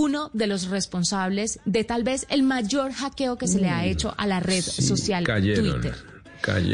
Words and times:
uno 0.00 0.30
de 0.32 0.46
los 0.46 0.68
responsables 0.68 1.60
de 1.66 1.84
tal 1.84 2.04
vez 2.04 2.26
el 2.30 2.42
mayor 2.42 2.90
hackeo 2.92 3.36
que 3.36 3.46
se 3.46 3.60
le 3.60 3.68
ha 3.68 3.84
hecho 3.84 4.14
a 4.16 4.26
la 4.26 4.40
red 4.40 4.62
social 4.62 5.24
Twitter. 5.24 5.94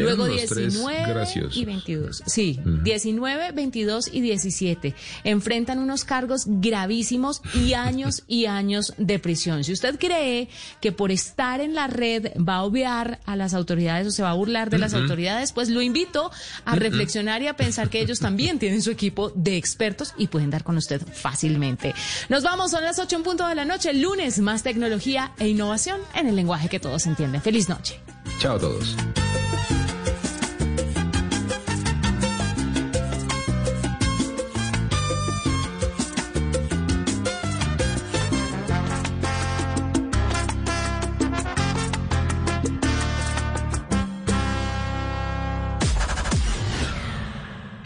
Luego 0.05 0.27
19 0.27 1.27
y 1.55 1.65
22. 1.65 2.23
Sí, 2.27 2.61
19, 2.65 3.53
22 3.53 4.09
y 4.13 4.21
17. 4.21 4.95
Enfrentan 5.25 5.79
unos 5.79 6.05
cargos 6.05 6.45
gravísimos 6.47 7.43
y 7.55 7.73
años 7.75 8.23
y 8.27 8.47
años 8.47 8.95
de 8.99 9.19
prisión. 9.19 9.65
Si 9.65 9.73
usted 9.73 9.99
cree 9.99 10.49
que 10.81 10.93
por 10.93 11.11
estar 11.11 11.61
en 11.61 11.75
la 11.75 11.87
red 11.87 12.33
va 12.37 12.57
a 12.57 12.63
obviar 12.65 13.21
a 13.25 13.37
las 13.37 13.55
autoridades 13.55 14.07
o 14.07 14.11
se 14.11 14.23
va 14.23 14.31
a 14.31 14.35
burlar 14.35 14.71
de 14.71 14.79
las 14.79 14.95
autoridades, 14.95 15.53
pues 15.53 15.69
lo 15.69 15.83
invito 15.83 16.31
a 16.65 16.77
reflexionar 16.77 17.43
y 17.43 17.49
a 17.49 17.57
pensar 17.57 17.91
que 17.91 18.01
ellos 18.01 18.21
también 18.21 18.59
tienen 18.59 18.83
su 18.83 18.91
equipo 18.91 19.31
de 19.31 19.57
expertos 19.57 20.15
y 20.17 20.29
pueden 20.29 20.51
dar 20.51 20.65
con 20.65 20.77
usted 20.77 21.03
fácilmente. 21.13 21.95
Nos 22.29 22.43
vamos, 22.43 22.71
son 22.71 22.85
las 22.85 22.99
8 22.99 23.17
en 23.17 23.23
punto 23.23 23.47
de 23.47 23.55
la 23.55 23.65
noche, 23.65 23.93
lunes, 23.95 24.39
más 24.39 24.63
tecnología 24.63 25.33
e 25.39 25.49
innovación 25.49 26.01
en 26.15 26.29
el 26.29 26.37
lenguaje 26.37 26.69
que 26.69 26.81
todos 26.81 27.07
entienden. 27.07 27.43
Feliz 27.43 27.69
noche. 27.69 28.01
Chao 28.39 28.57
a 28.57 28.59
todos. 28.59 28.97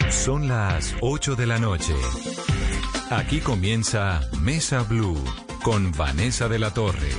Son 0.09 0.47
las 0.47 0.95
8 1.01 1.35
de 1.35 1.47
la 1.47 1.57
noche. 1.57 1.95
Aquí 3.09 3.39
comienza 3.39 4.21
Mesa 4.39 4.83
Blue 4.83 5.17
con 5.63 5.91
Vanessa 5.93 6.47
de 6.47 6.59
la 6.59 6.71
Torre. 6.73 7.11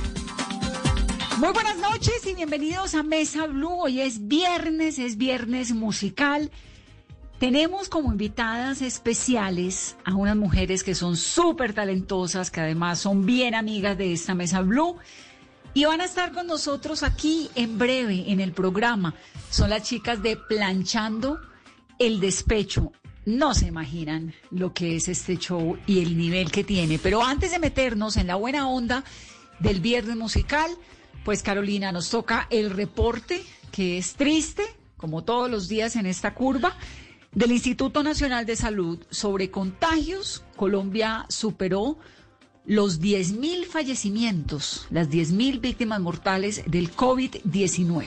Muy 1.37 1.51
buenas 1.51 1.72
noches 1.93 2.25
y 2.25 2.33
bienvenidos 2.33 2.95
a 2.95 3.03
Mesa 3.03 3.45
Blue. 3.45 3.83
Hoy 3.83 4.01
es 4.01 4.27
viernes, 4.27 4.97
es 4.97 5.15
viernes 5.15 5.73
musical. 5.75 6.49
Tenemos 7.37 7.87
como 7.87 8.11
invitadas 8.11 8.81
especiales 8.81 9.95
a 10.03 10.15
unas 10.15 10.35
mujeres 10.35 10.83
que 10.83 10.95
son 10.95 11.15
súper 11.15 11.73
talentosas, 11.73 12.49
que 12.49 12.61
además 12.61 12.97
son 12.97 13.27
bien 13.27 13.53
amigas 13.53 13.95
de 13.95 14.11
esta 14.11 14.33
Mesa 14.33 14.61
Blue. 14.61 14.95
Y 15.75 15.85
van 15.85 16.01
a 16.01 16.05
estar 16.05 16.31
con 16.31 16.47
nosotros 16.47 17.03
aquí 17.03 17.51
en 17.53 17.77
breve 17.77 18.31
en 18.31 18.39
el 18.39 18.53
programa. 18.53 19.13
Son 19.51 19.69
las 19.69 19.83
chicas 19.83 20.23
de 20.23 20.35
Planchando 20.35 21.39
el 21.99 22.19
despecho. 22.19 22.91
No 23.25 23.53
se 23.53 23.67
imaginan 23.67 24.33
lo 24.49 24.73
que 24.73 24.95
es 24.95 25.09
este 25.09 25.37
show 25.37 25.77
y 25.85 26.01
el 26.01 26.17
nivel 26.17 26.51
que 26.51 26.63
tiene. 26.63 26.97
Pero 26.97 27.23
antes 27.23 27.51
de 27.51 27.59
meternos 27.59 28.17
en 28.17 28.25
la 28.25 28.35
buena 28.35 28.67
onda 28.67 29.03
del 29.59 29.79
viernes 29.79 30.17
musical, 30.17 30.71
pues 31.23 31.43
Carolina, 31.43 31.91
nos 31.91 32.09
toca 32.09 32.47
el 32.49 32.69
reporte 32.69 33.43
que 33.71 33.97
es 33.97 34.13
triste, 34.13 34.63
como 34.97 35.23
todos 35.23 35.49
los 35.49 35.67
días 35.67 35.95
en 35.95 36.05
esta 36.05 36.33
curva, 36.33 36.75
del 37.33 37.51
Instituto 37.51 38.03
Nacional 38.03 38.45
de 38.45 38.55
Salud 38.55 38.99
sobre 39.09 39.49
contagios. 39.49 40.43
Colombia 40.55 41.25
superó 41.29 41.97
los 42.65 43.01
10.000 43.01 43.65
fallecimientos, 43.65 44.87
las 44.89 45.09
10.000 45.09 45.59
víctimas 45.59 45.99
mortales 45.99 46.63
del 46.67 46.95
COVID-19. 46.95 48.05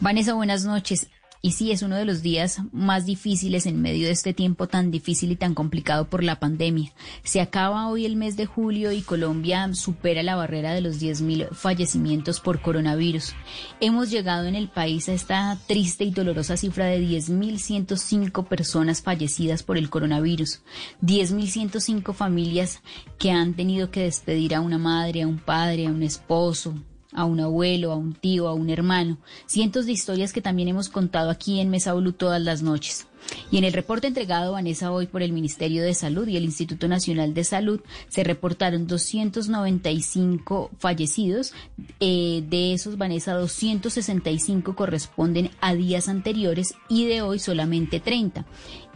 Vanessa, 0.00 0.34
buenas 0.34 0.64
noches. 0.64 1.08
Y 1.44 1.52
sí, 1.52 1.72
es 1.72 1.82
uno 1.82 1.96
de 1.96 2.04
los 2.04 2.22
días 2.22 2.60
más 2.70 3.04
difíciles 3.04 3.66
en 3.66 3.82
medio 3.82 4.06
de 4.06 4.12
este 4.12 4.32
tiempo 4.32 4.68
tan 4.68 4.92
difícil 4.92 5.32
y 5.32 5.36
tan 5.36 5.54
complicado 5.54 6.08
por 6.08 6.22
la 6.22 6.38
pandemia. 6.38 6.92
Se 7.24 7.40
acaba 7.40 7.88
hoy 7.88 8.06
el 8.06 8.14
mes 8.14 8.36
de 8.36 8.46
julio 8.46 8.92
y 8.92 9.02
Colombia 9.02 9.68
supera 9.74 10.22
la 10.22 10.36
barrera 10.36 10.72
de 10.72 10.82
los 10.82 11.02
10.000 11.02 11.52
fallecimientos 11.52 12.38
por 12.38 12.62
coronavirus. 12.62 13.34
Hemos 13.80 14.08
llegado 14.08 14.46
en 14.46 14.54
el 14.54 14.68
país 14.68 15.08
a 15.08 15.14
esta 15.14 15.58
triste 15.66 16.04
y 16.04 16.12
dolorosa 16.12 16.56
cifra 16.56 16.86
de 16.86 17.00
10.105 17.00 18.46
personas 18.46 19.02
fallecidas 19.02 19.64
por 19.64 19.76
el 19.76 19.90
coronavirus. 19.90 20.60
10.105 21.02 22.14
familias 22.14 22.82
que 23.18 23.32
han 23.32 23.54
tenido 23.54 23.90
que 23.90 24.04
despedir 24.04 24.54
a 24.54 24.60
una 24.60 24.78
madre, 24.78 25.22
a 25.22 25.26
un 25.26 25.40
padre, 25.40 25.88
a 25.88 25.90
un 25.90 26.04
esposo, 26.04 26.76
a 27.12 27.24
un 27.24 27.40
abuelo, 27.40 27.92
a 27.92 27.96
un 27.96 28.14
tío, 28.14 28.48
a 28.48 28.54
un 28.54 28.70
hermano. 28.70 29.18
Cientos 29.46 29.86
de 29.86 29.92
historias 29.92 30.32
que 30.32 30.42
también 30.42 30.68
hemos 30.68 30.88
contado 30.88 31.30
aquí 31.30 31.60
en 31.60 31.70
Mesa 31.70 31.94
Blue 31.94 32.12
todas 32.12 32.40
las 32.40 32.62
noches. 32.62 33.06
Y 33.50 33.58
en 33.58 33.64
el 33.64 33.72
reporte 33.72 34.06
entregado, 34.06 34.52
Vanessa, 34.52 34.90
hoy 34.90 35.06
por 35.06 35.22
el 35.22 35.32
Ministerio 35.32 35.82
de 35.82 35.94
Salud 35.94 36.26
y 36.26 36.36
el 36.36 36.44
Instituto 36.44 36.88
Nacional 36.88 37.34
de 37.34 37.44
Salud, 37.44 37.80
se 38.08 38.24
reportaron 38.24 38.86
295 38.86 40.70
fallecidos. 40.78 41.52
Eh, 42.00 42.42
de 42.48 42.72
esos, 42.72 42.98
Vanessa, 42.98 43.34
265 43.34 44.74
corresponden 44.74 45.50
a 45.60 45.74
días 45.74 46.08
anteriores 46.08 46.74
y 46.88 47.06
de 47.06 47.22
hoy 47.22 47.38
solamente 47.38 48.00
30 48.00 48.44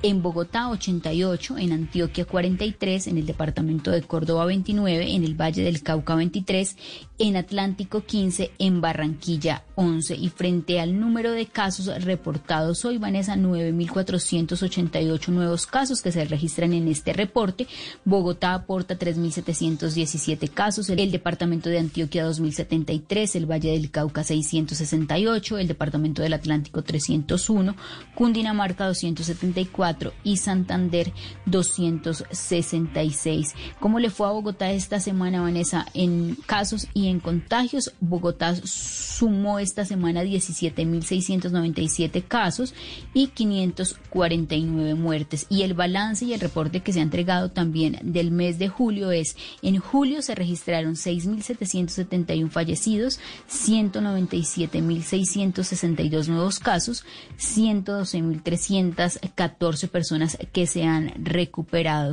en 0.03 0.22
Bogotá 0.22 0.69
88, 0.69 1.59
en 1.59 1.72
Antioquia 1.72 2.25
43, 2.25 3.06
en 3.06 3.19
el 3.19 3.27
departamento 3.27 3.91
de 3.91 4.03
Córdoba 4.03 4.44
29, 4.44 5.15
en 5.15 5.25
el 5.25 5.34
Valle 5.34 5.62
del 5.62 5.83
Cauca 5.83 6.15
23, 6.15 6.77
en 7.19 7.37
Atlántico 7.37 8.03
15, 8.03 8.53
en 8.59 8.81
Barranquilla 8.81 9.62
11 9.75 10.16
y 10.16 10.28
frente 10.28 10.81
al 10.81 10.99
número 10.99 11.32
de 11.32 11.47
casos 11.47 12.04
reportados 12.04 12.84
hoy, 12.84 12.99
Vanessa, 12.99 13.37
9.488 13.37 15.28
nuevos 15.28 15.66
casos 15.66 16.03
que 16.03 16.12
se 16.12 16.25
registran 16.25 16.72
en 16.72 16.88
este 16.88 17.12
reporte. 17.12 17.66
Bogotá 18.04 18.54
aporta 18.54 18.99
3.717 18.99 20.50
casos, 20.50 20.91
el 20.91 21.10
departamento 21.10 21.71
de 21.71 21.78
Antioquia 21.78 22.27
2.073, 22.27 23.37
el 23.37 23.50
Valle 23.50 23.72
del 23.72 23.91
Cauca 23.91 24.25
668, 24.25 25.59
el 25.59 25.69
departamento 25.69 26.22
del 26.22 26.34
Atlántico 26.34 26.83
301, 26.83 27.77
Cundinamarca 28.15 28.87
274, 28.87 30.12
y 30.25 30.37
Santander 30.38 31.12
266. 31.47 33.54
¿Cómo 33.81 33.98
le 33.98 34.10
fue 34.10 34.27
a 34.27 34.33
Bogotá 34.33 34.72
esta 34.72 35.00
semana, 35.00 35.43
Vanessa? 35.43 35.87
En 35.94 36.37
casos 36.47 36.88
y 36.94 37.05
en 37.06 37.20
contagios, 37.20 37.92
Bogotá 38.00 38.56
sumó 38.64 39.58
esta 39.58 39.84
semana 39.84 40.24
17.697 40.24 42.24
casos 42.26 42.72
y 43.14 43.28
549 43.28 44.94
muertes. 44.94 45.46
Y 45.48 45.62
el 45.62 45.72
balance 45.74 46.24
y 46.24 46.32
el 46.32 46.40
reporte 46.40 46.80
que 46.80 46.92
se 46.92 46.98
ha 47.00 47.02
entregado 47.02 47.50
también 47.50 47.98
del 48.02 48.30
mes 48.30 48.58
de 48.58 48.68
julio 48.68 49.10
es, 49.10 49.36
en 49.62 49.78
julio 49.78 50.22
se 50.22 50.34
registraron 50.34 50.94
6.771 50.94 52.50
fallecidos, 52.50 53.20
197.662 53.50 56.28
nuevos 56.28 56.58
casos, 56.58 57.04
112.314 57.38 59.88
personas 59.88 60.38
que 60.52 60.66
se 60.66 60.84
han 60.84 61.12
recuperado. 61.22 62.06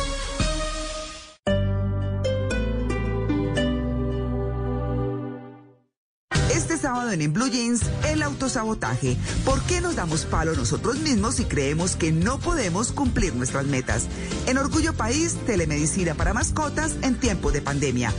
En, 7.11 7.21
en 7.21 7.33
Blue 7.33 7.49
Jeans 7.49 7.81
el 8.05 8.23
autosabotaje. 8.23 9.17
¿Por 9.45 9.61
qué 9.63 9.81
nos 9.81 9.95
damos 9.95 10.25
palo 10.25 10.53
nosotros 10.53 10.97
mismos 10.99 11.39
y 11.39 11.45
creemos 11.45 11.95
que 11.95 12.11
no 12.11 12.39
podemos 12.39 12.91
cumplir 12.91 13.35
nuestras 13.35 13.65
metas? 13.65 14.07
En 14.47 14.57
Orgullo 14.57 14.93
País, 14.93 15.37
telemedicina 15.45 16.15
para 16.15 16.33
mascotas 16.33 16.95
en 17.01 17.15
tiempo 17.15 17.51
de 17.51 17.61
pandemia. 17.61 18.13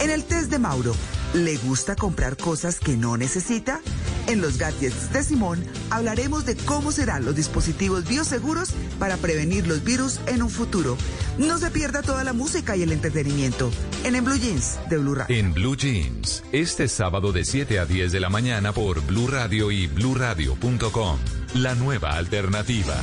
En 0.00 0.10
el 0.10 0.24
test 0.24 0.50
de 0.50 0.58
Mauro, 0.58 0.94
¿le 1.34 1.56
gusta 1.56 1.96
comprar 1.96 2.36
cosas 2.36 2.78
que 2.78 2.96
no 2.96 3.16
necesita? 3.16 3.80
En 4.28 4.42
los 4.42 4.58
gadgets 4.58 5.10
de 5.10 5.22
Simón 5.22 5.64
hablaremos 5.88 6.44
de 6.44 6.54
cómo 6.54 6.92
serán 6.92 7.24
los 7.24 7.34
dispositivos 7.34 8.06
bioseguros 8.06 8.72
para 8.98 9.16
prevenir 9.16 9.66
los 9.66 9.82
virus 9.82 10.20
en 10.26 10.42
un 10.42 10.50
futuro. 10.50 10.98
No 11.38 11.56
se 11.56 11.70
pierda 11.70 12.02
toda 12.02 12.24
la 12.24 12.34
música 12.34 12.76
y 12.76 12.82
el 12.82 12.92
entretenimiento 12.92 13.70
en 14.04 14.16
En 14.16 14.24
Blue 14.24 14.36
Jeans 14.36 14.78
de 14.90 14.98
Blue 14.98 15.14
Radio. 15.14 15.34
En 15.34 15.54
Blue 15.54 15.76
Jeans, 15.76 16.44
este 16.52 16.88
sábado 16.88 17.32
de 17.32 17.44
7 17.44 17.78
a 17.78 17.86
10 17.86 18.12
de 18.12 18.20
la 18.20 18.28
mañana 18.28 18.72
por 18.72 19.00
Blue 19.06 19.28
Radio 19.28 19.70
y 19.70 19.86
bluradio.com. 19.86 21.18
La 21.54 21.74
nueva 21.74 22.16
alternativa. 22.16 22.96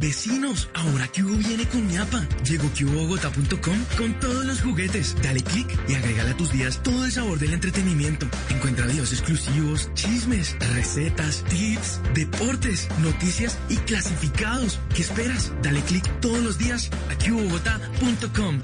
Vecinos, 0.00 0.70
ahora 0.72 1.06
que 1.08 1.22
viene 1.22 1.68
con 1.68 1.86
ñapa. 1.86 2.26
Llegó 2.48 2.70
QBogotá.com 2.70 3.78
con 3.98 4.18
todos 4.18 4.46
los 4.46 4.62
juguetes. 4.62 5.14
Dale 5.22 5.42
click 5.42 5.78
y 5.88 5.94
agrégale 5.94 6.30
a 6.30 6.36
tus 6.38 6.50
días 6.52 6.82
todo 6.82 7.04
el 7.04 7.12
sabor 7.12 7.38
del 7.38 7.52
entretenimiento. 7.52 8.26
Encuentra 8.48 8.86
videos 8.86 9.12
exclusivos, 9.12 9.90
chismes, 9.92 10.56
recetas, 10.74 11.44
tips, 11.50 12.00
deportes, 12.14 12.88
noticias 13.02 13.58
y 13.68 13.76
clasificados. 13.76 14.80
¿Qué 14.96 15.02
esperas? 15.02 15.52
Dale 15.62 15.82
click 15.82 16.20
todos 16.20 16.40
los 16.40 16.56
días 16.56 16.90
a 17.10 17.14
QBogotá.com. 17.16 18.62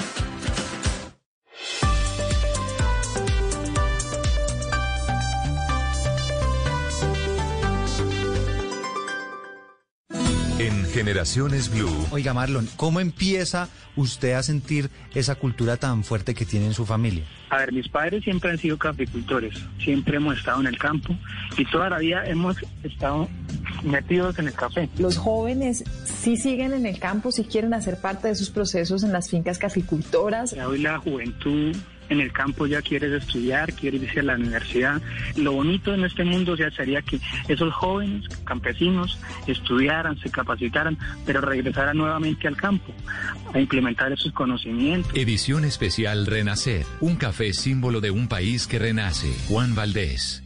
Generaciones 11.06 11.70
Blue. 11.70 11.88
Oiga, 12.10 12.34
Marlon, 12.34 12.68
¿cómo 12.74 12.98
empieza 12.98 13.68
usted 13.94 14.32
a 14.32 14.42
sentir 14.42 14.90
esa 15.14 15.36
cultura 15.36 15.76
tan 15.76 16.02
fuerte 16.02 16.34
que 16.34 16.44
tiene 16.44 16.66
en 16.66 16.74
su 16.74 16.84
familia? 16.84 17.22
A 17.48 17.58
ver, 17.58 17.72
mis 17.72 17.88
padres 17.88 18.24
siempre 18.24 18.50
han 18.50 18.58
sido 18.58 18.76
caficultores, 18.76 19.54
siempre 19.78 20.16
hemos 20.16 20.36
estado 20.36 20.60
en 20.62 20.66
el 20.66 20.76
campo 20.78 21.14
y 21.56 21.64
toda 21.66 21.90
la 21.90 21.98
vida 21.98 22.26
hemos 22.26 22.56
estado 22.82 23.28
metidos 23.84 24.36
en 24.40 24.48
el 24.48 24.54
café. 24.54 24.88
Los 24.98 25.16
jóvenes 25.16 25.84
sí 26.04 26.36
siguen 26.36 26.72
en 26.72 26.86
el 26.86 26.98
campo, 26.98 27.30
sí 27.30 27.44
quieren 27.44 27.72
hacer 27.72 28.00
parte 28.00 28.26
de 28.26 28.34
sus 28.34 28.50
procesos 28.50 29.04
en 29.04 29.12
las 29.12 29.30
fincas 29.30 29.58
caficultoras. 29.58 30.54
Hoy 30.54 30.80
la 30.80 30.98
juventud 30.98 31.76
en 32.08 32.20
el 32.20 32.32
campo 32.32 32.66
ya 32.66 32.82
quieres 32.82 33.12
estudiar, 33.12 33.72
quieres 33.72 34.02
irse 34.02 34.20
a 34.20 34.24
la 34.24 34.34
universidad. 34.34 35.00
Lo 35.36 35.52
bonito 35.52 35.94
en 35.94 36.04
este 36.04 36.24
mundo 36.24 36.56
ya 36.56 36.70
sería 36.70 37.02
que 37.02 37.20
esos 37.48 37.72
jóvenes 37.74 38.24
campesinos 38.44 39.18
estudiaran, 39.46 40.18
se 40.18 40.30
capacitaran, 40.30 40.98
pero 41.24 41.40
regresaran 41.40 41.96
nuevamente 41.96 42.48
al 42.48 42.56
campo 42.56 42.92
a 43.52 43.60
implementar 43.60 44.12
esos 44.12 44.32
conocimientos. 44.32 45.12
Edición 45.14 45.64
especial 45.64 46.26
Renacer, 46.26 46.86
un 47.00 47.16
café 47.16 47.52
símbolo 47.52 48.00
de 48.00 48.10
un 48.10 48.28
país 48.28 48.66
que 48.66 48.78
renace. 48.78 49.32
Juan 49.48 49.74
Valdés. 49.74 50.45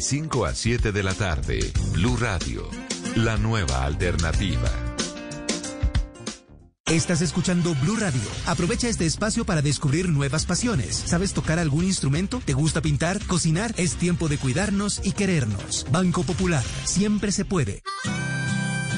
5 0.01 0.45
a 0.45 0.55
7 0.55 0.91
de 0.91 1.03
la 1.03 1.13
tarde, 1.13 1.59
Blue 1.93 2.17
Radio, 2.17 2.67
la 3.15 3.37
nueva 3.37 3.85
alternativa. 3.85 4.69
Estás 6.87 7.21
escuchando 7.21 7.75
Blue 7.75 7.95
Radio. 7.95 8.21
Aprovecha 8.47 8.89
este 8.89 9.05
espacio 9.05 9.45
para 9.45 9.61
descubrir 9.61 10.09
nuevas 10.09 10.45
pasiones. 10.45 10.95
¿Sabes 11.05 11.33
tocar 11.33 11.59
algún 11.59 11.85
instrumento? 11.85 12.41
¿Te 12.43 12.53
gusta 12.53 12.81
pintar? 12.81 13.23
¿Cocinar? 13.27 13.73
Es 13.77 13.95
tiempo 13.95 14.27
de 14.27 14.39
cuidarnos 14.39 15.01
y 15.03 15.11
querernos. 15.11 15.85
Banco 15.91 16.23
Popular. 16.23 16.63
Siempre 16.83 17.31
se 17.31 17.45
puede. 17.45 17.83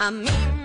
A 0.00 0.59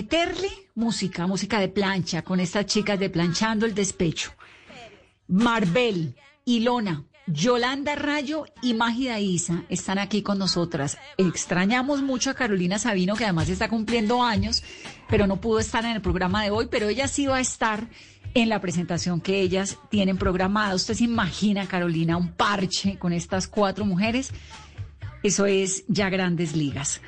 meterle 0.00 0.48
música, 0.76 1.26
música 1.26 1.60
de 1.60 1.68
plancha, 1.68 2.22
con 2.22 2.40
estas 2.40 2.64
chicas 2.64 2.98
de 2.98 3.10
Planchando 3.10 3.66
el 3.66 3.74
Despecho. 3.74 4.32
Marvel, 5.28 6.16
Ilona, 6.46 7.04
Yolanda 7.26 7.96
Rayo 7.96 8.46
y 8.62 8.72
Mágida 8.72 9.20
Isa 9.20 9.64
están 9.68 9.98
aquí 9.98 10.22
con 10.22 10.38
nosotras. 10.38 10.96
Extrañamos 11.18 12.00
mucho 12.00 12.30
a 12.30 12.34
Carolina 12.34 12.78
Sabino, 12.78 13.14
que 13.14 13.24
además 13.24 13.50
está 13.50 13.68
cumpliendo 13.68 14.22
años, 14.22 14.62
pero 15.10 15.26
no 15.26 15.38
pudo 15.38 15.58
estar 15.58 15.84
en 15.84 15.90
el 15.90 16.00
programa 16.00 16.42
de 16.44 16.50
hoy, 16.50 16.68
pero 16.70 16.88
ella 16.88 17.06
sí 17.06 17.26
va 17.26 17.36
a 17.36 17.40
estar 17.40 17.86
en 18.32 18.48
la 18.48 18.62
presentación 18.62 19.20
que 19.20 19.42
ellas 19.42 19.76
tienen 19.90 20.16
programada. 20.16 20.74
¿Usted 20.74 20.94
se 20.94 21.04
imagina, 21.04 21.68
Carolina, 21.68 22.16
un 22.16 22.32
parche 22.32 22.98
con 22.98 23.12
estas 23.12 23.46
cuatro 23.46 23.84
mujeres? 23.84 24.32
Eso 25.22 25.44
es 25.44 25.84
ya 25.88 26.08
grandes 26.08 26.56
ligas. 26.56 27.02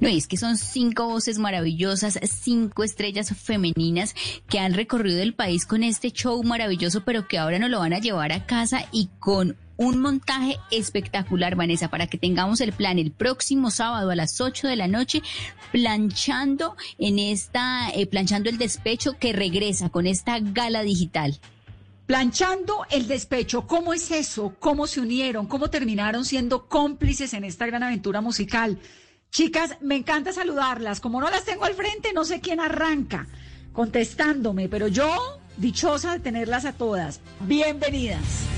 No, 0.00 0.08
es 0.08 0.26
que 0.26 0.36
son 0.36 0.56
cinco 0.56 1.08
voces 1.08 1.38
maravillosas, 1.38 2.18
cinco 2.24 2.84
estrellas 2.84 3.34
femeninas 3.36 4.14
que 4.48 4.58
han 4.58 4.74
recorrido 4.74 5.22
el 5.22 5.34
país 5.34 5.66
con 5.66 5.82
este 5.82 6.10
show 6.10 6.42
maravilloso, 6.42 7.04
pero 7.04 7.28
que 7.28 7.38
ahora 7.38 7.58
nos 7.58 7.70
lo 7.70 7.78
van 7.78 7.92
a 7.92 7.98
llevar 7.98 8.32
a 8.32 8.46
casa 8.46 8.86
y 8.92 9.08
con 9.18 9.56
un 9.76 10.00
montaje 10.00 10.58
espectacular, 10.70 11.56
Vanessa, 11.56 11.88
para 11.88 12.06
que 12.06 12.18
tengamos 12.18 12.60
el 12.60 12.72
plan 12.72 12.98
el 12.98 13.10
próximo 13.10 13.70
sábado 13.70 14.10
a 14.10 14.14
las 14.14 14.40
8 14.40 14.68
de 14.68 14.76
la 14.76 14.86
noche, 14.86 15.22
planchando 15.72 16.76
en 16.98 17.18
esta, 17.18 17.90
eh, 17.90 18.06
planchando 18.06 18.50
el 18.50 18.58
despecho 18.58 19.18
que 19.18 19.32
regresa 19.32 19.88
con 19.88 20.06
esta 20.06 20.38
gala 20.40 20.82
digital. 20.82 21.40
Planchando 22.06 22.84
el 22.90 23.06
despecho, 23.06 23.66
¿cómo 23.66 23.94
es 23.94 24.10
eso? 24.10 24.54
¿Cómo 24.58 24.86
se 24.86 25.00
unieron? 25.00 25.46
¿Cómo 25.46 25.70
terminaron 25.70 26.24
siendo 26.24 26.68
cómplices 26.68 27.32
en 27.32 27.44
esta 27.44 27.66
gran 27.66 27.82
aventura 27.82 28.20
musical? 28.20 28.78
Chicas, 29.32 29.78
me 29.80 29.96
encanta 29.96 30.30
saludarlas. 30.30 31.00
Como 31.00 31.18
no 31.18 31.30
las 31.30 31.44
tengo 31.44 31.64
al 31.64 31.72
frente, 31.72 32.12
no 32.12 32.22
sé 32.26 32.42
quién 32.42 32.60
arranca 32.60 33.26
contestándome, 33.72 34.68
pero 34.68 34.88
yo 34.88 35.40
dichosa 35.56 36.12
de 36.12 36.20
tenerlas 36.20 36.66
a 36.66 36.74
todas. 36.74 37.20
Bienvenidas. 37.40 38.51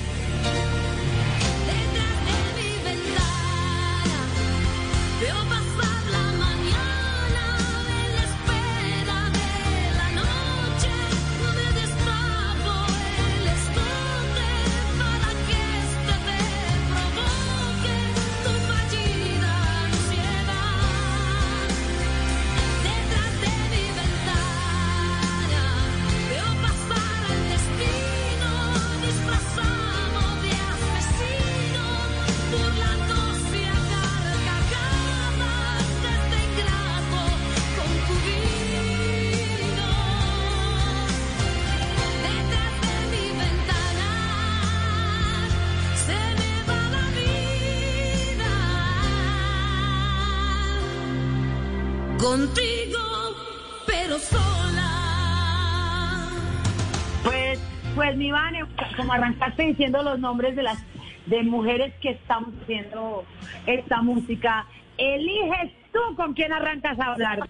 Arrancaste 59.14 59.62
diciendo 59.64 60.02
los 60.02 60.18
nombres 60.18 60.56
de 60.56 60.62
las 60.62 60.78
de 61.26 61.42
mujeres 61.42 61.94
que 62.02 62.11
estamos 62.11 62.50
haciendo 62.62 63.25
esta 63.66 64.02
música, 64.02 64.66
eliges 64.99 65.73
tú 65.92 66.00
con 66.16 66.35
quién 66.35 66.52
arrancas 66.52 66.99
a 67.00 67.12
hablar. 67.12 67.49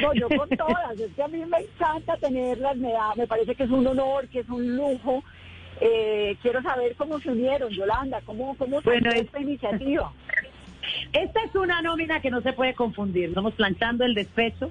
No, 0.00 0.14
yo 0.14 0.28
con 0.28 0.48
todas. 0.50 0.98
Es 1.00 1.12
que 1.14 1.22
a 1.22 1.28
mí 1.28 1.38
me 1.44 1.58
encanta 1.58 2.16
tenerlas, 2.18 2.76
me, 2.76 2.92
da, 2.92 3.14
me 3.16 3.26
parece 3.26 3.54
que 3.56 3.64
es 3.64 3.70
un 3.70 3.84
honor, 3.86 4.28
que 4.28 4.40
es 4.40 4.48
un 4.48 4.76
lujo. 4.76 5.24
Eh, 5.80 6.36
quiero 6.42 6.62
saber 6.62 6.94
cómo 6.96 7.18
se 7.18 7.30
unieron, 7.32 7.70
Yolanda, 7.70 8.20
cómo, 8.24 8.54
cómo 8.56 8.80
Bueno, 8.82 9.10
salió 9.10 9.20
es- 9.20 9.26
esta 9.26 9.40
iniciativa. 9.40 10.12
Esta 11.12 11.40
es 11.44 11.54
una 11.54 11.80
nómina 11.82 12.20
que 12.20 12.30
no 12.30 12.40
se 12.42 12.52
puede 12.52 12.74
confundir. 12.74 13.28
Estamos 13.30 13.54
planchando 13.54 14.04
el 14.04 14.14
despecho 14.14 14.70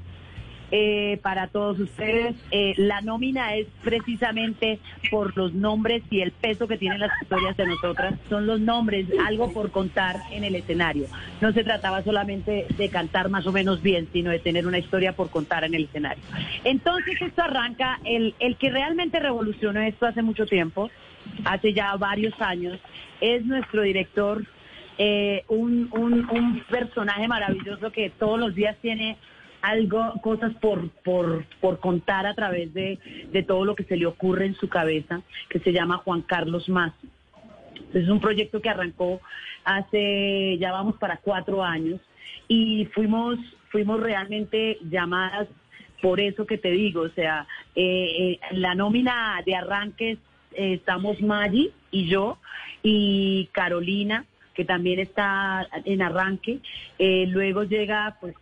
eh, 0.72 1.20
para 1.22 1.48
todos 1.48 1.80
ustedes. 1.80 2.36
Eh, 2.51 2.74
la 2.78 3.01
nómina 3.01 3.56
es 3.56 3.68
precisamente 3.84 4.80
por 5.10 5.36
los 5.36 5.54
nombres 5.54 6.04
y 6.10 6.22
el 6.22 6.32
peso 6.32 6.68
que 6.68 6.78
tienen 6.78 7.00
las 7.00 7.12
historias 7.22 7.58
de 7.58 7.68
nosotras. 7.68 8.16
Son 8.30 8.48
los 8.48 8.60
nombres, 8.60 9.08
algo 9.25 9.51
por 9.51 9.72
contar 9.72 10.18
en 10.32 10.44
el 10.44 10.56
escenario. 10.56 11.08
No 11.42 11.51
se 11.51 11.63
trataba 11.63 12.04
solamente 12.04 12.66
de 12.78 12.90
cantar 12.90 13.30
más 13.30 13.46
o 13.48 13.51
menos 13.51 13.82
bien, 13.82 14.08
sino 14.13 14.32
de 14.32 14.40
tener 14.40 14.66
una 14.66 14.80
historia 14.80 15.13
por 15.13 15.30
contar 15.30 15.63
en 15.63 15.75
el 15.75 15.84
escenario. 15.84 16.24
Entonces 16.63 17.22
esto 17.22 17.44
arranca, 17.44 18.00
el, 18.06 18.34
el 18.40 18.56
que 18.56 18.70
realmente 18.70 19.20
revolucionó 19.20 19.82
esto 19.82 20.06
hace 20.06 20.22
mucho 20.22 20.46
tiempo, 20.46 20.90
hace 21.44 21.74
ya 21.74 21.96
varios 21.98 22.34
años, 22.42 22.80
es 23.20 23.46
nuestro 23.46 23.82
director 23.82 24.44
eh, 24.98 25.46
un, 25.48 25.90
un, 25.94 26.30
un 26.30 26.63
personaje 26.70 27.28
maravilloso 27.28 27.92
que 27.92 28.10
todos 28.10 28.40
los 28.40 28.54
días 28.54 28.78
tiene 28.82 29.18
algo, 29.62 30.13
cosas 30.22 30.53
por, 30.56 30.89
por, 31.03 31.46
por 31.60 31.80
contar 31.80 32.25
a 32.25 32.34
través 32.34 32.74
de, 32.74 33.00
de 33.32 33.44
todo 33.44 33.65
lo 33.65 33.75
que 33.75 33.84
se 33.84 33.98
le 33.98 34.06
ocurre 34.06 34.46
en 34.46 34.56
su 34.56 34.70
cabeza, 34.70 35.22
que 35.50 35.60
se 35.60 35.72
llama 35.72 35.98
Juan 35.98 36.22
Carlos 36.22 36.68
Más. 36.70 36.94
Es 37.94 38.08
un 38.10 38.20
proyecto 38.20 38.62
que 38.62 38.70
arrancó 38.70 39.22
hace, 39.63 40.58
ya 40.60 40.72
vamos 40.72 40.96
para 40.98 41.18
cuatro 41.18 41.63
años, 41.63 42.00
y 42.48 42.86
fuimos, 42.94 43.38
fuimos 43.70 44.00
realmente 44.00 44.77
llamadas 44.89 45.48
por 46.01 46.20
eso 46.20 46.46
que 46.46 46.58
te 46.58 46.72
digo, 46.72 47.01
o 47.01 47.10
sea, 47.10 47.48
eh, 47.75 48.08
eh, 48.18 48.39
la 48.51 48.74
nómina 48.74 49.41
de 49.46 49.56
arranques 49.56 50.18
eh, 50.53 50.74
estamos 50.74 51.22
Maggi 51.22 51.72
y 51.91 52.08
yo, 52.08 52.39
y 52.82 53.50
Carolina, 53.51 54.25
que 54.53 54.65
también 54.65 55.00
está 55.00 55.68
en 55.86 56.01
arranque. 56.01 56.60
Eh, 56.98 57.25
luego 57.27 57.63
llega, 57.63 58.18
pues, 58.20 58.36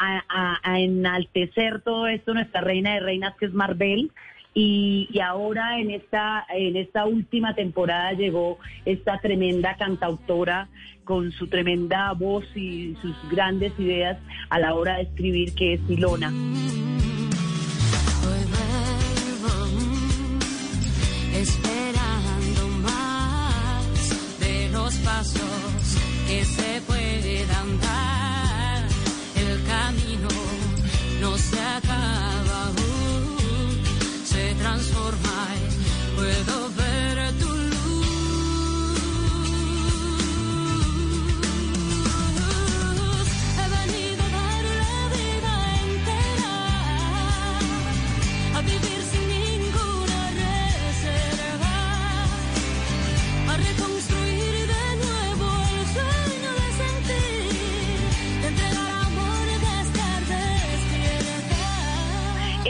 a, 0.00 0.80
enaltecer 0.80 1.82
todo 1.82 2.08
esto 2.08 2.34
nuestra 2.34 2.60
reina 2.60 2.94
de 2.94 3.00
reinas, 3.00 3.36
que 3.36 3.46
es 3.46 3.52
Marvel. 3.52 4.10
Y, 4.52 5.08
ahora 5.22 5.78
en 5.78 5.90
esta, 5.90 6.44
en 6.52 6.76
esta 6.76 7.06
última 7.06 7.54
temporada 7.54 8.12
llegó 8.12 8.58
esta 8.84 9.18
tremenda 9.18 9.76
cantautora 9.76 10.68
con 11.04 11.30
su 11.32 11.46
tremenda 11.46 12.12
voz 12.12 12.44
y 12.56 12.96
sus 13.00 13.14
grandes 13.30 13.72
ideas 13.78 14.18
a 14.48 14.58
la 14.58 14.74
hora 14.74 14.96
de 14.96 15.02
escribir, 15.02 15.54
que 15.54 15.74
es 15.74 15.80
Ilona. 15.88 16.32
Esperando 21.34 22.68
más 22.82 24.40
de 24.40 24.68
los 24.72 24.94
pasos 24.98 25.98
que 26.26 26.44
se 26.44 26.80
puedan 26.82 27.80
dar. 27.80 28.09
No 31.20 31.36
se 31.36 31.60
acaba 31.60 32.64
aún, 32.66 33.82
se 34.24 34.54
transforma 34.54 35.36
y 35.56 36.16
puedo 36.16 36.70
ver 36.76 37.09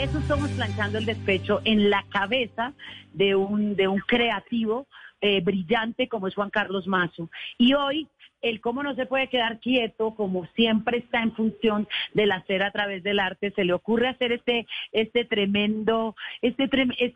Eso 0.01 0.17
estamos 0.17 0.49
planchando 0.49 0.97
el 0.97 1.05
despecho 1.05 1.61
en 1.63 1.91
la 1.91 2.03
cabeza 2.09 2.73
de 3.13 3.35
un, 3.35 3.75
de 3.75 3.87
un 3.87 3.99
creativo 3.99 4.87
eh, 5.21 5.41
brillante 5.41 6.07
como 6.07 6.25
es 6.25 6.33
Juan 6.33 6.49
Carlos 6.49 6.87
Mazo. 6.87 7.29
Y 7.59 7.75
hoy, 7.75 8.07
el 8.41 8.61
cómo 8.61 8.81
no 8.81 8.95
se 8.95 9.05
puede 9.05 9.27
quedar 9.27 9.59
quieto, 9.59 10.15
como 10.15 10.47
siempre 10.55 10.97
está 10.97 11.21
en 11.21 11.35
función 11.35 11.87
del 12.15 12.31
hacer 12.31 12.63
a 12.63 12.71
través 12.71 13.03
del 13.03 13.19
arte, 13.19 13.51
se 13.51 13.63
le 13.63 13.73
ocurre 13.73 14.07
hacer 14.07 14.31
este, 14.31 14.65
este 14.91 15.23
tremendo, 15.23 16.15
este 16.41 16.67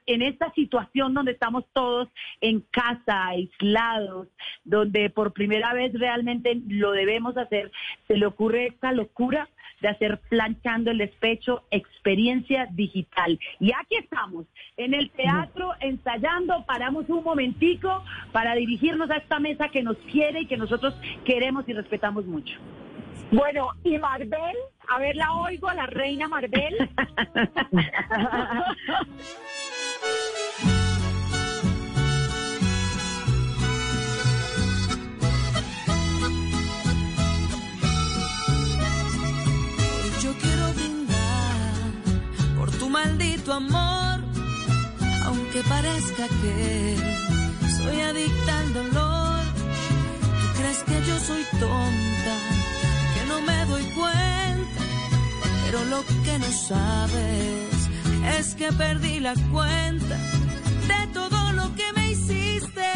en 0.05 0.21
esta 0.21 0.53
situación 0.53 1.15
donde 1.15 1.31
estamos 1.31 1.65
todos 1.73 2.07
en 2.39 2.61
casa, 2.69 3.29
aislados, 3.29 4.27
donde 4.63 5.09
por 5.09 5.33
primera 5.33 5.73
vez 5.73 5.91
realmente 5.93 6.61
lo 6.67 6.91
debemos 6.91 7.35
hacer, 7.35 7.71
se 8.07 8.15
le 8.15 8.27
ocurre 8.27 8.67
esta 8.67 8.91
locura 8.91 9.49
de 9.81 9.89
hacer 9.89 10.19
planchando 10.29 10.91
el 10.91 10.97
despecho, 10.97 11.63
experiencia 11.71 12.67
digital. 12.71 13.39
Y 13.59 13.71
aquí 13.71 13.95
estamos, 14.01 14.45
en 14.77 14.93
el 14.93 15.09
teatro, 15.11 15.73
ensayando, 15.79 16.65
paramos 16.65 17.09
un 17.09 17.23
momentico 17.23 18.03
para 18.31 18.55
dirigirnos 18.55 19.09
a 19.09 19.17
esta 19.17 19.39
mesa 19.39 19.69
que 19.69 19.83
nos 19.83 19.97
quiere 20.11 20.41
y 20.41 20.45
que 20.45 20.57
nosotros 20.57 20.93
queremos 21.23 21.67
y 21.67 21.73
respetamos 21.73 22.25
mucho. 22.25 22.53
Bueno, 23.31 23.69
y 23.83 23.97
Marvel, 23.97 24.55
a 24.87 24.99
ver, 24.99 25.15
la 25.15 25.33
oigo, 25.33 25.67
a 25.67 25.73
la 25.73 25.87
reina 25.87 26.27
Marvel. 26.27 26.77
maldito 42.95 43.51
amor, 43.51 44.17
aunque 45.25 45.61
parezca 45.63 46.25
que 46.41 46.95
soy 47.77 47.99
adicta 47.99 48.59
al 48.59 48.73
dolor. 48.73 49.43
Tú 50.39 50.47
crees 50.57 50.79
que 50.87 50.97
yo 51.09 51.15
soy 51.19 51.43
tonta, 51.59 52.35
que 53.13 53.21
no 53.27 53.37
me 53.41 53.59
doy 53.71 53.83
cuenta, 53.99 54.81
pero 55.65 55.83
lo 55.93 56.01
que 56.23 56.39
no 56.39 56.51
sabes 56.69 57.75
es 58.37 58.55
que 58.55 58.71
perdí 58.71 59.19
la 59.19 59.35
cuenta 59.51 60.15
de 60.91 61.01
todo 61.13 61.51
lo 61.51 61.75
que 61.75 61.87
me 61.97 62.11
hiciste 62.13 62.91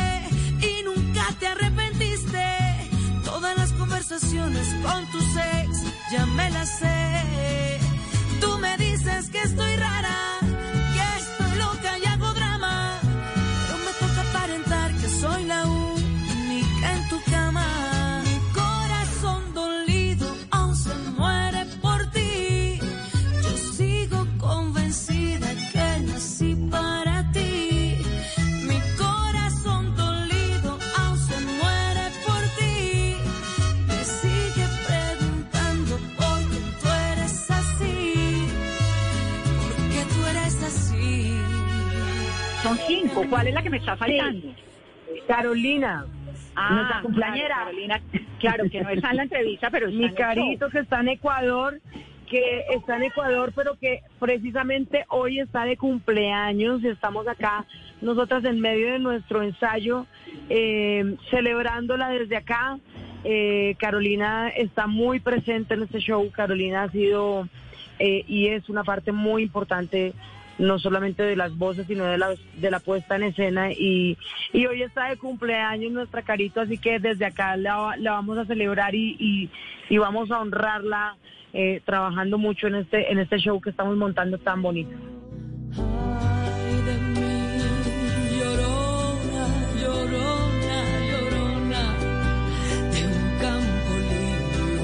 y 0.72 0.74
nunca 0.88 1.26
te 1.40 1.48
arrepentiste. 1.48 2.46
Todas 3.26 3.54
las 3.58 3.72
conversaciones 3.74 4.66
con 4.82 5.02
tus 5.12 5.30
ex 5.58 5.72
ya 6.14 6.26
me 6.26 6.50
las 6.52 6.70
sé. 6.80 7.89
Me 8.62 8.78
dices 8.78 9.30
que 9.30 9.42
estoy 9.42 9.76
rara, 9.78 10.39
cinco, 43.10 43.26
¿cuál 43.30 43.48
es 43.48 43.54
la 43.54 43.64
que 43.64 43.70
me 43.70 43.78
está 43.78 43.96
faltando? 43.96 44.48
Carolina. 45.28 46.06
Ah, 46.56 46.74
nuestra 46.74 47.02
cumpleañera. 47.02 47.48
claro, 47.48 47.66
Carolina, 47.66 48.02
claro, 48.40 48.70
que 48.70 48.82
no 48.82 48.90
está 48.90 49.12
en 49.12 49.18
la 49.18 49.24
entrevista, 49.24 49.70
pero 49.70 49.88
está 49.88 50.00
Mi 50.00 50.14
carito 50.14 50.66
show. 50.66 50.72
que 50.72 50.80
está 50.80 51.00
en 51.00 51.08
Ecuador, 51.10 51.80
que 52.30 52.66
está 52.72 52.98
en 52.98 53.04
Ecuador, 53.04 53.54
pero 53.56 53.78
que 53.80 54.02
precisamente 54.20 55.06
hoy 55.10 55.40
está 55.40 55.66
de 55.66 55.78
cumpleaños 55.78 56.84
y 56.84 56.88
estamos 56.88 57.28
acá, 57.28 57.66
nosotras 58.02 58.44
en 58.46 58.60
medio 58.60 58.92
de 58.92 59.00
nuestro 59.00 59.42
ensayo, 59.42 60.06
eh, 60.50 61.16
celebrándola 61.30 62.10
desde 62.10 62.38
acá. 62.38 62.78
Eh, 63.24 63.76
Carolina 63.80 64.50
está 64.50 64.88
muy 64.88 65.20
presente 65.20 65.74
en 65.74 65.84
este 65.84 66.00
show. 66.00 66.30
Carolina 66.32 66.84
ha 66.84 66.90
sido 66.90 67.48
eh, 68.00 68.24
y 68.28 68.48
es 68.48 68.70
una 68.70 68.84
parte 68.84 69.12
muy 69.12 69.44
importante 69.44 70.14
no 70.60 70.78
solamente 70.78 71.24
de 71.24 71.36
las 71.36 71.58
voces, 71.58 71.88
sino 71.88 72.06
de 72.06 72.18
la, 72.18 72.36
de 72.58 72.70
la 72.70 72.80
puesta 72.80 73.16
en 73.16 73.24
escena. 73.24 73.72
Y, 73.72 74.18
y 74.54 74.66
hoy 74.66 74.84
está 74.84 75.10
de 75.10 75.18
cumpleaños 75.18 75.92
nuestra 75.92 76.22
Carito, 76.22 76.62
así 76.62 76.78
que 76.78 77.00
desde 77.00 77.26
acá 77.26 77.56
la, 77.58 77.96
la 77.98 78.12
vamos 78.12 78.38
a 78.38 78.46
celebrar 78.46 78.94
y, 78.94 79.16
y, 79.18 79.50
y 79.90 79.98
vamos 79.98 80.30
a 80.32 80.40
honrarla 80.40 81.16
eh, 81.54 81.82
trabajando 81.86 82.38
mucho 82.38 82.68
en 82.68 82.76
este, 82.76 83.12
en 83.12 83.20
este 83.20 83.38
show 83.40 83.60
que 83.60 83.72
estamos 83.72 83.98
montando 83.98 84.38
tan 84.38 84.62
bonito. 84.62 84.92
Ay 85.72 86.82
de 86.86 86.98
mí, 87.16 87.32
llorona, 88.38 89.48
llorona, 89.82 90.78
llorona, 91.10 91.84
de 92.92 93.02
un 93.06 93.20
campo 93.40 93.94
limpio. 94.10 94.78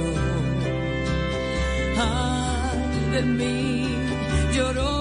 Ay 2.01 3.11
de 3.11 3.21
mí, 3.21 3.97
llorona, 4.55 4.94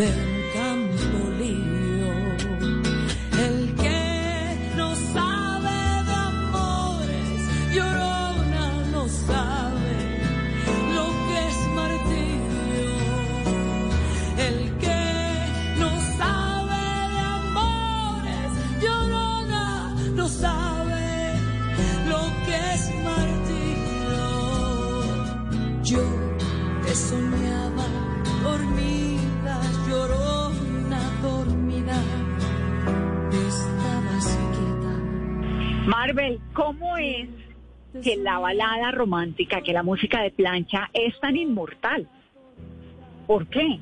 de 0.00 0.29
Marvel, 35.90 36.38
¿cómo 36.52 36.96
es 36.98 37.28
que 38.04 38.16
la 38.16 38.38
balada 38.38 38.92
romántica, 38.92 39.60
que 39.60 39.72
la 39.72 39.82
música 39.82 40.22
de 40.22 40.30
plancha 40.30 40.88
es 40.92 41.18
tan 41.18 41.36
inmortal? 41.36 42.06
¿Por 43.26 43.48
qué? 43.48 43.80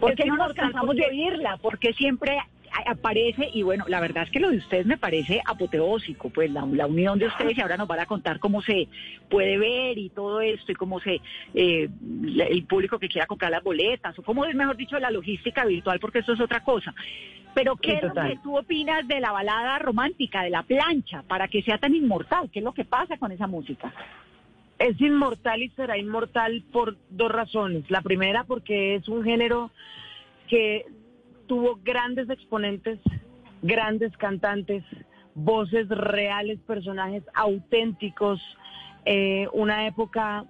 ¿Por 0.00 0.14
qué 0.16 0.24
no 0.26 0.36
nos 0.36 0.52
cansamos 0.54 0.96
de 0.96 1.06
oírla? 1.06 1.56
Porque 1.62 1.92
siempre 1.92 2.36
a- 2.38 2.46
aparece, 2.86 3.48
y 3.52 3.62
bueno, 3.62 3.84
la 3.88 4.00
verdad 4.00 4.24
es 4.24 4.30
que 4.30 4.40
lo 4.40 4.50
de 4.50 4.58
ustedes 4.58 4.86
me 4.86 4.96
parece 4.96 5.40
apoteósico, 5.44 6.30
pues 6.30 6.50
la, 6.50 6.66
la 6.66 6.86
unión 6.86 7.18
de 7.18 7.26
ustedes 7.26 7.56
y 7.56 7.60
ahora 7.60 7.76
nos 7.76 7.88
van 7.88 8.00
a 8.00 8.06
contar 8.06 8.38
cómo 8.38 8.62
se 8.62 8.88
puede 9.28 9.58
ver 9.58 9.98
y 9.98 10.10
todo 10.10 10.40
esto 10.40 10.72
y 10.72 10.74
cómo 10.74 11.00
se, 11.00 11.20
eh, 11.54 11.88
el 12.48 12.64
público 12.64 12.98
que 12.98 13.08
quiera 13.08 13.26
comprar 13.26 13.50
las 13.50 13.62
boletas, 13.62 14.18
o 14.18 14.22
cómo 14.22 14.44
es, 14.44 14.54
mejor 14.54 14.76
dicho, 14.76 14.98
la 14.98 15.10
logística 15.10 15.64
virtual, 15.64 15.98
porque 16.00 16.20
eso 16.20 16.32
es 16.32 16.40
otra 16.40 16.62
cosa. 16.62 16.94
Pero 17.54 17.76
¿qué 17.76 17.94
es 17.94 18.02
lo 18.02 18.14
que 18.14 18.38
tú 18.42 18.56
opinas 18.56 19.06
de 19.08 19.20
la 19.20 19.32
balada 19.32 19.78
romántica, 19.78 20.42
de 20.42 20.50
la 20.50 20.62
plancha, 20.62 21.22
para 21.22 21.48
que 21.48 21.62
sea 21.62 21.78
tan 21.78 21.94
inmortal? 21.94 22.50
¿Qué 22.52 22.60
es 22.60 22.64
lo 22.64 22.72
que 22.72 22.84
pasa 22.84 23.16
con 23.16 23.32
esa 23.32 23.46
música? 23.46 23.92
Es 24.78 25.00
inmortal 25.00 25.62
y 25.62 25.70
será 25.70 25.98
inmortal 25.98 26.62
por 26.70 26.96
dos 27.10 27.32
razones. 27.32 27.90
La 27.90 28.00
primera 28.02 28.44
porque 28.44 28.94
es 28.94 29.08
un 29.08 29.24
género 29.24 29.72
que 30.46 30.86
tuvo 31.48 31.80
grandes 31.82 32.30
exponentes, 32.30 33.00
grandes 33.62 34.16
cantantes, 34.16 34.84
voces 35.34 35.88
reales, 35.88 36.60
personajes 36.60 37.24
auténticos, 37.34 38.40
eh, 39.04 39.48
una 39.52 39.86
época 39.86 40.44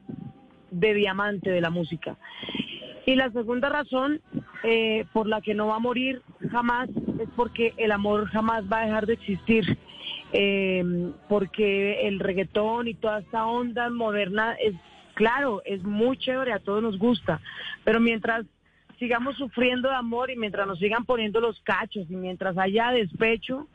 de 0.70 0.92
diamante 0.94 1.50
de 1.50 1.60
la 1.60 1.70
música. 1.70 2.16
Y 3.06 3.14
la 3.14 3.30
segunda 3.30 3.70
razón 3.70 4.20
eh, 4.64 5.06
por 5.14 5.26
la 5.26 5.40
que 5.40 5.54
no 5.54 5.68
va 5.68 5.76
a 5.76 5.80
morir 5.80 6.20
jamás 6.50 6.90
es 7.20 7.28
porque 7.36 7.72
el 7.78 7.92
amor 7.92 8.26
jamás 8.28 8.64
va 8.70 8.80
a 8.80 8.86
dejar 8.86 9.06
de 9.06 9.14
existir. 9.14 9.78
Eh, 10.32 10.84
porque 11.26 12.06
el 12.06 12.20
reggaetón 12.20 12.86
y 12.86 12.92
toda 12.92 13.20
esta 13.20 13.46
onda 13.46 13.88
moderna 13.88 14.56
es, 14.62 14.74
claro, 15.14 15.62
es 15.64 15.82
muy 15.84 16.18
chévere, 16.18 16.52
a 16.52 16.58
todos 16.58 16.82
nos 16.82 16.98
gusta, 16.98 17.40
pero 17.82 17.98
mientras 17.98 18.44
sigamos 18.98 19.36
sufriendo 19.36 19.88
de 19.88 19.94
amor 19.94 20.30
y 20.30 20.36
mientras 20.36 20.66
nos 20.66 20.78
sigan 20.78 21.04
poniendo 21.04 21.40
los 21.40 21.60
cachos 21.60 22.06
y 22.08 22.16
mientras 22.16 22.56
haya 22.58 22.90
despecho, 22.90 23.66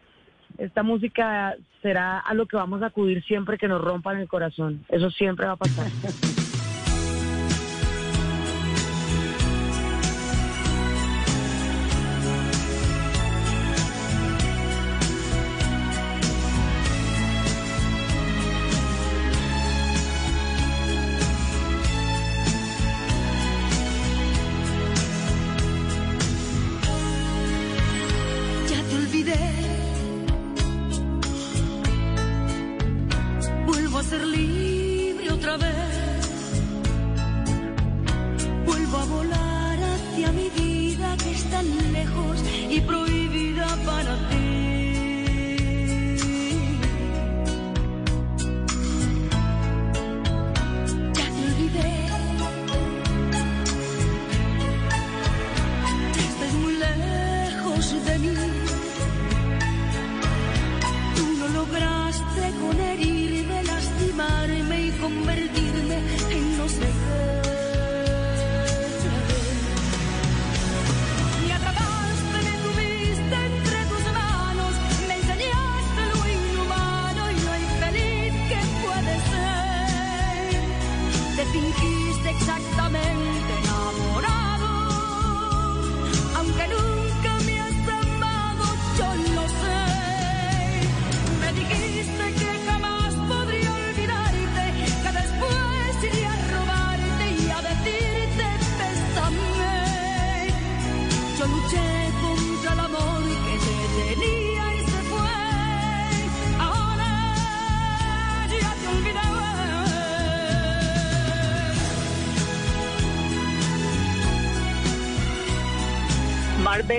esta 0.58 0.84
música 0.84 1.56
será 1.82 2.20
a 2.20 2.34
lo 2.34 2.46
que 2.46 2.58
vamos 2.58 2.82
a 2.82 2.88
acudir 2.88 3.24
siempre 3.24 3.58
que 3.58 3.68
nos 3.68 3.82
rompan 3.82 4.20
el 4.20 4.28
corazón. 4.28 4.86
Eso 4.90 5.10
siempre 5.12 5.48
va 5.48 5.54
a 5.54 5.58
pasar. 5.58 5.88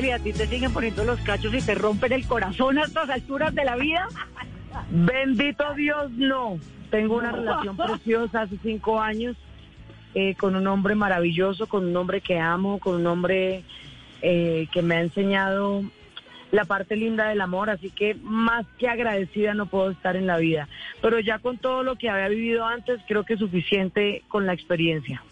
¿y 0.03 0.11
a 0.11 0.19
ti 0.19 0.33
te 0.33 0.49
siguen 0.49 0.73
poniendo 0.73 1.05
los 1.05 1.21
cachos 1.21 1.55
y 1.55 1.61
te 1.61 1.75
rompen 1.75 2.13
el 2.13 2.27
corazón 2.27 2.79
a 2.79 2.83
estas 2.83 3.09
alturas 3.11 3.55
de 3.55 3.65
la 3.65 3.77
vida? 3.77 4.09
Bendito 4.91 5.73
Dios, 5.75 6.11
no. 6.13 6.59
Tengo 6.91 7.17
una 7.17 7.31
relación 7.31 7.77
preciosa 7.87 8.43
hace 8.43 8.59
cinco 8.63 9.01
años 9.01 9.37
eh, 10.15 10.35
con 10.35 10.57
un 10.57 10.67
hombre 10.67 10.97
maravilloso, 10.97 11.69
con 11.69 11.87
un 11.87 11.97
hombre 11.97 12.21
que 12.21 12.41
amo, 12.41 12.81
con 12.81 12.97
un 12.97 13.07
hombre 13.07 13.63
eh, 14.21 14.67
que 14.73 14.83
me 14.83 14.97
ha 14.97 15.01
enseñado 15.01 15.83
la 16.51 16.65
parte 16.65 16.97
linda 16.97 17.29
del 17.29 17.41
amor, 17.41 17.71
así 17.71 17.91
que 17.91 18.15
más 18.15 18.67
que 18.79 18.89
agradecida 18.89 19.55
no 19.55 19.67
puedo 19.67 19.91
estar 19.91 20.17
en 20.17 20.27
la 20.27 20.39
vida. 20.39 20.69
Pero 21.03 21.21
ya 21.21 21.39
con 21.39 21.59
todo 21.59 21.85
lo 21.85 21.97
que 21.97 22.11
había 22.11 22.29
vivido 22.29 22.67
antes, 22.67 23.01
creo 23.07 23.25
que 23.25 23.35
es 23.35 23.41
suficiente 23.41 24.23
con 24.27 24.45
la 24.47 24.55
experiencia. 24.55 25.23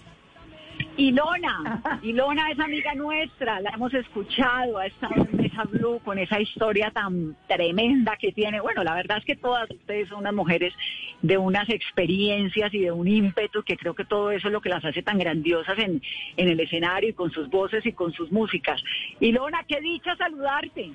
Ilona, 0.97 2.01
Ilona 2.03 2.51
es 2.51 2.61
amiga 2.61 2.95
nuestra, 2.95 3.61
la 3.61 3.71
hemos 3.71 3.95
escuchado, 3.95 4.77
ha 4.79 4.87
estado 4.87 5.27
en 5.31 5.37
Mesa 5.37 5.65
Blue 5.65 6.01
con 6.05 6.19
esa 6.19 6.39
historia 6.39 6.91
tan 6.91 7.35
tremenda 7.49 8.17
que 8.17 8.33
tiene. 8.33 8.61
Bueno, 8.61 8.85
la 8.85 8.95
verdad 8.95 9.19
es 9.19 9.25
que 9.25 9.37
todas 9.37 9.71
ustedes 9.71 10.09
son 10.09 10.19
unas 10.19 10.35
mujeres 10.35 10.75
de 11.23 11.39
unas 11.39 11.69
experiencias 11.71 12.73
y 12.75 12.81
de 12.81 12.93
un 12.93 13.09
ímpetu 13.09 13.63
que 13.63 13.77
creo 13.77 13.95
que 13.95 14.05
todo 14.05 14.31
eso 14.31 14.49
es 14.49 14.53
lo 14.53 14.61
que 14.61 14.69
las 14.69 14.85
hace 14.85 15.03
tan 15.03 15.19
grandiosas 15.19 15.79
en, 15.79 16.03
en 16.37 16.49
el 16.49 16.61
escenario 16.61 17.11
y 17.11 17.15
con 17.15 17.31
sus 17.31 17.49
voces 17.49 17.87
y 17.87 17.93
con 17.93 18.13
sus 18.13 18.31
músicas. 18.31 18.83
Ilona, 19.21 19.65
qué 19.67 19.81
dicha 19.81 20.15
saludarte. 20.17 20.93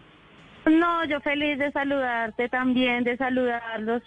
No, 0.66 1.06
yo 1.06 1.22
feliz 1.22 1.58
de 1.58 1.72
saludarte 1.72 2.50
también, 2.50 3.04
de 3.04 3.16
saludarlos, 3.16 4.04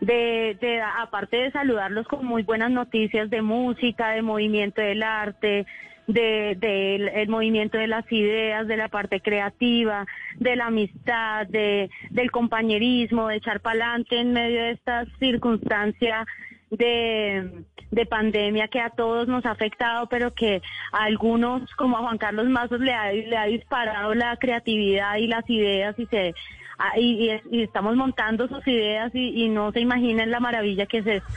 de, 0.00 0.56
de 0.60 0.80
aparte 0.80 1.36
de 1.36 1.50
saludarlos 1.52 2.06
con 2.06 2.24
muy 2.24 2.42
buenas 2.42 2.70
noticias 2.70 3.28
de 3.30 3.42
música, 3.42 4.10
de 4.10 4.22
movimiento 4.22 4.80
del 4.80 5.02
arte, 5.02 5.66
de, 6.06 6.56
del 6.58 7.08
el 7.08 7.28
movimiento 7.28 7.78
de 7.78 7.86
las 7.86 8.10
ideas, 8.10 8.66
de 8.66 8.76
la 8.76 8.88
parte 8.88 9.20
creativa, 9.20 10.06
de 10.36 10.56
la 10.56 10.66
amistad, 10.66 11.46
de, 11.46 11.90
del 12.10 12.30
compañerismo, 12.30 13.28
de 13.28 13.36
echar 13.36 13.60
pa'lante 13.60 14.18
en 14.18 14.32
medio 14.32 14.62
de 14.62 14.70
esta 14.72 15.04
circunstancia 15.18 16.26
de, 16.70 17.64
de 17.90 18.06
pandemia 18.06 18.68
que 18.68 18.80
a 18.80 18.90
todos 18.90 19.28
nos 19.28 19.44
ha 19.44 19.50
afectado, 19.50 20.08
pero 20.08 20.32
que 20.32 20.62
a 20.92 21.04
algunos, 21.04 21.70
como 21.74 21.96
a 21.96 22.00
Juan 22.00 22.18
Carlos 22.18 22.48
Mazos, 22.48 22.80
le 22.80 22.92
ha, 22.94 23.12
le 23.12 23.36
ha 23.36 23.44
disparado 23.46 24.14
la 24.14 24.36
creatividad 24.36 25.16
y 25.16 25.26
las 25.26 25.48
ideas 25.48 25.98
y 25.98 26.06
se 26.06 26.34
y, 26.96 27.30
y- 27.50 27.62
estamos 27.62 27.96
montando 27.96 28.48
sus 28.48 28.66
ideas 28.66 29.10
y, 29.14 29.44
y 29.44 29.48
no 29.48 29.72
se 29.72 29.80
imaginen 29.80 30.30
la 30.30 30.40
maravilla 30.40 30.86
que 30.86 30.98
es 30.98 31.06
esto. 31.06 31.32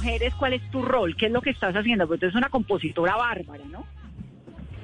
Mujeres, 0.00 0.34
¿cuál 0.34 0.54
es 0.54 0.70
tu 0.70 0.82
rol? 0.82 1.14
¿Qué 1.16 1.26
es 1.26 1.32
lo 1.32 1.42
que 1.42 1.50
estás 1.50 1.74
haciendo? 1.74 2.06
Porque 2.06 2.20
tú 2.20 2.26
eres 2.26 2.36
una 2.36 2.48
compositora 2.48 3.16
bárbara, 3.16 3.64
¿no? 3.70 3.84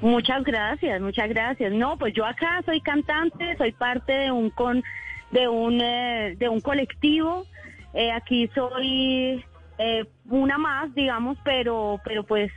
Muchas 0.02 0.44
gracias, 0.44 1.00
muchas 1.00 1.29
gracias. 1.31 1.72
No, 1.72 1.96
pues 1.96 2.12
yo 2.12 2.26
acá 2.26 2.62
soy 2.66 2.83
cantante, 2.83 3.57
soy 3.57 3.72
parte 3.72 4.12
de 4.12 4.31
un 4.31 4.50
con 4.50 4.85
de 5.31 5.48
un 5.48 5.81
eh, 5.81 6.37
de 6.38 6.48
un 6.50 6.61
colectivo. 6.61 7.46
Eh, 7.94 8.12
aquí 8.12 8.50
soy 8.55 9.42
eh, 9.79 10.05
una 10.29 10.59
más, 10.59 10.94
digamos, 10.94 11.38
pero 11.44 11.98
pero 12.05 12.24
pues 12.24 12.52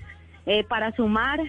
eh, 0.46 0.66
para 0.66 0.92
sumar 0.96 1.40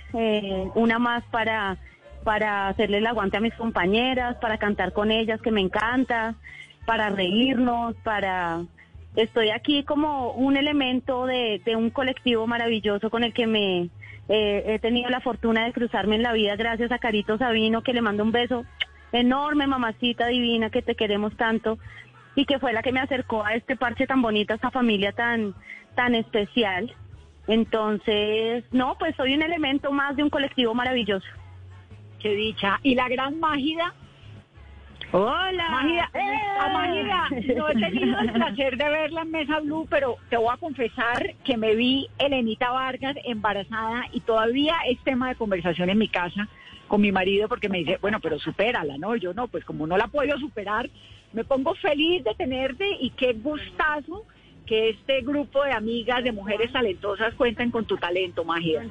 una 0.75 1.01
más 1.01 1.25
para 1.33 1.77
para 2.23 2.69
hacerle 2.69 2.99
el 2.99 3.07
aguante 3.07 3.39
a 3.39 3.41
mis 3.41 3.55
compañeras, 3.55 4.37
para 4.37 4.59
cantar 4.59 4.93
con 4.93 5.11
ellas 5.11 5.41
que 5.41 5.51
me 5.51 5.61
encanta, 5.61 6.37
para 6.87 7.09
reírnos, 7.09 7.97
para 8.05 8.63
estoy 9.17 9.51
aquí 9.51 9.85
como 9.85 10.33
un 10.33 10.57
elemento 10.57 11.27
de, 11.27 11.61
un 11.77 11.91
colectivo 11.91 12.47
maravilloso 12.47 13.11
con 13.11 13.25
el 13.25 13.33
que 13.33 13.47
me 13.47 13.91
eh, 14.29 14.65
he 14.67 14.79
tenido 14.79 15.11
la 15.11 15.21
fortuna 15.21 15.65
de 15.65 15.73
cruzarme 15.73 16.17
en 16.17 16.23
la 16.23 16.33
vida 16.33 16.57
gracias 16.57 16.93
a 16.93 16.99
Carito 16.99 17.37
Sabino, 17.39 17.83
que 17.83 17.93
le 17.93 18.03
mando 18.03 18.23
un 18.23 18.33
beso 18.33 18.65
enorme, 19.13 19.67
mamacita 19.67 20.27
divina, 20.29 20.71
que 20.71 20.83
te 20.83 20.95
queremos 20.95 21.37
tanto 21.37 21.79
y 22.35 22.45
que 22.45 22.59
fue 22.59 22.73
la 22.73 22.83
que 22.83 22.93
me 22.93 23.01
acercó 23.01 23.45
a 23.45 23.55
este 23.55 23.77
parche 23.77 24.07
tan 24.07 24.23
bonito, 24.23 24.53
a 24.53 24.57
esta 24.57 24.71
familia 24.71 25.13
tan, 25.13 25.55
tan 25.97 26.15
especial. 26.15 26.95
Entonces, 27.49 28.65
no, 28.71 28.97
pues 28.99 29.17
soy 29.17 29.35
un 29.35 29.43
elemento 29.43 29.91
más 29.91 30.15
de 30.17 30.23
un 30.23 30.31
colectivo 30.31 30.75
maravilloso. 30.75 31.27
Qué 32.21 32.35
dicha. 32.35 32.79
¿Y 32.83 32.95
la 32.95 33.09
gran 33.09 33.41
Mágida? 33.41 33.95
Hola. 35.13 35.71
Mágida, 35.71 36.11
a 36.61 36.69
Mágida, 36.69 37.29
no 37.57 37.69
he 37.69 37.75
tenido 37.75 38.19
el 38.21 38.33
placer 38.33 38.77
de 38.77 38.89
verla 38.89 39.23
en 39.23 39.31
Mesa 39.33 39.59
Blue, 39.59 39.87
pero 39.91 40.19
te 40.29 40.37
voy 40.37 40.53
a 40.53 40.57
confesar 40.57 41.35
que 41.45 41.57
me 41.57 41.75
vi 41.75 42.09
Elenita 42.19 42.71
Vargas 42.71 43.17
embarazada 43.25 44.05
y 44.13 44.21
todavía 44.21 44.77
es 44.89 45.01
tema 45.01 45.29
de 45.29 45.35
conversación 45.35 45.91
en 45.91 45.99
mi 45.99 46.09
casa 46.09 46.49
con 46.87 47.01
mi 47.01 47.11
marido 47.11 47.49
porque 47.49 47.69
me 47.69 47.79
dice, 47.79 47.99
bueno, 48.01 48.21
pero 48.21 48.39
supérala, 48.39 48.99
¿no? 48.99 49.17
Yo 49.17 49.35
no, 49.35 49.49
pues 49.49 49.65
como 49.65 49.85
no 49.87 49.97
la 49.97 50.07
puedo 50.07 50.39
superar, 50.39 50.89
me 51.33 51.43
pongo 51.43 51.75
feliz 51.75 52.23
de 52.23 52.35
tenerte 52.37 52.87
y 53.01 53.11
qué 53.11 53.33
gustazo 53.33 54.25
que 54.71 54.91
este 54.91 55.23
grupo 55.23 55.65
de 55.65 55.73
amigas, 55.73 56.23
de 56.23 56.31
mujeres 56.31 56.71
talentosas 56.71 57.35
cuenten 57.35 57.73
con 57.73 57.87
tu 57.87 57.97
talento, 57.97 58.45
Mágida. 58.45 58.85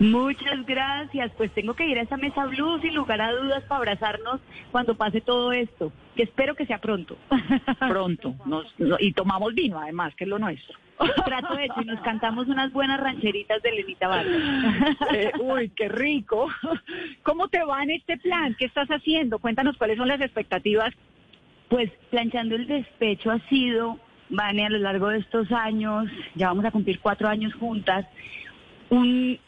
Muchas 0.00 0.66
gracias. 0.66 1.32
Pues 1.38 1.50
tengo 1.54 1.72
que 1.72 1.86
ir 1.86 1.98
a 1.98 2.02
esa 2.02 2.18
mesa 2.18 2.44
blue 2.44 2.78
sin 2.82 2.94
lugar 2.94 3.18
a 3.22 3.32
dudas 3.32 3.62
para 3.64 3.78
abrazarnos 3.78 4.38
cuando 4.70 4.96
pase 4.98 5.22
todo 5.22 5.50
esto, 5.52 5.90
que 6.14 6.24
espero 6.24 6.54
que 6.54 6.66
sea 6.66 6.78
pronto. 6.78 7.16
Pronto. 7.88 8.34
Nos- 8.44 8.78
no- 8.78 8.96
y 9.00 9.12
tomamos 9.14 9.54
vino, 9.54 9.80
además, 9.80 10.14
que 10.14 10.24
es 10.24 10.28
lo 10.30 10.38
nuestro. 10.38 10.76
Trato 11.24 11.58
hecho 11.58 11.80
y 11.80 11.86
nos 11.86 12.00
cantamos 12.00 12.46
unas 12.48 12.70
buenas 12.70 13.00
rancheritas 13.00 13.62
de 13.62 13.72
Lenita 13.72 14.08
Vargas. 14.08 14.42
Eh, 15.14 15.32
uy, 15.40 15.70
qué 15.70 15.88
rico. 15.88 16.48
¿Cómo 17.22 17.48
te 17.48 17.64
va 17.64 17.82
en 17.82 17.92
este 17.92 18.18
plan? 18.18 18.54
¿Qué 18.58 18.66
estás 18.66 18.88
haciendo? 18.88 19.38
Cuéntanos 19.38 19.78
cuáles 19.78 19.96
son 19.96 20.08
las 20.08 20.20
expectativas. 20.20 20.92
Pues 21.70 21.90
planchando 22.10 22.56
el 22.56 22.66
despecho 22.66 23.30
ha 23.30 23.38
sido, 23.48 23.98
Vane, 24.30 24.66
a 24.66 24.70
lo 24.70 24.78
largo 24.78 25.08
de 25.08 25.18
estos 25.18 25.50
años, 25.52 26.08
ya 26.34 26.48
vamos 26.48 26.64
a 26.64 26.70
cumplir 26.70 27.00
cuatro 27.00 27.28
años 27.28 27.54
juntas, 27.54 28.06
un, 28.90 29.38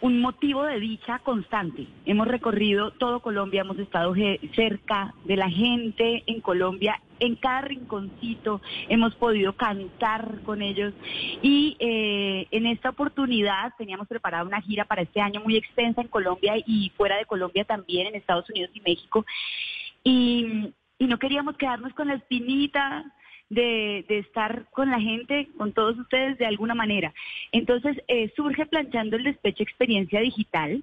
un 0.00 0.20
motivo 0.20 0.64
de 0.64 0.78
dicha 0.78 1.18
constante. 1.20 1.86
Hemos 2.04 2.28
recorrido 2.28 2.92
todo 2.92 3.20
Colombia, 3.20 3.62
hemos 3.62 3.78
estado 3.78 4.14
cerca 4.54 5.14
de 5.24 5.36
la 5.36 5.50
gente 5.50 6.22
en 6.26 6.40
Colombia, 6.40 7.00
en 7.20 7.36
cada 7.36 7.62
rinconcito, 7.62 8.60
hemos 8.88 9.14
podido 9.14 9.54
cantar 9.54 10.40
con 10.44 10.62
ellos 10.62 10.92
y 11.42 11.76
eh, 11.78 12.46
en 12.50 12.66
esta 12.66 12.90
oportunidad 12.90 13.72
teníamos 13.78 14.06
preparada 14.06 14.44
una 14.44 14.60
gira 14.60 14.84
para 14.84 15.02
este 15.02 15.20
año 15.20 15.40
muy 15.40 15.56
extensa 15.56 16.02
en 16.02 16.08
Colombia 16.08 16.54
y 16.66 16.92
fuera 16.96 17.16
de 17.16 17.24
Colombia 17.24 17.64
también, 17.64 18.08
en 18.08 18.14
Estados 18.14 18.48
Unidos 18.50 18.70
y 18.74 18.80
México. 18.80 19.24
Y, 20.02 20.74
y 20.98 21.06
no 21.06 21.18
queríamos 21.18 21.56
quedarnos 21.56 21.94
con 21.94 22.08
la 22.08 22.14
espinita 22.14 23.04
de, 23.50 24.04
de 24.08 24.18
estar 24.18 24.66
con 24.70 24.90
la 24.90 25.00
gente, 25.00 25.48
con 25.56 25.72
todos 25.72 25.98
ustedes 25.98 26.38
de 26.38 26.46
alguna 26.46 26.74
manera. 26.74 27.12
Entonces 27.52 27.96
eh, 28.08 28.32
surge 28.36 28.66
planchando 28.66 29.16
el 29.16 29.24
despecho 29.24 29.62
experiencia 29.62 30.20
digital, 30.20 30.82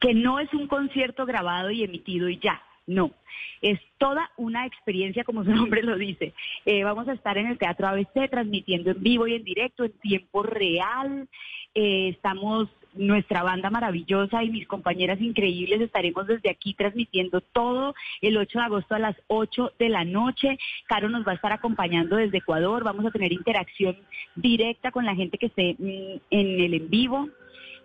que 0.00 0.14
no 0.14 0.38
es 0.40 0.52
un 0.54 0.68
concierto 0.68 1.26
grabado 1.26 1.70
y 1.70 1.82
emitido 1.82 2.28
y 2.28 2.38
ya. 2.38 2.62
No, 2.86 3.12
es 3.60 3.78
toda 3.98 4.30
una 4.36 4.64
experiencia, 4.66 5.24
como 5.24 5.44
su 5.44 5.50
nombre 5.54 5.82
lo 5.82 5.96
dice. 5.96 6.32
Eh, 6.64 6.84
vamos 6.84 7.08
a 7.08 7.12
estar 7.12 7.36
en 7.38 7.46
el 7.46 7.58
Teatro 7.58 7.86
ABC 7.88 8.30
transmitiendo 8.30 8.90
en 8.90 9.02
vivo 9.02 9.26
y 9.26 9.34
en 9.34 9.44
directo, 9.44 9.84
en 9.84 9.92
tiempo 9.92 10.42
real. 10.42 11.28
Eh, 11.74 12.08
estamos, 12.08 12.68
nuestra 12.94 13.42
banda 13.42 13.70
maravillosa 13.70 14.42
y 14.42 14.50
mis 14.50 14.66
compañeras 14.66 15.20
increíbles 15.20 15.80
estaremos 15.80 16.26
desde 16.26 16.50
aquí 16.50 16.74
transmitiendo 16.74 17.40
todo 17.40 17.94
el 18.20 18.36
8 18.36 18.58
de 18.58 18.64
agosto 18.64 18.94
a 18.94 18.98
las 18.98 19.16
8 19.28 19.72
de 19.78 19.88
la 19.88 20.04
noche. 20.04 20.58
Caro 20.86 21.08
nos 21.08 21.26
va 21.26 21.32
a 21.32 21.36
estar 21.36 21.52
acompañando 21.52 22.16
desde 22.16 22.38
Ecuador. 22.38 22.84
Vamos 22.84 23.06
a 23.06 23.10
tener 23.10 23.32
interacción 23.32 23.96
directa 24.34 24.90
con 24.90 25.04
la 25.04 25.14
gente 25.14 25.38
que 25.38 25.46
esté 25.46 25.76
mm, 25.78 26.20
en 26.30 26.60
el 26.60 26.74
en 26.74 26.90
vivo. 26.90 27.28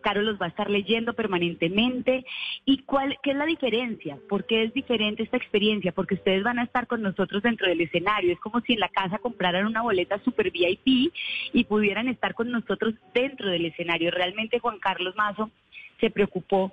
Caro 0.04 0.22
los 0.22 0.39
va 0.39 0.46
a 0.46 0.50
estar 0.50 0.70
leyendo 0.70 1.13
permanentemente. 1.13 2.26
¿Y 2.66 2.84
cuál 2.84 3.18
qué 3.24 3.32
es 3.32 3.38
la 3.38 3.46
diferencia? 3.46 4.20
¿Por 4.30 4.46
qué 4.46 4.63
es 4.63 4.74
diferente 4.74 5.24
esta 5.24 5.38
experiencia? 5.38 5.92
Porque 5.92 6.16
ustedes 6.16 6.44
van 6.44 6.60
a 6.60 6.63
estar 6.63 6.86
con 6.86 7.02
nosotros 7.02 7.42
dentro 7.42 7.68
del 7.68 7.82
escenario. 7.82 8.32
Es 8.32 8.39
como 8.39 8.62
si 8.62 8.74
en 8.74 8.82
la 8.82 8.89
casa 8.89 9.18
compraran 9.18 9.66
una 9.66 9.82
boleta 9.82 10.20
super 10.24 10.52
VIP 10.52 11.12
y 11.54 11.63
pudieran 11.63 12.08
estar 12.08 12.36
con 12.36 12.52
nosotros 12.52 12.94
dentro 13.13 13.50
del 13.50 13.66
escenario. 13.66 14.12
Realmente 14.12 14.60
Juan 14.60 14.78
Carlos 14.80 15.16
Mazo 15.16 15.50
se 16.00 16.12
preocupó 16.12 16.72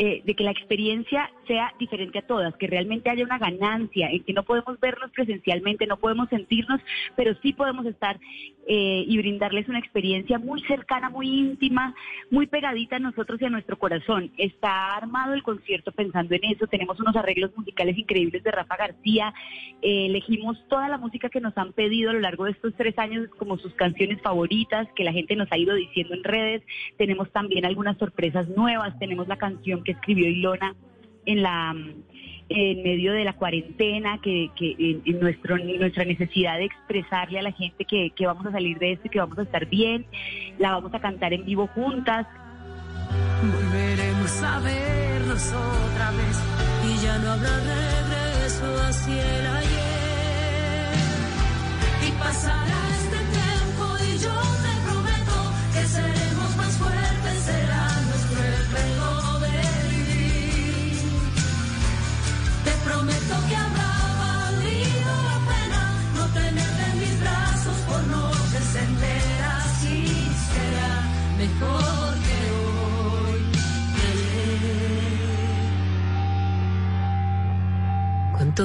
eh, 0.00 0.22
de 0.24 0.34
que 0.34 0.44
la 0.44 0.52
experiencia 0.52 1.28
sea 1.48 1.74
diferente 1.76 2.20
a 2.20 2.26
todas, 2.26 2.54
que 2.56 2.68
realmente 2.68 3.10
haya 3.10 3.24
una 3.24 3.36
ganancia, 3.36 4.08
en 4.10 4.22
que 4.22 4.32
no 4.32 4.44
podemos 4.44 4.78
vernos 4.78 5.10
presencialmente, 5.10 5.88
no 5.88 5.96
podemos 5.96 6.28
sentirnos, 6.28 6.80
pero 7.16 7.34
sí 7.42 7.52
podemos 7.52 7.84
estar 7.84 8.20
eh, 8.68 9.04
y 9.08 9.18
brindarles 9.18 9.68
una 9.68 9.80
experiencia 9.80 10.38
muy 10.38 10.62
cercana, 10.62 11.10
muy 11.10 11.26
íntima, 11.26 11.96
muy 12.30 12.46
pegadita 12.46 12.96
a 12.96 13.00
nosotros 13.00 13.42
y 13.42 13.46
a 13.46 13.50
nuestro 13.50 13.76
corazón. 13.76 14.30
Está 14.36 14.94
armado 14.94 15.34
el 15.34 15.42
concierto 15.42 15.90
pensando 15.90 16.34
en 16.36 16.44
eso, 16.44 16.68
tenemos 16.68 17.00
unos 17.00 17.16
arreglos 17.16 17.50
musicales 17.56 17.98
increíbles 17.98 18.44
de 18.44 18.52
Rafa 18.52 18.76
García, 18.76 19.34
eh, 19.82 20.06
elegimos 20.06 20.62
toda 20.68 20.88
la 20.88 20.98
música 20.98 21.28
que 21.28 21.40
nos 21.40 21.58
han 21.58 21.72
pedido 21.72 22.10
a 22.10 22.12
lo 22.12 22.20
largo 22.20 22.44
de 22.44 22.52
estos 22.52 22.72
tres 22.76 22.96
años 22.98 23.28
como 23.36 23.58
sus 23.58 23.74
canciones 23.74 24.22
favoritas, 24.22 24.86
que 24.94 25.02
la 25.02 25.12
gente 25.12 25.34
nos 25.34 25.50
ha 25.50 25.58
ido 25.58 25.74
diciendo 25.74 26.14
en 26.14 26.22
redes, 26.22 26.62
tenemos 26.98 27.32
también 27.32 27.64
algunas 27.64 27.98
sorpresas 27.98 28.48
nuevas, 28.50 28.96
tenemos 29.00 29.26
la 29.26 29.38
canción 29.38 29.82
que 29.88 29.92
escribió 29.92 30.28
Ilona 30.28 30.74
en 31.24 31.42
la 31.42 31.74
en 32.50 32.82
medio 32.82 33.12
de 33.12 33.24
la 33.24 33.34
cuarentena, 33.34 34.20
que, 34.22 34.50
que 34.56 35.00
nuestro, 35.20 35.58
nuestra 35.58 36.04
necesidad 36.04 36.56
de 36.56 36.64
expresarle 36.64 37.38
a 37.38 37.42
la 37.42 37.52
gente 37.52 37.84
que, 37.84 38.10
que 38.16 38.26
vamos 38.26 38.46
a 38.46 38.52
salir 38.52 38.78
de 38.78 38.92
esto 38.92 39.06
y 39.06 39.10
que 39.10 39.18
vamos 39.18 39.38
a 39.38 39.42
estar 39.42 39.66
bien, 39.66 40.06
la 40.58 40.72
vamos 40.72 40.94
a 40.94 40.98
cantar 40.98 41.34
en 41.34 41.44
vivo 41.44 41.66
juntas. 41.68 42.26
Volveremos 43.42 44.42
a 44.42 44.60
vernos 44.60 45.52
otra 45.52 46.10
vez 46.12 46.42
y 46.86 47.04
ya 47.04 47.18
no 47.18 47.32
habrá 47.32 47.56
regreso 47.58 48.64
hacia 48.88 49.38
el 49.38 49.46
ayer. 49.46 50.88
Y 52.08 52.12
pasará 52.18 52.87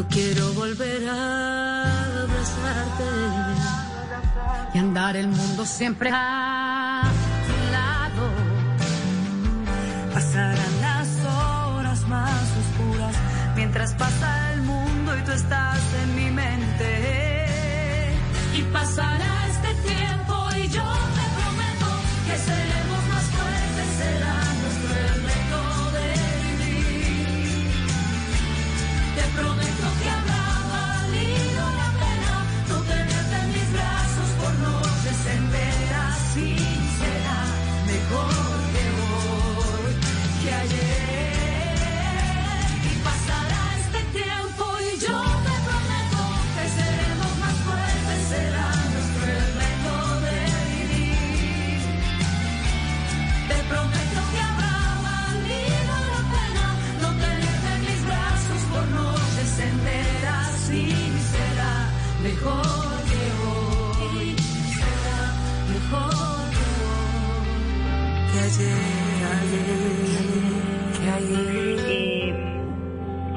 Quiero 0.01 0.51
volver 0.53 1.07
a 1.07 1.83
abrazarte 2.23 3.03
y 4.73 4.77
andar 4.79 5.15
el 5.15 5.27
mundo 5.27 5.67
siempre 5.67 6.09
a 6.11 7.03
tu 7.45 7.71
lado. 7.71 8.27
Pasarán 10.11 10.81
las 10.81 11.07
horas 11.25 12.07
más 12.07 12.41
oscuras 12.63 13.15
mientras 13.55 13.93
pasa 13.93 14.53
el 14.53 14.63
mundo 14.63 15.15
y 15.15 15.21
tú 15.25 15.31
estás 15.31 15.79
en 16.01 16.15
mi 16.15 16.31
mente. 16.31 18.15
Y 18.57 18.63
pasará 18.73 19.32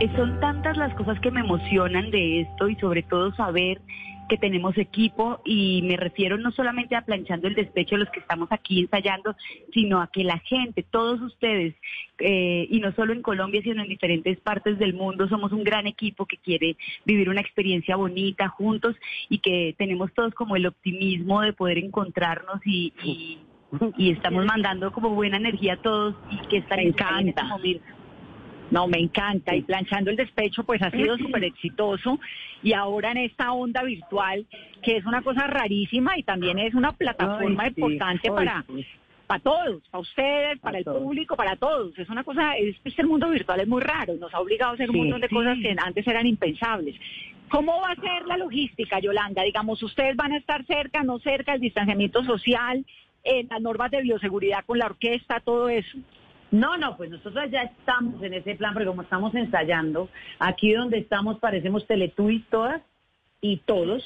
Eh, 0.00 0.10
son 0.16 0.40
tantas 0.40 0.76
las 0.76 0.94
cosas 0.94 1.18
que 1.20 1.30
me 1.30 1.40
emocionan 1.40 2.10
de 2.10 2.40
esto 2.40 2.68
y 2.68 2.74
sobre 2.76 3.02
todo 3.02 3.34
saber 3.34 3.80
que 4.28 4.36
tenemos 4.36 4.76
equipo 4.76 5.40
y 5.44 5.82
me 5.82 5.96
refiero 5.96 6.36
no 6.38 6.50
solamente 6.50 6.96
a 6.96 7.02
planchando 7.02 7.46
el 7.46 7.54
despecho 7.54 7.96
los 7.96 8.10
que 8.10 8.20
estamos 8.20 8.48
aquí 8.50 8.80
ensayando, 8.80 9.36
sino 9.72 10.00
a 10.00 10.08
que 10.08 10.24
la 10.24 10.38
gente, 10.40 10.82
todos 10.82 11.20
ustedes, 11.20 11.74
eh, 12.18 12.66
y 12.68 12.80
no 12.80 12.92
solo 12.92 13.12
en 13.12 13.22
Colombia, 13.22 13.62
sino 13.62 13.82
en 13.82 13.88
diferentes 13.88 14.40
partes 14.40 14.78
del 14.78 14.94
mundo, 14.94 15.28
somos 15.28 15.52
un 15.52 15.62
gran 15.62 15.86
equipo 15.86 16.26
que 16.26 16.38
quiere 16.38 16.76
vivir 17.04 17.28
una 17.28 17.40
experiencia 17.40 17.96
bonita 17.96 18.48
juntos 18.48 18.96
y 19.28 19.38
que 19.38 19.74
tenemos 19.78 20.12
todos 20.12 20.34
como 20.34 20.56
el 20.56 20.66
optimismo 20.66 21.42
de 21.42 21.52
poder 21.52 21.78
encontrarnos 21.78 22.60
y, 22.64 22.92
y, 23.04 23.38
y 23.96 24.10
estamos 24.12 24.44
mandando 24.44 24.92
como 24.92 25.10
buena 25.10 25.36
energía 25.36 25.74
a 25.74 25.76
todos 25.78 26.14
y 26.30 26.38
que 26.48 26.58
están 26.58 26.78
Me 26.78 26.88
encanta. 26.88 27.44
momento. 27.44 27.84
No, 28.70 28.88
me 28.88 28.98
encanta. 28.98 29.54
Y 29.54 29.62
planchando 29.62 30.10
el 30.10 30.16
despecho, 30.16 30.64
pues 30.64 30.82
ha 30.82 30.90
sido 30.90 31.16
súper 31.18 31.44
exitoso. 31.44 32.18
Y 32.62 32.72
ahora 32.72 33.12
en 33.12 33.18
esta 33.18 33.52
onda 33.52 33.82
virtual, 33.84 34.44
que 34.82 34.96
es 34.96 35.06
una 35.06 35.22
cosa 35.22 35.46
rarísima 35.46 36.18
y 36.18 36.22
también 36.24 36.58
es 36.58 36.74
una 36.74 36.92
plataforma 36.92 37.64
Ay, 37.64 37.72
sí. 37.74 37.80
importante 37.80 38.28
Ay, 38.28 38.34
para, 38.34 38.64
sí. 38.66 38.84
para 39.28 39.40
todos, 39.40 39.82
para 39.88 40.00
ustedes, 40.00 40.58
para 40.58 40.78
el 40.78 40.84
todos. 40.84 41.00
público, 41.02 41.36
para 41.36 41.54
todos. 41.56 41.96
Es 41.96 42.08
una 42.08 42.24
cosa, 42.24 42.56
es, 42.56 42.74
es 42.84 42.98
el 42.98 43.06
mundo 43.06 43.30
virtual 43.30 43.60
es 43.60 43.68
muy 43.68 43.82
raro. 43.82 44.14
Nos 44.14 44.34
ha 44.34 44.40
obligado 44.40 44.72
a 44.72 44.74
hacer 44.74 44.90
un 44.90 44.96
montón 44.98 45.20
de 45.20 45.28
cosas 45.28 45.58
que 45.62 45.76
antes 45.78 46.06
eran 46.06 46.26
impensables. 46.26 46.96
¿Cómo 47.48 47.80
va 47.80 47.90
a 47.92 47.94
ser 47.94 48.26
la 48.26 48.36
logística, 48.36 48.98
Yolanda? 48.98 49.42
Digamos, 49.44 49.80
ustedes 49.80 50.16
van 50.16 50.32
a 50.32 50.38
estar 50.38 50.64
cerca, 50.66 51.04
no 51.04 51.20
cerca, 51.20 51.54
el 51.54 51.60
distanciamiento 51.60 52.24
social, 52.24 52.84
eh, 53.26 53.46
las 53.50 53.60
normas 53.60 53.90
de 53.90 54.02
bioseguridad 54.02 54.64
con 54.64 54.78
la 54.78 54.86
orquesta, 54.86 55.40
todo 55.40 55.68
eso. 55.68 55.98
No, 56.50 56.76
no, 56.76 56.96
pues 56.96 57.10
nosotros 57.10 57.50
ya 57.50 57.62
estamos 57.62 58.22
en 58.22 58.34
ese 58.34 58.54
plan, 58.54 58.72
pero 58.72 58.90
como 58.90 59.02
estamos 59.02 59.34
ensayando, 59.34 60.08
aquí 60.38 60.72
donde 60.72 60.98
estamos 60.98 61.38
parecemos 61.40 61.86
Teletubbies 61.86 62.44
todas 62.48 62.80
y 63.40 63.58
todos 63.58 64.04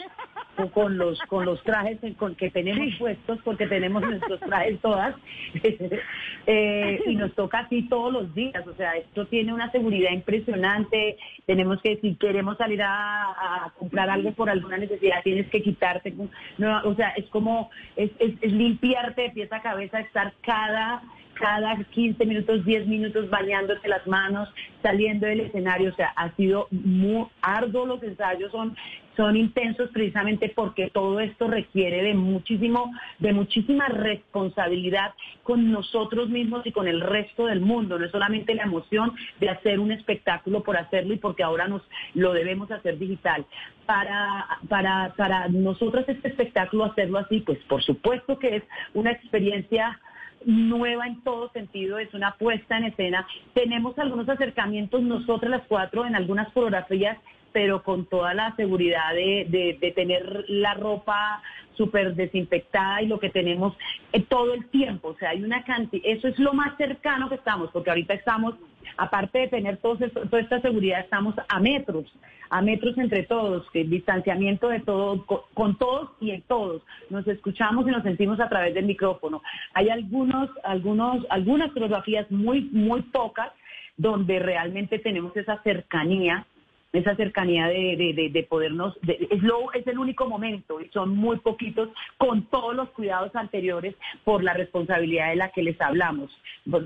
con- 0.68 0.98
los 0.98 1.18
con 1.22 1.44
los 1.44 1.62
trajes 1.62 1.98
con 2.18 2.34
que 2.34 2.50
tenemos 2.50 2.94
puestos 2.98 3.38
porque 3.44 3.66
tenemos 3.66 4.02
nuestros 4.02 4.40
trajes 4.40 4.78
todas. 4.80 5.14
Eh, 6.46 7.00
y 7.06 7.16
nos 7.16 7.34
toca 7.34 7.60
así 7.60 7.82
todos 7.88 8.10
los 8.12 8.34
días 8.34 8.66
o 8.66 8.74
sea 8.74 8.92
esto 8.92 9.26
tiene 9.26 9.52
una 9.52 9.70
seguridad 9.70 10.10
impresionante. 10.10 11.16
Tenemos 11.46 11.80
que 11.82 11.98
si 11.98 12.14
queremos 12.16 12.56
salir 12.56 12.82
a, 12.82 13.24
a 13.66 13.72
comprar 13.78 14.08
algo 14.08 14.32
por 14.32 14.48
alguna 14.48 14.78
necesidad 14.78 15.22
tienes 15.22 15.48
que 15.48 15.62
quitarte 15.62 16.12
no, 16.58 16.80
o 16.84 16.94
sea 16.94 17.10
es 17.10 17.26
como 17.26 17.70
es, 17.94 18.10
es, 18.18 18.32
es 18.40 18.52
limpiarte 18.52 19.22
de 19.22 19.30
pies 19.30 19.52
a 19.52 19.60
cabeza 19.62 20.00
estar 20.00 20.32
cada 20.42 21.02
cada 21.40 21.74
15 21.76 22.26
minutos, 22.26 22.64
10 22.64 22.86
minutos 22.86 23.28
bañándote 23.30 23.88
las 23.88 24.06
manos, 24.06 24.48
saliendo 24.82 25.26
del 25.26 25.40
escenario. 25.40 25.90
O 25.90 25.96
sea, 25.96 26.12
ha 26.14 26.30
sido 26.36 26.68
muy 26.70 27.26
arduo 27.40 27.86
los 27.86 28.02
ensayos, 28.02 28.52
son, 28.52 28.76
son 29.16 29.36
intensos 29.36 29.90
precisamente 29.90 30.52
porque 30.54 30.90
todo 30.90 31.18
esto 31.18 31.48
requiere 31.48 32.02
de 32.02 32.14
muchísimo, 32.14 32.92
de 33.18 33.32
muchísima 33.32 33.88
responsabilidad 33.88 35.14
con 35.42 35.72
nosotros 35.72 36.28
mismos 36.28 36.66
y 36.66 36.72
con 36.72 36.86
el 36.86 37.00
resto 37.00 37.46
del 37.46 37.60
mundo. 37.60 37.98
No 37.98 38.04
es 38.04 38.12
solamente 38.12 38.54
la 38.54 38.64
emoción 38.64 39.12
de 39.40 39.48
hacer 39.48 39.80
un 39.80 39.92
espectáculo 39.92 40.62
por 40.62 40.76
hacerlo 40.76 41.14
y 41.14 41.18
porque 41.18 41.42
ahora 41.42 41.68
nos 41.68 41.82
lo 42.14 42.34
debemos 42.34 42.70
hacer 42.70 42.98
digital. 42.98 43.46
Para, 43.86 44.46
para, 44.68 45.14
para 45.16 45.48
nosotros 45.48 46.04
este 46.06 46.28
espectáculo 46.28 46.84
hacerlo 46.84 47.18
así, 47.18 47.40
pues 47.40 47.58
por 47.64 47.82
supuesto 47.82 48.38
que 48.38 48.56
es 48.56 48.62
una 48.94 49.10
experiencia 49.10 49.98
nueva 50.44 51.06
en 51.06 51.20
todo 51.22 51.50
sentido, 51.52 51.98
es 51.98 52.12
una 52.14 52.36
puesta 52.36 52.76
en 52.76 52.84
escena. 52.84 53.26
Tenemos 53.54 53.98
algunos 53.98 54.28
acercamientos 54.28 55.02
nosotras 55.02 55.50
las 55.50 55.66
cuatro 55.66 56.06
en 56.06 56.14
algunas 56.14 56.52
fotografías, 56.52 57.18
pero 57.52 57.82
con 57.82 58.06
toda 58.06 58.34
la 58.34 58.54
seguridad 58.56 59.12
de, 59.14 59.46
de- 59.48 59.78
tener 59.92 60.44
la 60.48 60.74
ropa 60.74 61.42
súper 61.76 62.14
desinfectada 62.14 63.02
y 63.02 63.06
lo 63.06 63.18
que 63.18 63.30
tenemos 63.30 63.76
eh, 64.12 64.20
todo 64.22 64.54
el 64.54 64.66
tiempo. 64.68 65.08
O 65.08 65.16
sea, 65.16 65.30
hay 65.30 65.42
una 65.42 65.64
cantidad, 65.64 66.02
eso 66.06 66.28
es 66.28 66.38
lo 66.38 66.52
más 66.52 66.76
cercano 66.76 67.28
que 67.28 67.36
estamos, 67.36 67.70
porque 67.72 67.90
ahorita 67.90 68.14
estamos, 68.14 68.54
aparte 68.96 69.38
de 69.40 69.48
tener 69.48 69.76
todo 69.78 69.96
esto- 70.04 70.22
toda 70.28 70.42
esta 70.42 70.60
seguridad, 70.60 71.00
estamos 71.00 71.34
a 71.48 71.58
metros, 71.60 72.04
a 72.50 72.60
metros 72.62 72.98
entre 72.98 73.22
todos, 73.22 73.68
que 73.70 73.84
distanciamiento 73.84 74.68
de 74.68 74.80
todo, 74.80 75.24
co- 75.24 75.48
con, 75.54 75.78
todos 75.78 76.10
y 76.20 76.32
en 76.32 76.42
todos. 76.42 76.82
Nos 77.08 77.26
escuchamos 77.28 77.86
y 77.86 77.90
nos 77.92 78.02
sentimos 78.02 78.40
a 78.40 78.48
través 78.48 78.74
del 78.74 78.84
micrófono. 78.86 79.40
Hay 79.72 79.88
algunos, 79.88 80.50
algunos, 80.64 81.24
algunas 81.30 81.72
coreografías 81.72 82.30
muy, 82.30 82.62
muy 82.72 83.02
pocas 83.02 83.52
donde 83.96 84.38
realmente 84.38 84.98
tenemos 84.98 85.36
esa 85.36 85.62
cercanía 85.62 86.46
esa 86.92 87.14
cercanía 87.14 87.68
de, 87.68 87.96
de, 87.96 88.12
de- 88.14 88.30
de 88.30 88.42
podernos, 88.42 88.98
de- 89.02 89.28
es, 89.30 89.42
lo, 89.42 89.72
es 89.72 89.86
el 89.86 89.98
único 89.98 90.26
momento 90.28 90.80
y 90.80 90.88
son 90.88 91.10
muy 91.16 91.38
poquitos 91.38 91.88
con 92.18 92.46
todos 92.50 92.74
los 92.74 92.88
cuidados 92.90 93.34
anteriores 93.36 93.94
por 94.24 94.42
la 94.42 94.54
responsabilidad 94.54 95.28
de 95.30 95.36
la 95.36 95.50
que 95.50 95.62
les 95.62 95.80
hablamos, 95.80 96.30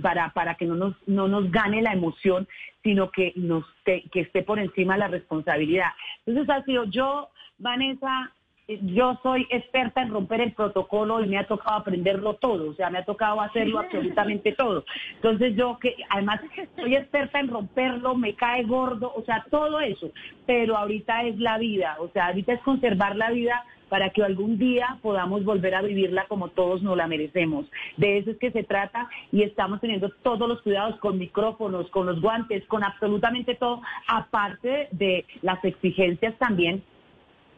para, 0.03 0.31
para 0.35 0.57
que 0.57 0.67
no 0.67 0.75
nos, 0.75 0.95
no 1.09 1.27
nos 1.29 1.51
gane 1.51 1.81
la 1.81 1.93
emoción, 1.93 2.47
sino 2.83 3.11
que, 3.11 3.33
nos, 3.37 3.65
te- 3.85 4.03
que 4.13 4.21
esté 4.21 4.43
por 4.43 4.59
encima 4.59 4.99
la 4.99 5.09
responsabilidad. 5.09 5.89
Entonces 6.27 6.55
ha 6.55 6.63
sido 6.65 6.85
yo, 6.85 7.29
Vanessa, 7.59 8.31
yo 8.67 9.19
soy 9.23 9.47
experta 9.51 10.03
en 10.03 10.11
romper 10.11 10.41
el 10.41 10.53
protocolo 10.53 11.23
y 11.23 11.29
me 11.29 11.39
ha 11.39 11.47
tocado 11.47 11.77
aprenderlo 11.77 12.35
todo, 12.35 12.71
o 12.71 12.75
sea, 12.75 12.89
me 12.89 12.99
ha 12.99 13.05
tocado 13.05 13.41
hacerlo 13.41 13.79
absolutamente 13.81 14.53
todo. 14.53 14.85
Entonces 15.17 15.55
yo 15.57 15.79
que 15.79 15.95
además 16.09 16.41
soy 16.77 16.97
experta 16.97 17.41
en 17.41 17.49
romperlo, 17.49 18.15
me 18.15 18.35
cae 18.35 18.65
gordo, 18.65 19.13
o 19.15 19.23
sea, 19.25 19.45
todo 19.51 19.81
eso, 19.81 20.11
pero 20.47 20.77
ahorita 20.77 21.25
es 21.25 21.39
la 21.39 21.59
vida, 21.59 21.97
o 22.01 22.09
sea, 22.09 22.29
ahorita 22.29 22.55
es 22.55 22.61
conservar 22.63 23.17
la 23.17 23.31
vida 23.31 23.65
para 23.91 24.11
que 24.11 24.23
algún 24.23 24.59
día 24.59 24.99
podamos 25.03 25.45
volver 25.45 25.75
a 25.75 25.83
vivirla 25.83 26.25
como 26.27 26.49
todos 26.49 26.83
nos 26.83 26.97
la 26.97 27.07
merecemos. 27.07 27.67
De 27.99 28.19
eso 28.19 28.31
es 28.31 28.39
que 28.39 28.51
se 28.51 28.65
trata 28.65 29.09
y 29.31 29.43
estamos 29.43 29.81
teniendo 29.81 30.11
todos 30.23 30.49
los 30.49 30.63
cuidados 30.63 30.99
con 31.01 31.19
micrófonos, 31.19 31.89
con 31.91 32.07
los 32.07 32.21
guantes, 32.21 32.67
con 32.67 32.83
absolutamente 32.83 33.55
todo, 33.55 33.83
aparte 34.09 34.89
de 34.91 35.27
las 35.43 35.63
exigencias 35.65 36.37
también 36.39 36.83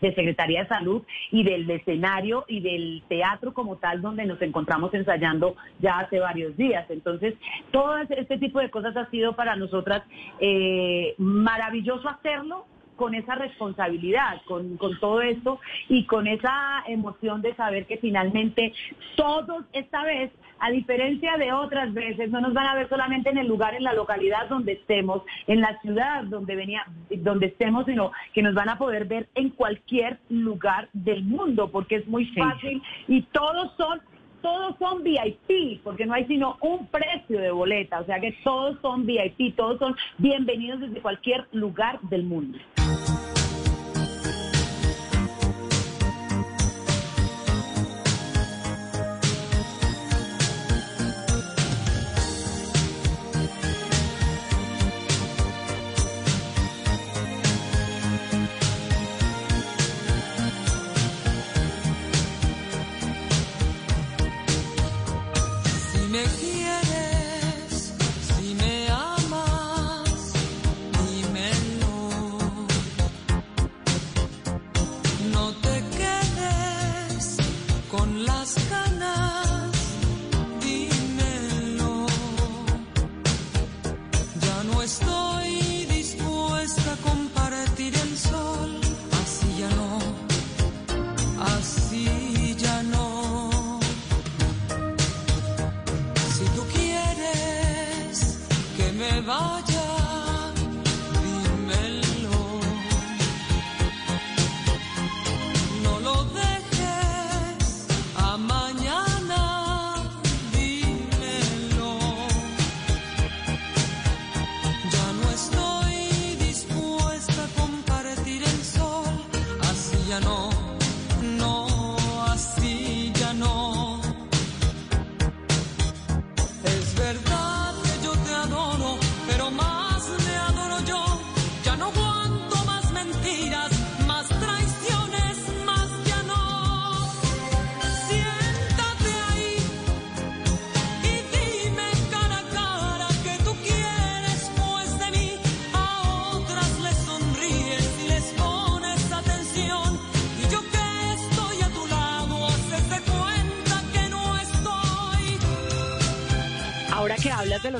de 0.01 0.15
Secretaría 0.15 0.63
de 0.63 0.69
Salud 0.69 1.03
y 1.31 1.43
del 1.43 1.69
escenario 1.71 2.45
y 2.49 2.61
del 2.61 3.03
teatro 3.09 3.55
como 3.55 3.77
tal 3.77 4.03
donde 4.03 4.25
nos 4.25 4.41
encontramos 4.43 4.93
ensayando 4.95 5.57
ya 5.81 6.01
hace 6.01 6.19
varios 6.19 6.57
días. 6.57 6.87
Entonces, 6.91 7.35
todo 7.71 7.99
este 7.99 8.39
tipo 8.39 8.61
de 8.61 8.71
cosas 8.71 8.97
ha 8.97 9.11
sido 9.11 9.35
para 9.35 9.57
nosotras 9.57 10.03
eh, 10.41 11.15
maravilloso 11.19 12.09
hacerlo 12.09 12.67
con 12.97 13.15
esa 13.15 13.35
responsabilidad, 13.35 14.43
con, 14.47 14.77
con 14.79 14.99
todo 14.99 15.21
esto 15.21 15.61
y 15.89 16.05
con 16.07 16.27
esa 16.27 16.83
emoción 16.89 17.43
de 17.43 17.55
saber 17.55 17.87
que 17.87 17.99
finalmente 17.99 18.73
todos 19.17 19.65
esta 19.73 20.03
vez, 20.03 20.33
a 20.59 20.71
diferencia 20.71 21.37
de 21.37 21.53
otras 21.53 21.93
veces, 21.93 22.31
no 22.31 22.41
nos 22.41 22.55
van 22.55 22.67
a 22.67 22.75
ver 22.75 22.89
solamente 22.89 23.31
en 23.31 23.39
el 23.39 23.47
lugar, 23.47 23.75
en 23.75 23.85
la 23.85 23.93
localidad 23.93 24.49
donde 24.49 24.73
estemos, 24.73 25.23
en 25.47 25.61
la 25.61 25.79
ciudad 25.81 26.25
donde 26.25 26.57
venía, 26.57 26.85
donde 27.19 27.47
estemos, 27.47 27.87
sino 27.87 28.13
que 28.33 28.43
nos 28.43 28.55
van 28.55 28.69
a 28.69 28.79
poder 28.79 29.05
ver 29.05 29.29
en 29.35 29.51
cualquier 29.51 30.19
lugar 30.29 30.89
del 30.93 31.25
mundo, 31.25 31.71
porque 31.71 31.97
es 31.97 32.07
muy 32.07 32.27
fácil 32.27 32.83
y 33.09 33.23
todos 33.23 33.73
son 33.77 34.01
todos 34.43 34.77
son 34.79 35.03
VIP, 35.03 35.83
porque 35.83 36.07
no 36.07 36.15
hay 36.15 36.25
sino 36.27 36.57
un 36.61 36.87
precio 36.87 37.41
de 37.41 37.51
boleta, 37.51 38.01
o 38.01 38.05
sea 38.05 38.21
que 38.21 38.33
todos 38.45 38.79
son 38.81 39.05
VIP, 39.05 39.57
todos 39.57 39.79
son 39.81 39.97
bienvenidos 40.19 40.81
desde 40.81 41.01
cualquier 41.01 41.49
lugar 41.53 42.01
del 42.03 42.23
mundo. 42.23 42.59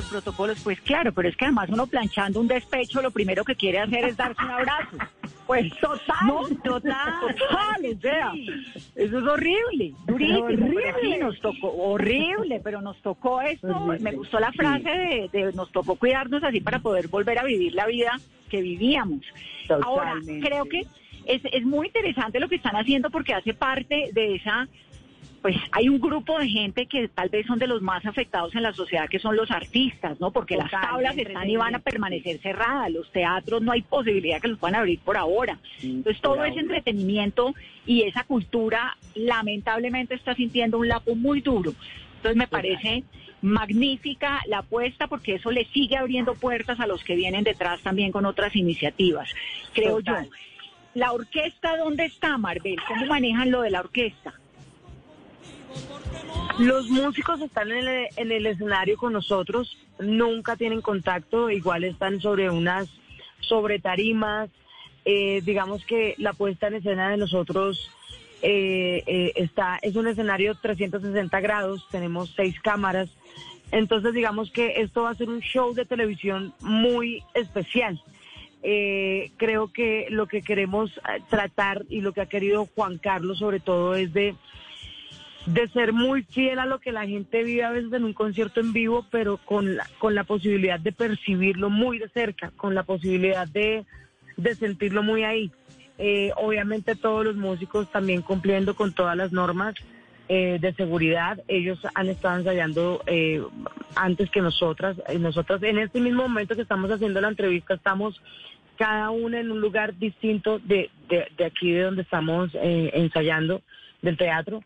Protocolos, 0.07 0.59
pues 0.63 0.79
claro, 0.81 1.11
pero 1.13 1.29
es 1.29 1.35
que 1.37 1.45
además 1.45 1.69
uno 1.69 1.87
planchando 1.87 2.39
un 2.39 2.47
despecho, 2.47 3.01
lo 3.01 3.11
primero 3.11 3.43
que 3.43 3.55
quiere 3.55 3.79
hacer 3.79 4.05
es 4.05 4.17
darse 4.17 4.43
un 4.43 4.51
abrazo. 4.51 4.97
Pues 5.45 5.69
total, 5.79 6.17
No, 6.25 6.41
total, 6.63 7.13
total, 7.37 7.95
o 7.95 8.01
sea, 8.01 8.33
eso 8.95 9.19
es 9.19 9.23
horrible, 9.25 9.93
durísimo, 10.05 10.43
Horrible. 10.43 10.93
sí, 11.01 11.15
nos 11.21 11.39
tocó, 11.39 11.71
horrible, 11.71 12.59
pero 12.61 12.81
nos 12.81 13.01
tocó 13.01 13.39
esto, 13.41 13.67
Horrible. 13.67 13.99
me 13.99 14.17
gustó 14.17 14.39
la 14.39 14.51
frase 14.51 14.89
de, 14.89 15.29
de 15.31 15.53
nos 15.53 15.71
tocó 15.71 15.95
cuidarnos 15.95 16.43
así 16.43 16.59
para 16.59 16.79
poder 16.79 17.07
volver 17.07 17.39
a 17.39 17.43
vivir 17.43 17.73
la 17.75 17.85
vida 17.87 18.19
que 18.49 18.61
vivíamos. 18.61 19.21
Ahora, 19.83 20.15
creo 20.41 20.65
que 20.65 20.81
es, 21.25 21.41
es 21.51 21.63
muy 21.63 21.87
interesante 21.87 22.39
lo 22.39 22.47
que 22.49 22.55
están 22.55 22.75
haciendo 22.75 23.09
porque 23.09 23.33
hace 23.33 23.53
parte 23.53 24.09
de 24.13 24.35
esa 24.35 24.67
pues 25.47 25.55
hay 25.71 25.87
un 25.87 26.01
grupo 26.01 26.37
de 26.37 26.49
gente 26.49 26.87
que 26.87 27.07
tal 27.07 27.29
vez 27.29 27.47
son 27.47 27.57
de 27.57 27.67
los 27.67 27.81
más 27.81 28.05
afectados 28.05 28.53
en 28.53 28.63
la 28.63 28.73
sociedad, 28.73 29.07
que 29.07 29.17
son 29.17 29.37
los 29.37 29.49
artistas, 29.49 30.19
¿no? 30.19 30.31
Porque 30.31 30.57
las 30.57 30.69
tablas 30.69 31.17
están 31.17 31.49
y 31.49 31.55
van 31.55 31.73
a 31.73 31.79
permanecer 31.79 32.37
cerradas, 32.39 32.91
los 32.91 33.09
teatros 33.13 33.61
no 33.61 33.71
hay 33.71 33.81
posibilidad 33.81 34.41
que 34.41 34.49
los 34.49 34.59
puedan 34.59 34.75
abrir 34.75 34.99
por 34.99 35.15
ahora. 35.15 35.57
Entonces 35.81 36.21
todo 36.21 36.43
ese 36.43 36.59
entretenimiento 36.59 37.55
y 37.85 38.01
esa 38.01 38.25
cultura 38.25 38.97
lamentablemente 39.15 40.15
está 40.15 40.35
sintiendo 40.35 40.79
un 40.79 40.89
lapo 40.89 41.15
muy 41.15 41.39
duro. 41.39 41.73
Entonces 42.17 42.35
me 42.35 42.47
parece 42.47 43.05
magnífica 43.41 44.41
la 44.47 44.57
apuesta 44.57 45.07
porque 45.07 45.35
eso 45.35 45.49
le 45.49 45.63
sigue 45.67 45.95
abriendo 45.95 46.35
puertas 46.35 46.81
a 46.81 46.87
los 46.87 47.05
que 47.05 47.15
vienen 47.15 47.45
detrás 47.45 47.79
también 47.83 48.11
con 48.11 48.25
otras 48.25 48.53
iniciativas, 48.53 49.33
creo 49.73 49.99
Total. 49.99 50.25
yo. 50.25 50.31
La 50.93 51.13
orquesta, 51.13 51.77
¿dónde 51.77 52.03
está, 52.03 52.37
Marvel? 52.37 52.75
¿Cómo 52.85 53.05
manejan 53.05 53.49
lo 53.49 53.61
de 53.61 53.69
la 53.69 53.79
orquesta? 53.79 54.33
Los 56.59 56.89
músicos 56.89 57.39
están 57.41 57.71
en 57.71 57.87
el, 57.87 58.07
en 58.15 58.31
el 58.31 58.45
escenario 58.47 58.97
con 58.97 59.13
nosotros, 59.13 59.77
nunca 59.99 60.55
tienen 60.55 60.81
contacto, 60.81 61.51
igual 61.51 61.83
están 61.83 62.19
sobre 62.19 62.49
unas, 62.49 62.89
sobre 63.41 63.79
tarimas. 63.79 64.49
Eh, 65.05 65.41
digamos 65.45 65.85
que 65.85 66.15
la 66.17 66.33
puesta 66.33 66.67
en 66.67 66.75
escena 66.75 67.09
de 67.09 67.17
nosotros 67.17 67.91
eh, 68.41 69.03
eh, 69.05 69.31
está, 69.35 69.79
es 69.81 69.95
un 69.95 70.07
escenario 70.07 70.55
360 70.55 71.39
grados, 71.39 71.87
tenemos 71.91 72.33
seis 72.35 72.59
cámaras. 72.59 73.09
Entonces 73.71 74.13
digamos 74.13 74.49
que 74.51 74.81
esto 74.81 75.03
va 75.03 75.11
a 75.11 75.15
ser 75.15 75.29
un 75.29 75.41
show 75.41 75.73
de 75.73 75.85
televisión 75.85 76.53
muy 76.61 77.23
especial. 77.33 78.01
Creo 78.61 79.71
que 79.71 80.07
lo 80.09 80.27
que 80.27 80.41
queremos 80.41 80.91
tratar 81.29 81.85
y 81.87 82.01
lo 82.01 82.11
que 82.11 82.19
ha 82.19 82.25
querido 82.25 82.67
Juan 82.75 82.97
Carlos 82.97 83.39
sobre 83.39 83.61
todo 83.61 83.95
es 83.95 84.11
de 84.11 84.35
de 85.47 85.69
ser 85.69 85.93
muy 85.93 86.23
fiel 86.23 86.59
a 86.59 86.65
lo 86.65 86.79
que 86.79 86.91
la 86.91 87.07
gente 87.07 87.43
vive 87.43 87.63
a 87.63 87.71
veces 87.71 87.91
en 87.93 88.03
un 88.03 88.13
concierto 88.13 88.59
en 88.59 88.73
vivo, 88.73 89.05
pero 89.09 89.37
con 89.37 89.77
la, 89.77 89.87
con 89.97 90.13
la 90.13 90.25
posibilidad 90.25 90.79
de 90.79 90.91
percibirlo 90.91 91.69
muy 91.69 91.99
de 91.99 92.09
cerca, 92.09 92.51
con 92.57 92.75
la 92.75 92.83
posibilidad 92.83 93.47
de, 93.47 93.85
de 94.35 94.55
sentirlo 94.55 95.03
muy 95.03 95.23
ahí. 95.23 95.49
Eh, 95.97 96.31
obviamente 96.35 96.95
todos 96.95 97.25
los 97.25 97.37
músicos 97.37 97.89
también 97.91 98.21
cumpliendo 98.21 98.75
con 98.75 98.93
todas 98.93 99.15
las 99.15 99.31
normas 99.31 99.73
eh, 100.27 100.57
de 100.59 100.73
seguridad. 100.73 101.41
Ellos 101.47 101.79
han 101.95 102.09
estado 102.09 102.39
ensayando 102.39 103.01
eh, 103.07 103.41
antes 103.95 104.29
que 104.29 104.41
nosotras. 104.41 104.97
Y 105.13 105.17
nosotras 105.17 105.63
en 105.63 105.79
este 105.79 106.01
mismo 106.01 106.23
momento 106.23 106.55
que 106.55 106.61
estamos 106.63 106.91
haciendo 106.91 107.21
la 107.21 107.29
entrevista 107.29 107.75
estamos 107.75 108.21
cada 108.77 109.11
una 109.11 109.39
en 109.39 109.49
un 109.49 109.61
lugar 109.61 109.97
distinto 109.97 110.59
de, 110.59 110.89
de, 111.07 111.25
de 111.37 111.45
aquí 111.45 111.71
de 111.71 111.83
donde 111.83 112.01
estamos 112.01 112.53
eh, 112.55 112.91
ensayando 112.95 113.61
del 114.01 114.17
teatro. 114.17 114.61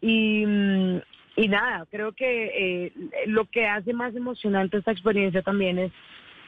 Y, 0.00 0.44
mm, 0.46 1.00
y 1.36 1.48
nada, 1.48 1.86
creo 1.90 2.12
que 2.12 2.86
eh, 2.86 2.92
lo 3.26 3.44
que 3.44 3.66
hace 3.66 3.92
más 3.92 4.14
emocionante 4.16 4.78
esta 4.78 4.90
experiencia 4.90 5.42
también 5.42 5.78
es, 5.78 5.92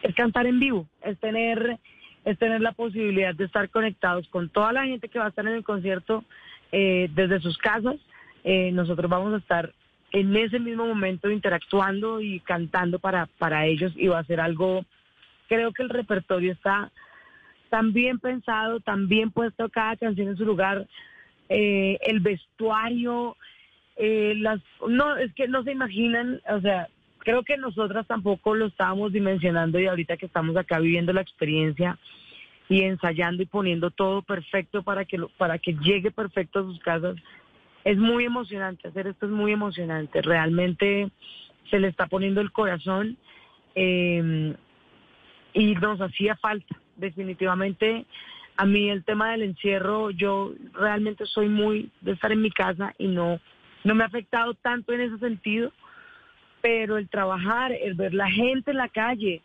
es 0.03 0.14
cantar 0.16 0.46
en 0.46 0.59
vivo, 0.59 0.88
es 1.03 1.16
tener, 1.20 1.78
es 2.24 2.38
tener 2.38 2.61
la 2.61 2.72
posibilidad 2.72 3.32
de 3.34 3.44
estar 3.44 3.68
conectados 3.70 4.26
con 4.28 4.48
toda 4.48 4.72
la 4.72 4.86
gente 4.86 5.09
que 5.09 5.20
va 5.20 5.26
a 5.26 5.28
estar 5.28 5.46
en 5.46 5.55
el 5.55 5.62
concierto 5.62 6.24
eh, 6.72 7.09
desde 7.14 7.38
sus 7.40 7.57
casas. 7.59 7.96
Eh, 8.42 8.72
nosotros 8.72 9.09
vamos 9.09 9.32
a 9.32 9.36
estar 9.36 9.72
en 10.12 10.34
ese 10.36 10.59
mismo 10.59 10.86
momento 10.86 11.30
interactuando 11.30 12.20
y 12.20 12.40
cantando 12.40 12.98
para, 12.98 13.26
para 13.38 13.66
ellos 13.66 13.92
y 13.94 14.09
va 14.09 14.18
a 14.18 14.24
ser 14.24 14.40
algo, 14.40 14.84
creo 15.48 15.72
que 15.72 15.84
el 15.84 15.88
repertorio 15.88 16.53
está 16.53 16.90
tan 17.68 17.92
bien 17.92 18.18
pensado, 18.18 18.80
tan 18.80 19.09
bien 19.09 19.30
puesto 19.30 19.68
cada 19.68 19.96
canción 19.96 20.28
en 20.28 20.36
su 20.36 20.44
lugar 20.44 20.88
eh, 21.51 21.98
el 22.03 22.20
vestuario, 22.20 23.36
eh, 23.96 24.34
las, 24.38 24.61
no, 24.88 25.16
es 25.16 25.34
que 25.34 25.46
no 25.48 25.62
se 25.64 25.72
imaginan, 25.72 26.40
o 26.48 26.61
sea, 26.61 26.88
creo 27.18 27.42
que 27.42 27.59
nosotras 27.59 28.07
tampoco 28.07 28.55
lo 28.55 28.66
estábamos 28.66 29.12
dimensionando 29.12 29.78
y 29.78 29.86
ahorita 29.86 30.16
que 30.16 30.26
estamos 30.26 30.57
acá 30.57 30.78
viviendo 30.78 31.12
la 31.12 31.20
experiencia 31.20 31.98
y 32.68 32.82
ensayando 32.82 33.42
y 33.42 33.46
poniendo 33.46 33.90
todo 33.90 34.22
perfecto 34.22 34.82
para 34.84 35.05
que, 35.05 35.18
lo- 35.18 35.28
para 35.30 35.59
que 35.59 35.74
llegue 35.74 36.11
perfecto 36.12 36.61
a 36.61 36.62
sus 36.62 36.78
casas, 36.78 37.16
es 37.84 37.98
muy 37.98 38.24
emocionante, 38.24 38.88
hacer 38.88 39.09
esto 39.09 39.26
es 39.26 39.32
muy 39.32 39.53
emocionante, 39.53 40.22
realmente 40.22 41.11
se 41.68 41.80
le 41.80 41.88
está 41.88 42.07
poniendo 42.07 42.40
el 42.40 42.53
corazón 42.53 43.16
eh, 43.74 44.55
y 45.53 45.74
nos 45.74 46.01
hacía 46.01 46.36
falta, 46.36 46.76
definitivamente. 46.96 48.07
A 48.61 48.67
mí 48.67 48.91
el 48.91 49.05
tema 49.05 49.31
del 49.31 49.43
encierro, 49.43 50.11
yo 50.11 50.53
realmente 50.75 51.25
soy 51.25 51.49
muy 51.49 51.91
de 52.03 52.13
estar 52.13 52.31
en 52.31 52.43
mi 52.43 52.51
casa 52.51 52.93
y 52.99 53.09
no, 53.09 53.41
no 53.85 53.95
me 53.95 54.05
ha 54.05 54.07
afectado 54.07 54.53
tanto 54.53 54.93
en 54.93 55.01
ese 55.01 55.17
sentido, 55.17 55.73
pero 56.61 56.99
el 56.99 57.09
trabajar, 57.09 57.73
el 57.73 57.95
ver 57.95 58.13
la 58.13 58.31
gente 58.31 58.73
en 58.73 58.77
la 58.77 58.91
calle, 58.91 59.41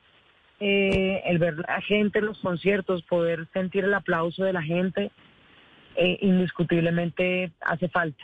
eh, 0.60 1.22
el 1.28 1.38
ver 1.38 1.56
la 1.66 1.80
gente 1.80 2.20
en 2.20 2.26
los 2.26 2.40
conciertos, 2.40 3.04
poder 3.04 3.48
sentir 3.54 3.86
el 3.86 3.94
aplauso 3.94 4.44
de 4.44 4.52
la 4.52 4.62
gente, 4.62 5.12
eh, 5.96 6.18
indiscutiblemente 6.20 7.54
hace 7.62 7.88
falta. 7.88 8.22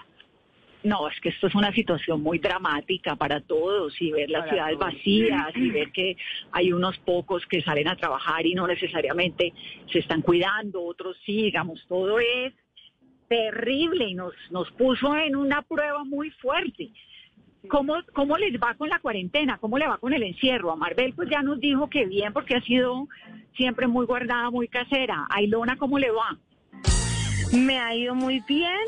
No, 0.84 1.08
es 1.08 1.20
que 1.20 1.30
esto 1.30 1.48
es 1.48 1.54
una 1.56 1.72
situación 1.74 2.22
muy 2.22 2.40
dramática 2.40 3.16
para 3.16 3.40
todos 3.40 3.94
y 4.02 4.12
ver 4.12 4.30
las 4.30 4.42
Para 4.42 4.52
ciudades 4.52 4.80
todos. 4.80 4.94
vacías 4.94 5.56
y 5.56 5.70
ver 5.70 5.92
que 5.92 6.18
hay 6.52 6.74
unos 6.74 6.98
pocos 7.00 7.46
que 7.46 7.62
salen 7.62 7.88
a 7.88 7.96
trabajar 7.96 8.46
y 8.46 8.56
no 8.56 8.66
necesariamente 8.66 9.54
se 9.92 10.00
están 10.00 10.22
cuidando, 10.22 10.84
otros 10.84 11.18
sí, 11.26 11.44
digamos, 11.44 11.86
todo 11.88 12.20
es 12.20 12.54
terrible 13.28 14.10
y 14.10 14.16
nos, 14.16 14.34
nos 14.50 14.72
puso 14.72 15.16
en 15.16 15.36
una 15.36 15.62
prueba 15.62 16.04
muy 16.04 16.32
fuerte. 16.32 16.90
¿Cómo, 17.70 17.94
¿Cómo 18.14 18.38
les 18.38 18.60
va 18.60 18.74
con 18.74 18.90
la 18.90 18.98
cuarentena? 19.00 19.60
¿Cómo 19.60 19.78
le 19.78 19.88
va 19.88 20.00
con 20.00 20.14
el 20.14 20.24
encierro? 20.24 20.72
A 20.72 20.76
Marvel 20.76 21.14
pues 21.14 21.30
ya 21.30 21.44
nos 21.44 21.60
dijo 21.60 21.90
que 21.92 22.06
bien 22.08 22.34
porque 22.34 22.56
ha 22.56 22.62
sido 22.62 23.08
siempre 23.56 23.88
muy 23.88 24.08
guardada, 24.08 24.50
muy 24.50 24.68
casera. 24.68 25.28
A 25.30 25.44
Ilona, 25.44 25.78
¿cómo 25.78 26.00
le 26.00 26.10
va? 26.10 26.38
Me 27.54 27.78
ha 27.78 27.96
ido 27.96 28.16
muy 28.16 28.42
bien. 28.48 28.80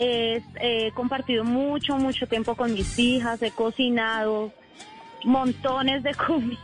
He 0.00 0.90
compartido 0.94 1.44
mucho, 1.44 1.96
mucho 1.96 2.26
tiempo 2.26 2.54
con 2.54 2.72
mis 2.72 2.98
hijas. 2.98 3.42
He 3.42 3.50
cocinado 3.50 4.52
montones 5.24 6.02
de 6.02 6.14
comida. 6.26 6.58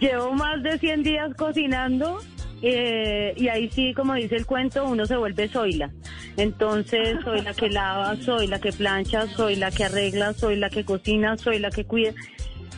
Llevo 0.00 0.32
más 0.32 0.62
de 0.62 0.78
100 0.78 1.02
días 1.02 1.34
cocinando. 1.36 2.18
eh, 2.60 3.34
y 3.36 3.46
ahí 3.48 3.70
sí, 3.70 3.94
como 3.94 4.14
dice 4.14 4.34
el 4.34 4.46
cuento, 4.46 4.84
uno 4.84 5.06
se 5.06 5.16
vuelve 5.16 5.48
zoila. 5.48 5.90
Entonces, 6.36 7.18
soy 7.24 7.42
la 7.42 7.54
que 7.54 7.68
lava, 7.68 8.16
soy 8.16 8.48
la 8.48 8.60
que 8.60 8.72
plancha, 8.72 9.26
soy 9.28 9.54
la 9.56 9.70
que 9.70 9.84
arregla, 9.84 10.32
soy 10.34 10.56
la 10.56 10.70
que 10.70 10.84
cocina, 10.84 11.36
soy 11.36 11.58
la 11.60 11.70
que 11.70 11.84
cuida 11.84 12.12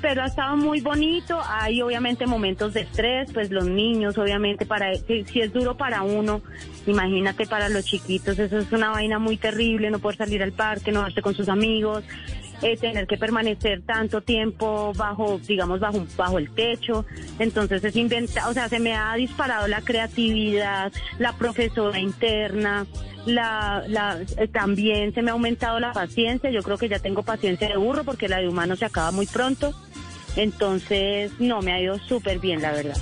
pero 0.00 0.22
ha 0.22 0.26
estado 0.26 0.56
muy 0.56 0.80
bonito. 0.80 1.40
Hay 1.46 1.82
obviamente 1.82 2.26
momentos 2.26 2.74
de 2.74 2.82
estrés, 2.82 3.30
pues 3.32 3.50
los 3.50 3.66
niños, 3.66 4.16
obviamente, 4.18 4.66
para 4.66 4.94
si, 4.94 5.24
si 5.24 5.40
es 5.40 5.52
duro 5.52 5.76
para 5.76 6.02
uno, 6.02 6.42
imagínate 6.86 7.46
para 7.46 7.68
los 7.68 7.84
chiquitos, 7.84 8.38
eso 8.38 8.58
es 8.58 8.72
una 8.72 8.90
vaina 8.90 9.18
muy 9.18 9.36
terrible, 9.36 9.90
no 9.90 9.98
poder 9.98 10.18
salir 10.18 10.42
al 10.42 10.52
parque, 10.52 10.92
no 10.92 11.02
verse 11.02 11.22
con 11.22 11.34
sus 11.34 11.48
amigos, 11.48 12.04
eh, 12.62 12.76
tener 12.76 13.06
que 13.06 13.16
permanecer 13.16 13.82
tanto 13.82 14.20
tiempo 14.20 14.92
bajo, 14.96 15.38
digamos, 15.46 15.80
bajo, 15.80 16.06
bajo 16.16 16.38
el 16.38 16.50
techo. 16.50 17.04
Entonces 17.38 17.82
es 17.84 17.96
inventa, 17.96 18.48
o 18.48 18.52
sea, 18.52 18.68
se 18.68 18.78
me 18.78 18.94
ha 18.94 19.14
disparado 19.14 19.66
la 19.66 19.80
creatividad, 19.80 20.92
la 21.18 21.32
profesora 21.34 21.98
interna. 21.98 22.86
La, 23.26 23.84
la, 23.86 24.18
eh, 24.38 24.48
también 24.48 25.12
se 25.12 25.20
me 25.20 25.30
ha 25.30 25.34
aumentado 25.34 25.78
la 25.78 25.92
paciencia. 25.92 26.50
Yo 26.50 26.62
creo 26.62 26.78
que 26.78 26.88
ya 26.88 26.98
tengo 26.98 27.22
paciencia 27.22 27.68
de 27.68 27.76
burro 27.76 28.04
porque 28.04 28.28
la 28.28 28.38
de 28.38 28.48
humano 28.48 28.76
se 28.76 28.86
acaba 28.86 29.10
muy 29.10 29.26
pronto. 29.26 29.74
Entonces, 30.36 31.32
no, 31.38 31.60
me 31.60 31.72
ha 31.72 31.80
ido 31.80 31.98
súper 31.98 32.38
bien, 32.38 32.62
la 32.62 32.72
verdad. 32.72 32.96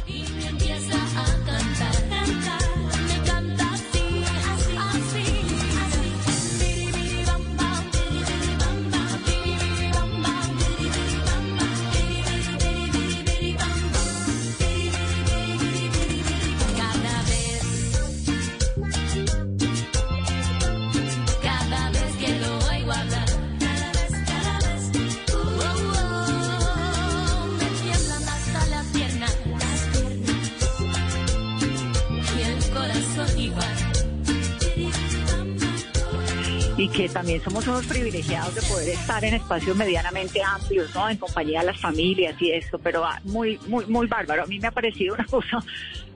Y 36.78 36.88
que 36.88 37.08
también 37.08 37.40
somos 37.40 37.66
unos 37.66 37.84
privilegiados 37.86 38.54
de 38.54 38.62
poder 38.62 38.90
estar 38.90 39.24
en 39.24 39.34
espacios 39.34 39.76
medianamente 39.76 40.40
amplios, 40.40 40.94
¿no? 40.94 41.08
En 41.10 41.16
compañía 41.16 41.58
de 41.60 41.66
las 41.66 41.80
familias 41.80 42.40
y 42.40 42.52
eso, 42.52 42.78
pero 42.78 43.04
ah, 43.04 43.20
muy, 43.24 43.58
muy, 43.66 43.84
muy 43.86 44.06
bárbaro. 44.06 44.44
A 44.44 44.46
mí 44.46 44.60
me 44.60 44.68
ha 44.68 44.70
parecido 44.70 45.14
una 45.14 45.24
cosa 45.30 45.58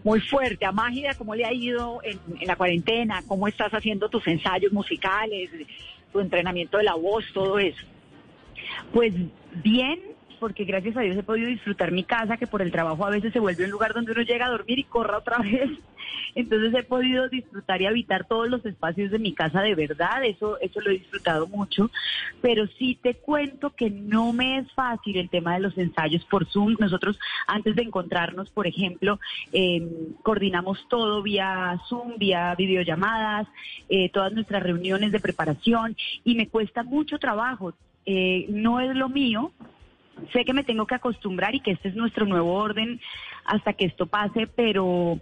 muy 0.05 0.21
fuerte. 0.21 0.65
A 0.65 0.71
Mágida, 0.71 1.15
¿cómo 1.19 1.35
le 1.35 1.45
ha 1.45 1.53
ido 1.53 2.01
en, 2.05 2.21
en 2.41 2.47
la 2.47 2.55
cuarentena? 2.55 3.25
¿Cómo 3.27 3.49
estás 3.49 3.75
haciendo 3.75 4.09
tus 4.09 4.25
ensayos 4.29 4.73
musicales, 4.73 5.51
tu 6.13 6.21
entrenamiento 6.21 6.79
de 6.79 6.85
la 6.85 6.95
voz, 6.95 7.25
todo 7.35 7.59
eso? 7.59 7.83
Pues 8.93 9.13
bien, 9.65 9.99
porque 10.39 10.65
gracias 10.65 10.97
a 10.97 11.01
Dios 11.01 11.17
he 11.17 11.25
podido 11.25 11.49
disfrutar 11.49 11.91
mi 11.91 12.05
casa, 12.05 12.37
que 12.37 12.47
por 12.47 12.63
el 12.63 12.71
trabajo 12.71 13.05
a 13.05 13.11
veces 13.11 13.33
se 13.33 13.41
vuelve 13.41 13.65
un 13.65 13.71
lugar 13.71 13.95
donde 13.95 14.13
uno 14.13 14.23
llega 14.23 14.47
a 14.47 14.51
dormir 14.51 14.79
y 14.79 14.85
corra 14.85 15.19
otra 15.19 15.39
vez. 15.43 15.71
Entonces 16.35 16.75
he 16.75 16.83
podido 16.83 17.29
disfrutar 17.29 17.83
y 17.83 17.87
habitar 17.87 18.27
todos 18.27 18.49
los 18.49 18.65
espacios 18.65 19.11
de 19.11 19.19
mi 19.19 19.35
casa 19.35 19.61
de 19.61 19.75
verdad, 19.75 20.25
eso, 20.25 20.59
eso 20.61 20.81
lo 20.81 20.91
he 20.91 20.99
disfrutado 20.99 21.47
mucho. 21.47 21.91
Pero 22.41 22.67
sí 22.79 22.99
te 23.01 23.15
cuento 23.15 23.71
que 23.71 23.91
no 23.91 24.33
me 24.33 24.59
es 24.59 24.73
fácil 24.73 25.17
el 25.19 25.29
tema 25.29 25.55
de 25.55 25.61
los 25.61 25.77
ensayos 25.79 26.25
por 26.25 26.47
Zoom. 26.47 26.77
Nosotros 26.79 27.19
antes 27.47 27.77
de 27.77 27.83
encontrarnos, 27.83 28.51
por 28.51 28.67
ejemplo, 28.67 29.19
eh, 29.53 29.87
coordinamos 30.23 30.87
todo 30.89 31.23
vía 31.23 31.79
Zoom, 31.89 32.19
vía 32.19 32.55
videollamadas, 32.57 33.47
eh, 33.89 34.09
todas 34.11 34.33
nuestras 34.33 34.63
reuniones 34.63 35.13
de 35.13 35.21
preparación 35.21 35.97
y 36.25 36.35
me 36.35 36.49
cuesta 36.49 36.83
mucho 36.83 37.19
trabajo. 37.19 37.75
Eh, 38.05 38.47
no 38.49 38.81
es 38.81 38.97
lo 38.97 39.09
mío, 39.09 39.53
sé 40.33 40.45
que 40.45 40.53
me 40.53 40.65
tengo 40.65 40.87
que 40.87 40.95
acostumbrar 40.95 41.55
y 41.55 41.61
que 41.61 41.73
este 41.73 41.89
es 41.89 41.95
nuestro 41.95 42.27
nuevo 42.27 42.55
orden 42.55 43.01
hasta 43.45 43.73
que 43.73 43.85
esto 43.85 44.07
pase, 44.07 44.47
pero 44.47 45.21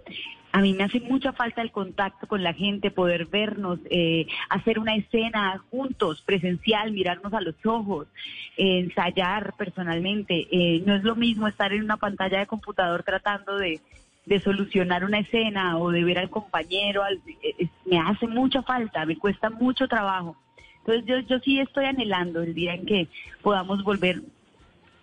a 0.53 0.61
mí 0.61 0.75
me 0.75 0.85
hace 0.85 1.01
mucha 1.01 1.33
falta 1.33 1.63
el 1.63 1.71
contacto 1.71 2.27
con 2.27 2.43
la 2.43 2.53
gente, 2.53 2.91
poder 2.91 3.27
vernos, 3.27 3.79
eh, 3.91 4.27
hacer 4.49 4.79
una 4.79 4.97
escena 4.97 5.63
juntos, 5.71 6.23
presencial, 6.23 6.93
mirarnos 6.93 7.33
a 7.33 7.41
los 7.41 7.55
ojos, 7.65 8.09
eh, 8.57 8.81
ensayar 8.81 9.55
personalmente. 9.57 10.49
Eh, 10.51 10.83
no 10.85 10.95
es 10.97 11.05
lo 11.05 11.15
mismo 11.17 11.47
estar 11.47 11.73
en 11.73 11.85
una 11.85 11.97
pantalla 11.99 12.41
de 12.41 12.47
computador 12.47 13.03
tratando 13.05 13.57
de, 13.59 13.81
de 14.27 14.41
solucionar 14.41 15.05
una 15.05 15.21
escena 15.21 15.79
o 15.79 15.91
de 15.91 16.03
ver 16.05 16.19
al 16.19 16.31
compañero. 16.31 17.05
al- 17.05 17.21
eh, 17.43 17.55
eh, 17.59 17.69
me 17.87 17.99
hace 17.99 18.27
mucha 18.27 18.63
falta, 18.63 19.07
me 19.07 19.17
cuesta 19.17 19.51
mucho 19.51 19.87
trabajo. 19.89 20.37
Entonces 20.79 21.05
yo, 21.07 21.19
yo 21.29 21.39
sí 21.41 21.61
estoy 21.61 21.85
anhelando 21.85 22.43
el 22.43 22.55
día 22.55 22.75
en 22.75 22.87
que 22.87 23.07
podamos 23.43 23.85
volver 23.85 24.23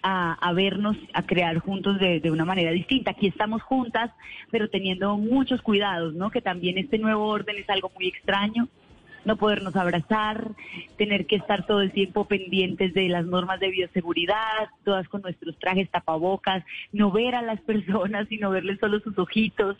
a, 0.03 0.33
a 0.33 0.53
vernos, 0.53 0.97
a 1.13 1.23
crear 1.23 1.57
juntos 1.59 1.99
de, 1.99 2.19
de 2.19 2.31
una 2.31 2.45
manera 2.45 2.71
distinta. 2.71 3.11
Aquí 3.11 3.27
estamos 3.27 3.61
juntas, 3.61 4.11
pero 4.51 4.69
teniendo 4.69 5.17
muchos 5.17 5.61
cuidados, 5.61 6.13
¿no? 6.13 6.29
Que 6.29 6.41
también 6.41 6.77
este 6.77 6.97
nuevo 6.97 7.27
orden 7.27 7.57
es 7.57 7.69
algo 7.69 7.91
muy 7.95 8.07
extraño. 8.07 8.67
No 9.27 9.35
podernos 9.35 9.75
abrazar, 9.75 10.51
tener 10.97 11.27
que 11.27 11.35
estar 11.35 11.65
todo 11.67 11.81
el 11.81 11.91
tiempo 11.91 12.25
pendientes 12.25 12.93
de 12.93 13.09
las 13.09 13.25
normas 13.25 13.59
de 13.59 13.69
bioseguridad, 13.69 14.69
todas 14.85 15.07
con 15.09 15.21
nuestros 15.21 15.57
trajes 15.59 15.89
tapabocas, 15.91 16.63
no 16.93 17.11
ver 17.11 17.35
a 17.35 17.41
las 17.41 17.59
personas, 17.71 18.27
sino 18.29 18.49
verles 18.49 18.79
solo 18.79 18.99
sus 19.01 19.17
ojitos. 19.19 19.77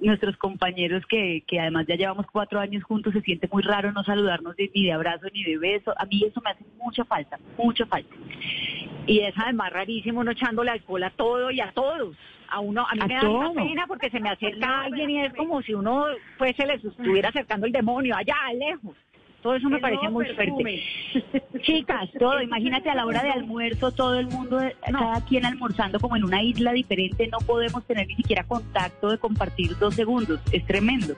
Nuestros 0.00 0.36
compañeros 0.36 1.04
que, 1.06 1.42
que 1.46 1.58
además 1.58 1.86
ya 1.88 1.96
llevamos 1.96 2.26
cuatro 2.30 2.60
años 2.60 2.84
juntos, 2.84 3.12
se 3.14 3.22
siente 3.22 3.48
muy 3.50 3.62
raro 3.62 3.92
no 3.92 4.04
saludarnos 4.04 4.54
de- 4.56 4.70
ni 4.74 4.84
de 4.84 4.92
abrazo 4.92 5.26
ni 5.32 5.42
de 5.42 5.56
beso. 5.58 5.94
A 5.98 6.04
mí 6.04 6.22
eso 6.26 6.40
me 6.44 6.50
hace 6.50 6.64
mucha 6.78 7.04
falta, 7.04 7.38
mucha 7.56 7.86
falta. 7.86 8.14
Y 9.06 9.20
es 9.20 9.34
además 9.36 9.72
rarísimo 9.72 10.20
uno 10.20 10.30
echándole 10.32 10.70
alcohol 10.70 11.02
a 11.02 11.10
todo 11.10 11.50
y 11.50 11.60
a 11.60 11.72
todos. 11.72 12.14
A 12.54 12.60
uno, 12.60 12.86
a 12.86 12.94
mí 12.94 13.00
A 13.00 13.06
me 13.06 13.14
da 13.14 13.22
mucha 13.22 13.62
pena 13.64 13.86
porque 13.86 14.10
se 14.10 14.20
me 14.20 14.28
acerca 14.28 14.82
alguien 14.82 15.08
y 15.08 15.20
es 15.24 15.32
como 15.32 15.62
si 15.62 15.72
uno 15.72 16.04
pues 16.36 16.54
se 16.54 16.66
les 16.66 16.84
estuviera 16.84 17.30
acercando 17.30 17.64
el 17.66 17.72
demonio 17.72 18.14
allá 18.14 18.34
lejos. 18.58 18.81
Todo 19.42 19.56
eso 19.56 19.68
me 19.68 19.76
El 19.76 19.82
parece 19.82 20.08
muy 20.08 20.24
perfume. 20.24 20.80
fuerte. 21.12 21.42
Chicas, 21.62 22.08
todo, 22.18 22.40
imagínate 22.40 22.88
a 22.88 22.94
la 22.94 23.04
hora 23.04 23.24
de 23.24 23.30
almuerzo, 23.30 23.90
todo 23.90 24.18
el 24.18 24.28
mundo, 24.28 24.60
eh, 24.60 24.76
cada 24.84 25.24
quien 25.24 25.44
almorzando 25.44 25.98
como 25.98 26.16
en 26.16 26.24
una 26.24 26.42
isla 26.42 26.72
diferente, 26.72 27.26
no 27.26 27.38
podemos 27.38 27.84
tener 27.84 28.06
ni 28.06 28.14
siquiera 28.14 28.44
contacto 28.44 29.10
de 29.10 29.18
compartir 29.18 29.76
dos 29.78 29.94
segundos, 29.94 30.40
es 30.52 30.64
tremendo. 30.64 31.16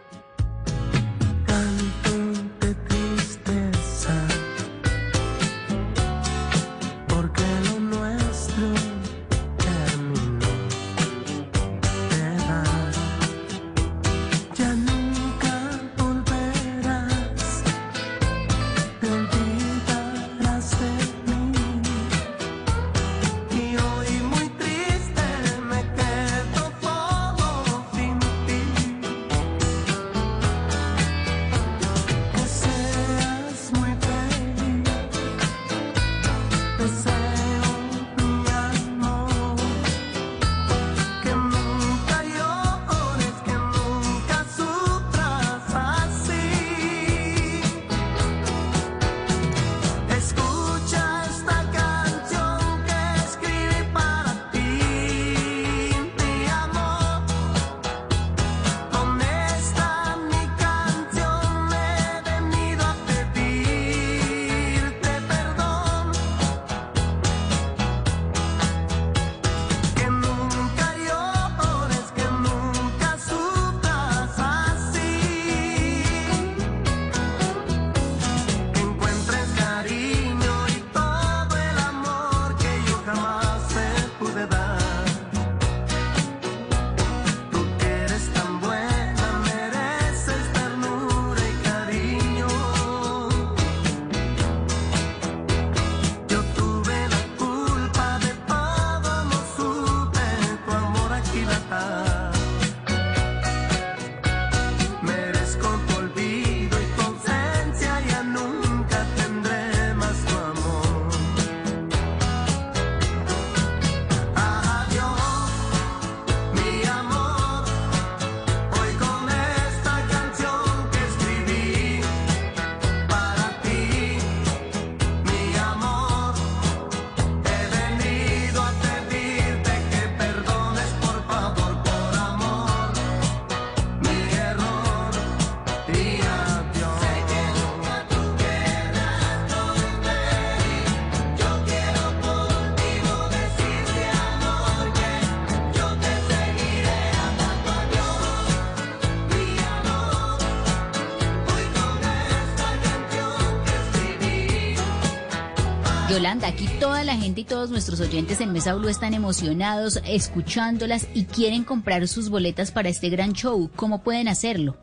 Yolanda, 156.24 156.48
aquí 156.48 156.66
toda 156.80 157.04
la 157.04 157.16
gente 157.16 157.42
y 157.42 157.44
todos 157.44 157.70
nuestros 157.70 158.00
oyentes 158.00 158.40
en 158.40 158.50
Mesa 158.50 158.74
Blue 158.74 158.88
están 158.88 159.12
emocionados, 159.12 160.00
escuchándolas 160.06 161.06
y 161.14 161.26
quieren 161.26 161.64
comprar 161.64 162.08
sus 162.08 162.30
boletas 162.30 162.72
para 162.72 162.88
este 162.88 163.10
gran 163.10 163.34
show. 163.34 163.70
¿Cómo 163.76 164.02
pueden 164.02 164.28
hacerlo? 164.28 164.74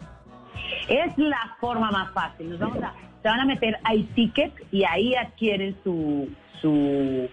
Es 0.88 1.18
la 1.18 1.58
forma 1.60 1.90
más 1.90 2.14
fácil. 2.14 2.52
Nos 2.52 2.60
vamos 2.60 2.84
a 2.84 2.94
se 3.24 3.28
van 3.28 3.40
a 3.40 3.46
meter 3.46 3.76
a 3.84 3.94
ticket 4.14 4.54
y 4.72 4.84
ahí 4.84 5.16
adquieren 5.16 5.76
su, 5.84 6.30
su, 6.62 7.28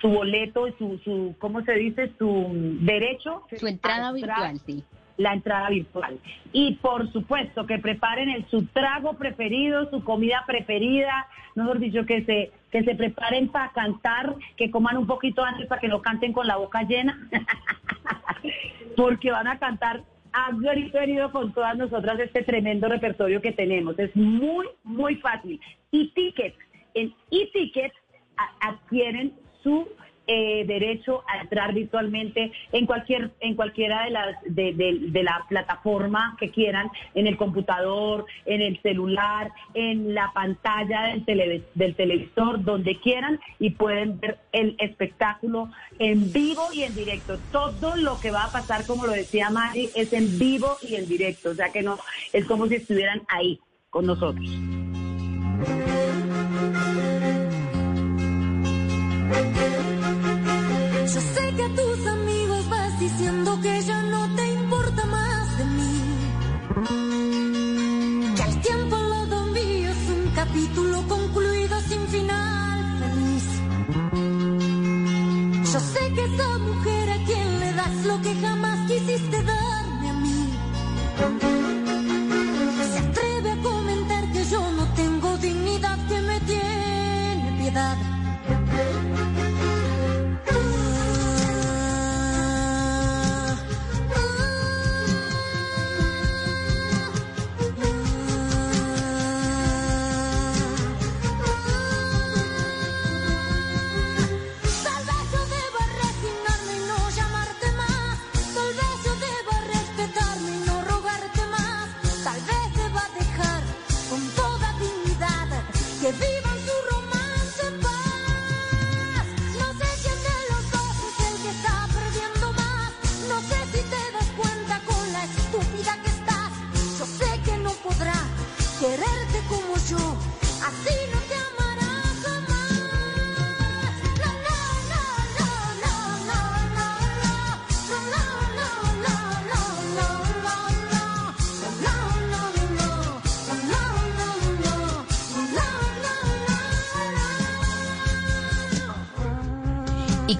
su 0.00 0.08
boleto, 0.08 0.64
su, 0.78 0.98
su, 1.04 1.34
¿cómo 1.38 1.62
se 1.62 1.74
dice? 1.74 2.10
Su 2.18 2.78
derecho. 2.80 3.42
Su 3.58 3.66
entrada 3.66 4.10
virtual, 4.12 4.58
sí. 4.64 4.82
La 5.20 5.34
entrada 5.34 5.68
virtual. 5.68 6.18
Y 6.52 6.76
por 6.76 7.12
supuesto 7.12 7.66
que 7.66 7.78
preparen 7.78 8.46
su 8.48 8.64
trago 8.66 9.18
preferido, 9.18 9.90
su 9.90 10.02
comida 10.02 10.44
preferida, 10.46 11.26
mejor 11.54 11.78
dicho, 11.78 12.06
que 12.06 12.24
se, 12.24 12.50
que 12.70 12.82
se 12.84 12.94
preparen 12.94 13.48
para 13.48 13.70
cantar, 13.72 14.34
que 14.56 14.70
coman 14.70 14.96
un 14.96 15.06
poquito 15.06 15.44
antes 15.44 15.66
para 15.66 15.78
que 15.78 15.88
no 15.88 16.00
canten 16.00 16.32
con 16.32 16.46
la 16.46 16.56
boca 16.56 16.84
llena, 16.84 17.18
porque 18.96 19.30
van 19.30 19.46
a 19.46 19.58
cantar 19.58 20.02
a 20.32 20.50
herido 21.02 21.30
con 21.32 21.52
todas 21.52 21.76
nosotras 21.76 22.18
este 22.20 22.42
tremendo 22.42 22.88
repertorio 22.88 23.42
que 23.42 23.52
tenemos. 23.52 23.98
Es 23.98 24.14
muy, 24.16 24.66
muy 24.84 25.16
fácil. 25.16 25.60
Y 25.90 26.08
tickets, 26.12 26.56
en 26.94 27.12
e-ticket 27.30 27.92
a- 28.38 28.68
adquieren 28.70 29.34
su 29.62 29.86
eh, 30.26 30.64
derecho 30.66 31.22
a 31.26 31.40
entrar 31.40 31.74
virtualmente 31.74 32.52
en 32.72 32.86
cualquier 32.86 33.30
en 33.40 33.54
cualquiera 33.56 34.04
de 34.04 34.10
las 34.10 34.36
de, 34.44 35.22
la 35.22 35.44
plataforma 35.48 36.36
que 36.38 36.50
quieran 36.50 36.88
en 37.14 37.26
el 37.26 37.36
computador 37.36 38.26
en 38.46 38.60
el 38.62 38.80
celular 38.82 39.50
en 39.74 40.14
la 40.14 40.30
pantalla 40.32 41.02
del, 41.08 41.24
tele- 41.24 41.62
del 41.74 41.94
televisor 41.94 42.62
donde 42.64 42.96
quieran 43.00 43.40
y 43.58 43.70
pueden 43.70 44.20
ver 44.20 44.38
el 44.52 44.76
espectáculo 44.78 45.70
en 45.98 46.32
vivo 46.32 46.62
y 46.72 46.82
en 46.82 46.94
directo. 46.94 47.38
Todo 47.52 47.96
lo 47.96 48.20
que 48.20 48.30
va 48.30 48.44
a 48.44 48.52
pasar 48.52 48.86
como 48.86 49.06
lo 49.06 49.12
decía 49.12 49.50
Mari 49.50 49.90
es 49.94 50.12
en 50.12 50.38
vivo 50.38 50.76
y 50.82 50.94
en 50.94 51.08
directo. 51.08 51.50
O 51.50 51.54
sea 51.54 51.70
que 51.72 51.82
no 51.82 51.98
es 52.32 52.44
como 52.44 52.66
si 52.66 52.76
estuvieran 52.76 53.22
ahí 53.28 53.58
con 53.90 54.06
nosotros 54.06 54.46
que 63.62 63.82
ya 63.82 64.02
no 64.02 64.34
te 64.36 64.52
importa 64.52 65.04
más 65.06 65.58
de 65.58 65.64
mí. 65.64 65.92
Que 68.36 68.42
el 68.42 68.60
tiempo 68.60 68.96
lado 68.96 69.46
mío 69.46 69.90
es 69.90 70.10
un 70.16 70.30
capítulo 70.34 71.02
concluido 71.08 71.80
sin 71.80 72.00
final 72.08 72.78
feliz. 73.00 73.46
Yo 75.72 75.80
sé 75.80 76.12
que 76.14 76.24
esa 76.24 76.58
mujer 76.58 77.10
a 77.10 77.24
quien 77.24 77.60
le 77.60 77.72
das 77.72 78.04
lo 78.06 78.20
que 78.22 78.34
jamás 78.40 78.78
quisiste 78.90 79.42
darme 79.42 80.10
a 80.10 80.14
mí. 80.14 80.40
Se 82.92 82.98
atreve 82.98 83.50
a 83.52 83.62
comentar 83.62 84.32
que 84.32 84.44
yo 84.44 84.72
no 84.72 84.84
tengo 84.94 85.36
dignidad, 85.38 85.98
que 86.08 86.20
me 86.22 86.40
tiene 86.40 87.56
piedad. 87.58 88.09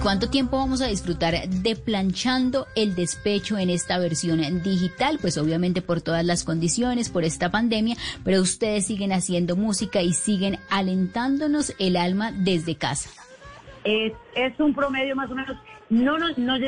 Cuánto 0.01 0.29
tiempo 0.29 0.57
vamos 0.57 0.81
a 0.81 0.87
disfrutar 0.87 1.47
de 1.47 1.75
planchando 1.75 2.65
el 2.75 2.95
despecho 2.95 3.57
en 3.57 3.69
esta 3.69 3.99
versión 3.99 4.39
digital? 4.63 5.19
Pues 5.21 5.37
obviamente 5.37 5.81
por 5.81 6.01
todas 6.01 6.25
las 6.25 6.43
condiciones, 6.43 7.09
por 7.09 7.23
esta 7.23 7.51
pandemia, 7.51 7.95
pero 8.23 8.41
ustedes 8.41 8.87
siguen 8.87 9.11
haciendo 9.11 9.55
música 9.55 10.01
y 10.01 10.13
siguen 10.13 10.57
alentándonos 10.69 11.75
el 11.79 11.97
alma 11.97 12.31
desde 12.31 12.75
casa. 12.75 13.09
Es, 13.83 14.13
es 14.35 14.59
un 14.59 14.73
promedio 14.73 15.15
más 15.15 15.29
o 15.29 15.35
menos, 15.35 15.57
no, 15.89 16.17
no, 16.17 16.27
no, 16.37 16.59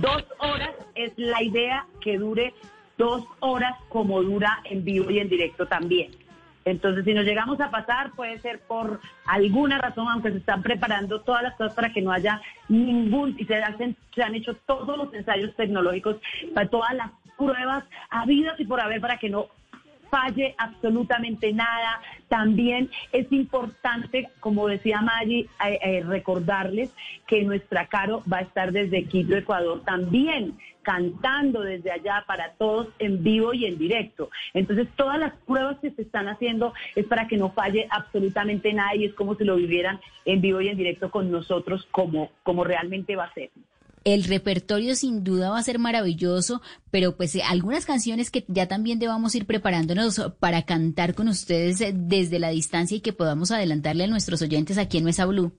dos 0.00 0.24
horas 0.38 0.70
es 0.94 1.12
la 1.16 1.42
idea 1.42 1.86
que 2.00 2.18
dure 2.18 2.54
dos 2.96 3.24
horas 3.40 3.76
como 3.88 4.22
dura 4.22 4.60
en 4.64 4.84
vivo 4.84 5.10
y 5.10 5.18
en 5.18 5.28
directo 5.28 5.66
también. 5.66 6.10
Entonces, 6.64 7.04
si 7.04 7.14
nos 7.14 7.24
llegamos 7.24 7.60
a 7.60 7.70
pasar, 7.70 8.12
puede 8.12 8.38
ser 8.40 8.60
por 8.60 9.00
alguna 9.26 9.78
razón, 9.78 10.06
aunque 10.08 10.32
se 10.32 10.38
están 10.38 10.62
preparando 10.62 11.20
todas 11.20 11.42
las 11.42 11.54
cosas 11.54 11.74
para 11.74 11.92
que 11.92 12.02
no 12.02 12.12
haya 12.12 12.40
ningún, 12.68 13.34
y 13.38 13.44
se, 13.44 13.56
hacen, 13.56 13.96
se 14.14 14.22
han 14.22 14.34
hecho 14.34 14.54
todos 14.66 14.96
los 14.98 15.14
ensayos 15.14 15.54
tecnológicos, 15.56 16.16
para 16.54 16.68
todas 16.68 16.94
las 16.94 17.10
pruebas 17.36 17.84
habidas 18.10 18.58
y 18.58 18.64
por 18.64 18.80
haber 18.80 19.00
para 19.00 19.18
que 19.18 19.30
no 19.30 19.46
falle 20.10 20.54
absolutamente 20.58 21.52
nada. 21.52 22.00
También 22.28 22.90
es 23.12 23.30
importante, 23.32 24.28
como 24.40 24.68
decía 24.68 25.00
Maggie, 25.00 25.48
eh, 25.64 25.78
eh, 25.82 26.02
recordarles 26.04 26.92
que 27.26 27.42
nuestra 27.44 27.86
Caro 27.86 28.22
va 28.30 28.38
a 28.38 28.42
estar 28.42 28.72
desde 28.72 29.04
Quito, 29.04 29.36
Ecuador, 29.36 29.82
también 29.84 30.58
cantando 30.82 31.60
desde 31.60 31.90
allá 31.90 32.24
para 32.26 32.52
todos 32.52 32.88
en 32.98 33.22
vivo 33.22 33.52
y 33.52 33.66
en 33.66 33.76
directo. 33.76 34.30
Entonces, 34.54 34.88
todas 34.96 35.18
las 35.18 35.34
pruebas 35.46 35.78
que 35.80 35.90
se 35.90 36.00
están 36.00 36.28
haciendo 36.28 36.72
es 36.96 37.04
para 37.04 37.28
que 37.28 37.36
no 37.36 37.50
falle 37.50 37.86
absolutamente 37.90 38.72
nada 38.72 38.94
y 38.96 39.04
es 39.04 39.14
como 39.14 39.34
si 39.34 39.44
lo 39.44 39.56
vivieran 39.56 40.00
en 40.24 40.40
vivo 40.40 40.62
y 40.62 40.68
en 40.68 40.78
directo 40.78 41.10
con 41.10 41.30
nosotros 41.30 41.86
como, 41.90 42.30
como 42.42 42.64
realmente 42.64 43.16
va 43.16 43.24
a 43.24 43.34
ser. 43.34 43.50
El 44.08 44.24
repertorio 44.24 44.96
sin 44.96 45.22
duda 45.22 45.50
va 45.50 45.58
a 45.58 45.62
ser 45.62 45.78
maravilloso, 45.78 46.62
pero 46.90 47.18
pues 47.18 47.34
eh, 47.34 47.42
algunas 47.42 47.84
canciones 47.84 48.30
que 48.30 48.42
ya 48.48 48.66
también 48.66 48.98
debamos 48.98 49.34
ir 49.34 49.44
preparándonos 49.44 50.32
para 50.40 50.62
cantar 50.62 51.14
con 51.14 51.28
ustedes 51.28 51.78
eh, 51.82 51.92
desde 51.94 52.38
la 52.38 52.48
distancia 52.48 52.96
y 52.96 53.00
que 53.00 53.12
podamos 53.12 53.50
adelantarle 53.50 54.04
a 54.04 54.06
nuestros 54.06 54.40
oyentes 54.40 54.78
aquí 54.78 54.96
en 54.96 55.04
Mesa 55.04 55.26
Blue. 55.26 55.52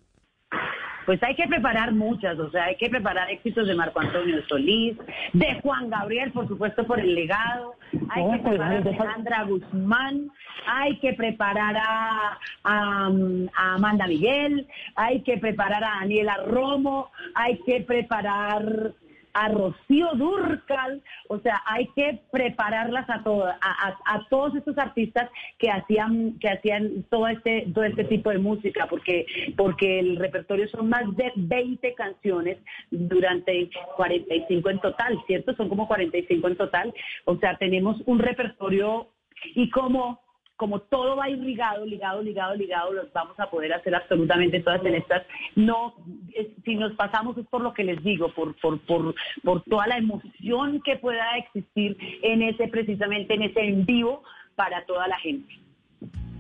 Pues 1.10 1.24
hay 1.24 1.34
que 1.34 1.48
preparar 1.48 1.92
muchas, 1.92 2.38
o 2.38 2.52
sea, 2.52 2.66
hay 2.66 2.76
que 2.76 2.88
preparar 2.88 3.32
éxitos 3.32 3.68
de 3.68 3.74
Marco 3.74 4.00
Antonio 4.00 4.46
Solís, 4.48 4.96
de 5.34 5.60
Juan 5.64 5.90
Gabriel, 5.90 6.32
por 6.32 6.48
supuesto, 6.48 6.86
por 6.86 7.00
el 7.00 7.16
legado, 7.16 7.74
hay 8.10 8.30
que 8.30 8.38
preparar 8.48 8.74
a 8.74 8.78
Alejandra 8.78 9.44
Guzmán, 9.46 10.30
hay 10.68 11.00
que 11.00 11.14
preparar 11.14 11.78
a, 11.78 12.38
a, 12.64 13.12
a 13.56 13.74
Amanda 13.74 14.06
Miguel, 14.06 14.68
hay 14.94 15.22
que 15.22 15.40
preparar 15.40 15.84
a 15.84 16.00
Daniela 16.02 16.44
Romo, 16.46 17.10
hay 17.34 17.58
que 17.66 17.82
preparar 17.82 18.94
a 19.34 19.50
Rocío 19.50 20.10
Durcal, 20.16 21.02
o 21.28 21.40
sea, 21.40 21.62
hay 21.66 21.88
que 21.96 22.20
prepararlas 22.32 23.10
a 23.10 23.24
todas, 23.24 23.58
a, 23.62 24.26
todos 24.30 24.56
estos 24.56 24.78
artistas 24.78 25.30
que 25.58 25.70
hacían, 25.70 26.38
que 26.40 26.50
hacían 26.50 27.04
todo 27.10 27.28
este, 27.28 27.68
todo 27.74 27.84
este 27.84 28.04
tipo 28.06 28.30
de 28.30 28.40
música, 28.40 28.88
porque, 28.88 29.26
porque 29.56 30.00
el 30.00 30.18
repertorio 30.18 30.68
son 30.70 30.90
más 30.90 31.04
de 31.16 31.32
20 31.36 31.94
canciones 31.94 32.58
durante 32.92 33.70
45 33.96 34.70
en 34.70 34.80
total, 34.80 35.20
¿cierto? 35.28 35.56
Son 35.56 35.70
como 35.70 35.88
45 35.88 36.48
en 36.48 36.58
total, 36.58 36.94
o 37.26 37.38
sea, 37.38 37.58
tenemos 37.58 38.02
un 38.06 38.20
repertorio 38.20 39.10
y 39.56 39.70
como 39.70 40.22
como 40.60 40.82
todo 40.82 41.16
va 41.16 41.30
irrigado, 41.30 41.86
ligado, 41.86 42.22
ligado, 42.22 42.54
ligado, 42.54 42.92
los 42.92 43.14
vamos 43.14 43.40
a 43.40 43.50
poder 43.50 43.72
hacer 43.74 43.96
absolutamente 43.96 44.60
todas 44.60 44.84
en 44.84 44.96
estas. 44.96 45.26
No, 45.56 45.96
si 46.66 46.76
nos 46.76 46.94
pasamos 46.96 47.38
es 47.38 47.48
por 47.48 47.62
lo 47.62 47.74
que 47.74 47.86
les 47.86 48.04
digo, 48.04 48.28
por, 48.34 48.54
por, 48.60 48.78
por, 48.82 49.16
por 49.42 49.64
toda 49.64 49.88
la 49.88 49.98
emoción 49.98 50.82
que 50.84 50.98
pueda 50.98 51.38
existir 51.38 51.98
en 52.24 52.42
ese, 52.42 52.68
precisamente 52.68 53.36
en 53.36 53.44
ese 53.44 53.62
en 53.62 53.86
vivo 53.86 54.22
para 54.56 54.86
toda 54.86 55.08
la 55.08 55.18
gente. 55.20 55.69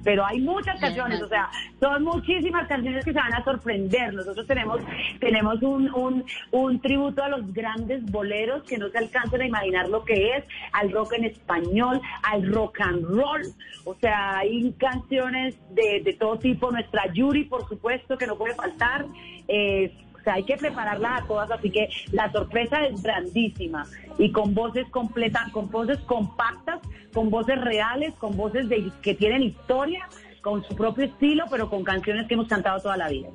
Pero 0.03 0.25
hay 0.25 0.39
muchas 0.39 0.79
canciones, 0.79 1.21
o 1.21 1.27
sea, 1.27 1.49
son 1.79 2.03
muchísimas 2.03 2.67
canciones 2.67 3.03
que 3.03 3.13
se 3.13 3.19
van 3.19 3.33
a 3.33 3.43
sorprender. 3.43 4.13
Nosotros 4.13 4.45
tenemos, 4.47 4.79
tenemos 5.19 5.61
un, 5.61 5.93
un, 5.93 6.25
un 6.51 6.79
tributo 6.79 7.23
a 7.23 7.29
los 7.29 7.53
grandes 7.53 8.05
boleros 8.11 8.63
que 8.63 8.77
no 8.77 8.89
se 8.89 8.97
alcanzan 8.97 9.41
a 9.41 9.45
imaginar 9.45 9.89
lo 9.89 10.03
que 10.03 10.37
es, 10.37 10.45
al 10.73 10.91
rock 10.91 11.13
en 11.13 11.25
español, 11.25 12.01
al 12.23 12.51
rock 12.51 12.81
and 12.81 13.03
roll. 13.05 13.41
O 13.85 13.95
sea, 13.95 14.39
hay 14.39 14.71
canciones 14.73 15.55
de, 15.73 16.01
de 16.03 16.13
todo 16.13 16.37
tipo. 16.37 16.71
Nuestra 16.71 17.11
Yuri, 17.13 17.45
por 17.45 17.67
supuesto, 17.67 18.17
que 18.17 18.27
no 18.27 18.37
puede 18.37 18.55
faltar. 18.55 19.05
Eh, 19.47 19.91
o 20.19 20.23
sea, 20.23 20.33
hay 20.33 20.43
que 20.43 20.57
prepararlas 20.57 21.21
a 21.23 21.27
todas, 21.27 21.51
así 21.51 21.71
que 21.71 21.89
la 22.11 22.31
sorpresa 22.31 22.85
es 22.85 23.01
grandísima. 23.01 23.85
Y 24.17 24.31
con 24.31 24.53
voces 24.53 24.87
completas, 24.89 25.51
con 25.51 25.69
voces 25.69 25.99
compactas, 25.99 26.79
con 27.13 27.29
voces 27.29 27.59
reales, 27.61 28.13
con 28.15 28.35
voces 28.35 28.67
que 29.01 29.15
tienen 29.15 29.43
historia, 29.43 30.07
con 30.41 30.63
su 30.63 30.75
propio 30.75 31.05
estilo, 31.05 31.45
pero 31.49 31.69
con 31.69 31.83
canciones 31.83 32.27
que 32.27 32.33
hemos 32.33 32.47
cantado 32.47 32.79
toda 32.79 32.97
la 32.97 33.09
vida. 33.09 33.29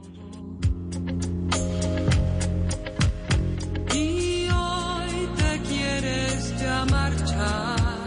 Y 3.94 4.48
hoy 4.48 5.28
te 5.36 5.60
quieres 5.68 6.54
marchar, 6.90 8.04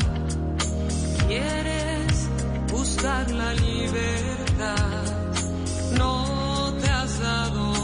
quieres 1.28 2.30
buscar 2.72 3.32
la 3.32 3.54
libertad, 3.54 5.04
no 5.98 6.74
te 6.80 6.90
has 6.90 7.20
dado 7.20 7.77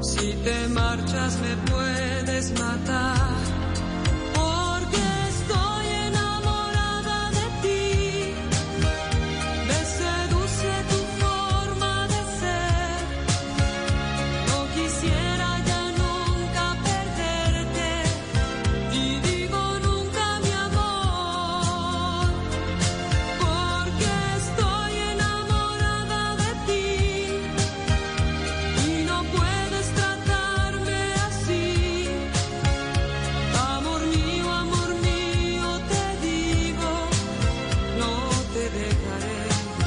si 0.00 0.32
te 0.44 0.68
marchas 0.68 1.38
me 1.40 1.56
puedes 1.70 2.58
matar, 2.58 3.51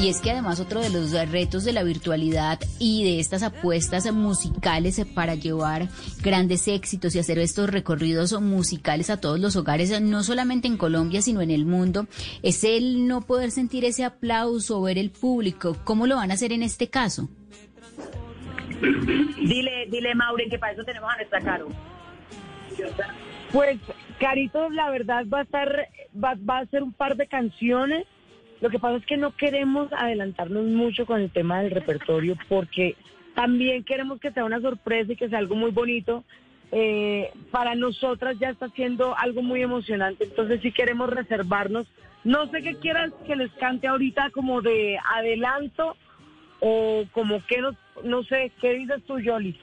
Y 0.06 0.10
es 0.10 0.22
que 0.22 0.30
además 0.30 0.60
otro 0.60 0.82
de 0.82 0.91
los 0.91 1.14
retos 1.32 1.64
de 1.64 1.74
la 1.74 1.82
virtualidad 1.82 2.60
y 2.78 3.03
de 3.03 3.20
estas 3.20 3.41
apuestas 3.41 4.14
musicales 4.14 5.03
para 5.16 5.34
llevar 5.34 5.88
grandes 6.22 6.68
éxitos 6.68 7.16
y 7.16 7.20
hacer 7.20 7.39
estos 7.39 7.72
recorridos 7.72 8.39
musicales 8.39 9.10
a 9.10 9.20
todos 9.20 9.39
los 9.39 9.56
hogares, 9.56 9.99
no 10.01 10.22
solamente 10.22 10.68
en 10.68 10.78
Colombia, 10.78 11.24
sino 11.24 11.41
en 11.41 11.49
el 11.49 11.66
mundo, 11.66 12.06
es 12.43 12.64
el 12.64 13.08
no 13.08 13.22
poder 13.22 13.49
sentir 13.49 13.84
ese 13.84 14.03
aplauso, 14.03 14.80
ver 14.80 14.99
el 14.99 15.10
público. 15.10 15.76
¿Cómo 15.84 16.06
lo 16.06 16.18
van 16.18 16.30
a 16.30 16.36
hacer 16.36 16.51
en 16.51 16.62
este 16.62 16.88
caso? 16.88 17.28
Dile, 18.80 19.88
dile 19.89 20.14
Maureen 20.14 20.51
que 20.51 20.60
para 20.60 20.74
eso 20.74 20.84
tenemos 20.84 21.12
a 21.12 21.16
nuestra 21.16 21.41
Caro. 21.41 21.68
Pues 23.51 23.80
Carito, 24.20 24.70
la 24.70 24.91
verdad 24.91 25.26
va 25.34 25.39
a 25.39 25.43
estar, 25.43 25.88
va, 26.24 26.36
va 26.47 26.60
a 26.60 26.66
ser 26.68 26.84
un 26.84 26.93
par 26.93 27.18
de 27.18 27.26
canciones. 27.26 28.06
Lo 28.62 28.70
que 28.70 28.80
pasa 28.80 28.97
es 28.97 29.06
que 29.06 29.18
no 29.18 29.36
queremos 29.36 29.91
adelantarnos 29.93 30.66
mucho 30.66 31.06
con 31.06 31.22
el 31.22 31.30
tema 31.30 31.62
del 31.62 31.72
repertorio 31.72 32.38
porque 32.47 32.95
también 33.36 33.84
queremos 33.84 34.20
que 34.20 34.32
sea 34.32 34.45
una 34.45 34.62
sorpresa 34.62 35.12
y 35.12 35.16
que 35.16 35.30
sea 35.30 35.39
algo 35.39 35.56
muy 35.56 35.72
bonito. 35.72 36.24
Eh, 36.72 37.32
para 37.51 37.76
nosotras 37.76 38.38
ya 38.39 38.49
está 38.49 38.70
siendo 38.70 39.16
algo 39.18 39.41
muy 39.41 39.62
emocionante, 39.62 40.24
entonces 40.24 40.62
sí 40.62 40.72
queremos 40.72 41.10
reservarnos. 41.10 41.86
No 42.24 42.47
sé 42.47 42.64
qué 42.64 42.76
quieras 42.76 43.12
que 43.28 43.36
les 43.36 43.51
cante 43.53 43.88
ahorita 43.88 44.32
como 44.32 44.62
de 44.62 44.97
adelanto 45.14 45.95
o 46.60 47.03
como 47.12 47.45
que 47.45 47.62
no, 47.62 47.76
no 48.03 48.24
sé, 48.24 48.51
¿qué 48.60 48.74
dices 48.74 49.03
tú, 49.06 49.20
Yoli? 49.20 49.56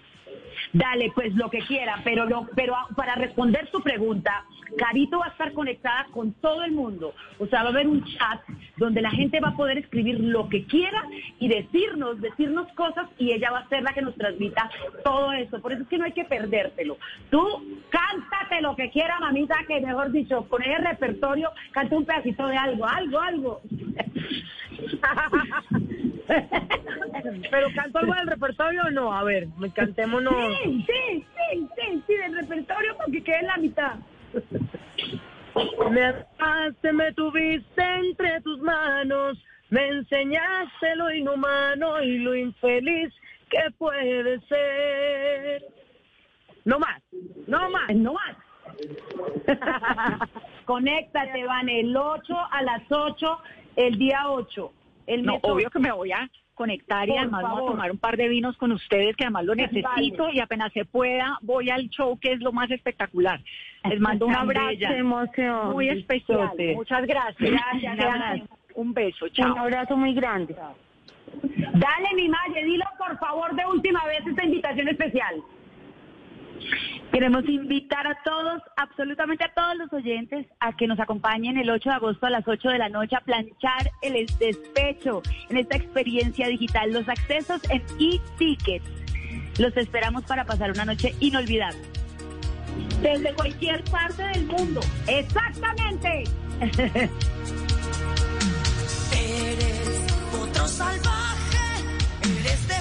Dale, 0.73 1.13
pues 1.15 1.35
lo 1.35 1.51
que 1.51 1.61
quiera, 1.61 2.01
pero 2.05 2.27
lo, 2.27 2.49
pero 2.55 2.75
para 2.97 3.15
responder 3.15 3.71
tu 3.71 3.81
pregunta, 3.81 4.45
Carito 4.77 5.19
va 5.19 5.27
a 5.27 5.31
estar 5.31 5.53
conectada 5.53 6.07
con 6.13 6.33
todo 6.35 6.65
el 6.65 6.73
mundo. 6.73 7.15
O 7.39 7.47
sea, 7.47 7.63
va 7.63 7.69
a 7.69 7.73
haber 7.73 7.87
un 7.87 8.05
chat 8.05 8.41
donde 8.77 9.03
la 9.03 9.11
gente 9.11 9.41
va 9.41 9.49
a 9.49 9.57
poder 9.57 9.79
escribir 9.79 10.21
lo 10.21 10.49
que 10.49 10.65
quiera 10.65 11.03
y 11.39 11.49
decirnos, 11.49 12.21
decirnos 12.21 12.67
cosas 12.73 13.09
y 13.19 13.33
ella 13.33 13.51
va 13.51 13.61
a 13.61 13.69
ser 13.69 13.83
la 13.83 13.93
que 13.93 14.03
nos 14.03 14.15
transmita 14.17 14.71
todo 15.05 15.33
eso. 15.33 15.61
Por 15.61 15.73
eso 15.73 15.83
es 15.83 15.89
que 15.89 15.99
no 15.99 16.05
hay 16.05 16.13
que 16.13 16.25
perdértelo. 16.25 16.97
Tú 17.31 17.43
cántate 17.91 18.61
lo 18.63 18.75
que 18.77 18.91
quiera, 18.91 19.19
mamita, 19.21 19.57
que 19.67 19.81
mejor 19.81 20.11
dicho, 20.13 20.49
con 20.49 20.63
ese 20.63 20.79
repertorio, 20.79 21.51
canta 21.73 21.97
un 21.97 22.05
pedacito 22.05 22.47
de 22.47 22.57
algo, 22.57 22.87
algo, 22.87 23.21
algo. 23.21 23.61
Pero 27.51 27.69
canto 27.75 27.99
algo 27.99 28.15
del 28.15 28.27
repertorio 28.27 28.83
o 28.85 28.91
no, 28.91 29.13
a 29.13 29.23
ver, 29.25 29.49
cantémonos. 29.75 30.52
Sí, 30.63 30.87
sí, 30.87 31.27
sí, 31.51 31.69
sí, 31.77 32.03
sí, 32.07 32.15
del 32.15 32.37
repertorio 32.37 32.97
porque 32.97 33.23
quede 33.23 33.39
en 33.41 33.47
la 33.47 33.57
mitad. 33.57 33.95
Me 35.91 36.25
amaste, 36.39 36.93
me 36.93 37.13
tuviste 37.13 37.83
entre 37.83 38.41
tus 38.41 38.59
manos, 38.61 39.39
me 39.71 39.87
enseñaste 39.89 40.97
lo 40.97 41.13
inhumano 41.13 42.03
y 42.03 42.19
lo 42.19 42.35
infeliz 42.35 43.13
que 43.51 43.71
puede 43.79 44.41
ser. 44.47 45.65
No 46.65 46.79
más, 46.79 47.03
no 47.47 47.71
más. 47.71 47.95
No 47.95 48.15
más. 48.15 48.37
Conéctate, 50.65 51.45
van 51.45 51.69
el 51.69 51.97
8 51.97 52.35
a 52.51 52.63
las 52.63 52.83
8, 52.91 53.39
el 53.77 53.99
día 53.99 54.23
8. 54.29 54.73
El 55.07 55.25
No, 55.25 55.39
obvio 55.43 55.69
que 55.71 55.79
me 55.79 55.93
voy 55.93 56.13
a 56.13 56.29
conectar 56.55 57.09
y 57.09 57.13
Por 57.13 57.21
además 57.21 57.43
voy 57.43 57.51
a 57.51 57.55
favor. 57.55 57.71
tomar 57.73 57.91
un 57.91 57.99
par 57.99 58.17
de 58.17 58.29
vinos 58.29 58.57
con 58.57 58.73
ustedes 58.73 59.17
que 59.17 59.25
además 59.25 59.45
lo 59.45 59.55
Vale. 59.57 59.69
necesito 59.73 60.31
y 60.31 60.41
apenas 60.41 60.73
se 60.73 60.85
pueda 60.85 61.39
voy 61.43 61.71
al 61.71 61.89
show 61.89 62.19
que 62.19 62.33
es 62.33 62.41
lo 62.41 62.53
más 62.53 62.71
espectacular. 62.71 63.41
Les 63.89 64.01
mando 64.01 64.27
un 64.27 64.35
abrazo 64.35 64.71
muy 65.73 65.89
especial. 65.89 66.51
Muchas 66.75 67.07
gracias. 67.07 67.37
Gracias, 67.51 67.93
Un 67.93 67.97
gracias. 67.97 68.15
abrazo. 68.15 68.59
Un 68.75 68.95
beso. 68.95 69.29
Chao. 69.29 69.53
Un 69.53 69.59
abrazo 69.59 69.97
muy 69.97 70.15
grande. 70.15 70.55
Dale, 70.55 72.09
mi 72.15 72.29
Maye, 72.29 72.65
dilo 72.65 72.85
por 72.99 73.19
favor 73.19 73.55
de 73.55 73.65
última 73.67 74.05
vez 74.07 74.27
esta 74.27 74.45
invitación 74.45 74.89
especial. 74.89 75.43
Queremos 77.13 77.47
invitar 77.47 78.07
a 78.07 78.17
todos, 78.25 78.63
absolutamente 78.77 79.45
a 79.45 79.53
todos 79.53 79.77
los 79.77 79.93
oyentes, 79.93 80.47
a 80.61 80.75
que 80.75 80.87
nos 80.87 80.99
acompañen 80.99 81.59
el 81.59 81.69
8 81.69 81.91
de 81.91 81.95
agosto 81.97 82.27
a 82.27 82.31
las 82.31 82.49
8 82.49 82.71
de 82.71 82.79
la 82.79 82.89
noche 82.89 83.17
a 83.17 83.21
planchar 83.21 83.91
el 84.01 84.27
despecho 84.39 85.23
en 85.51 85.59
esta 85.59 85.77
experiencia 85.77 86.49
digital. 86.49 86.91
Los 86.93 87.07
accesos 87.09 87.61
en 87.69 87.83
e-tickets. 88.01 88.87
Los 89.59 89.77
esperamos 89.77 90.25
para 90.25 90.45
pasar 90.45 90.71
una 90.71 90.87
noche 90.87 91.15
inolvidable. 91.21 91.81
Desde 93.03 93.35
cualquier 93.35 93.85
parte 93.85 94.23
del 94.23 94.47
mundo. 94.47 94.81
Exactamente. 95.07 96.25
Eres 99.13 100.07
otro 100.41 100.67
salvaje, 100.67 101.85
eres 102.23 102.72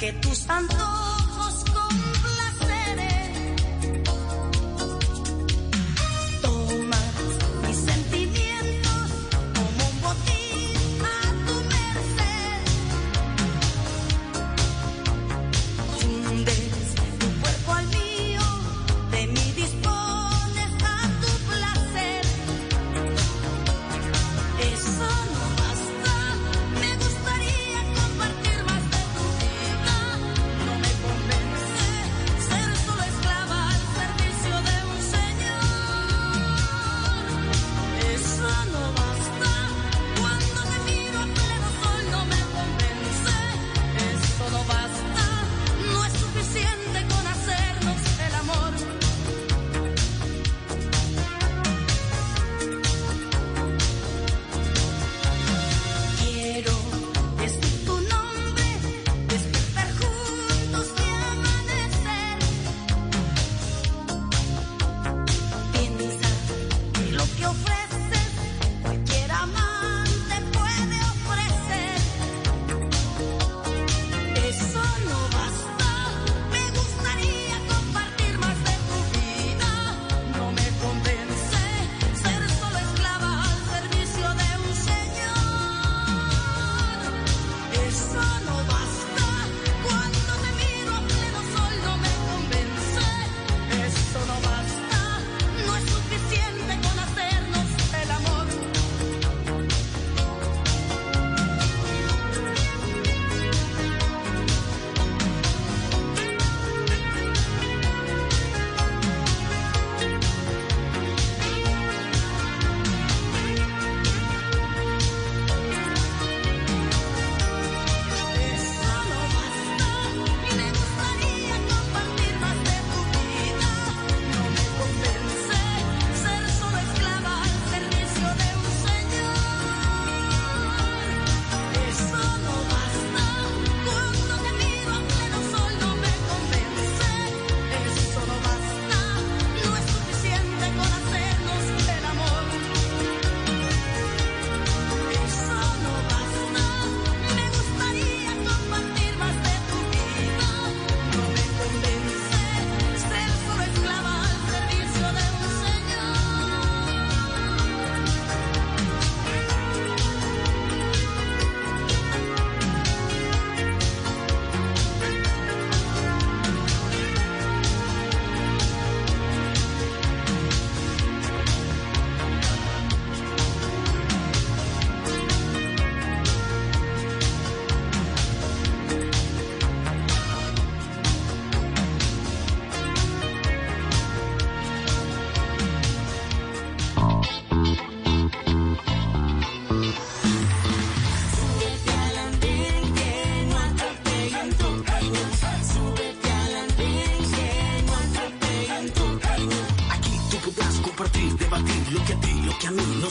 que 0.00 0.14
tus 0.14 0.48
antojos 0.48 1.19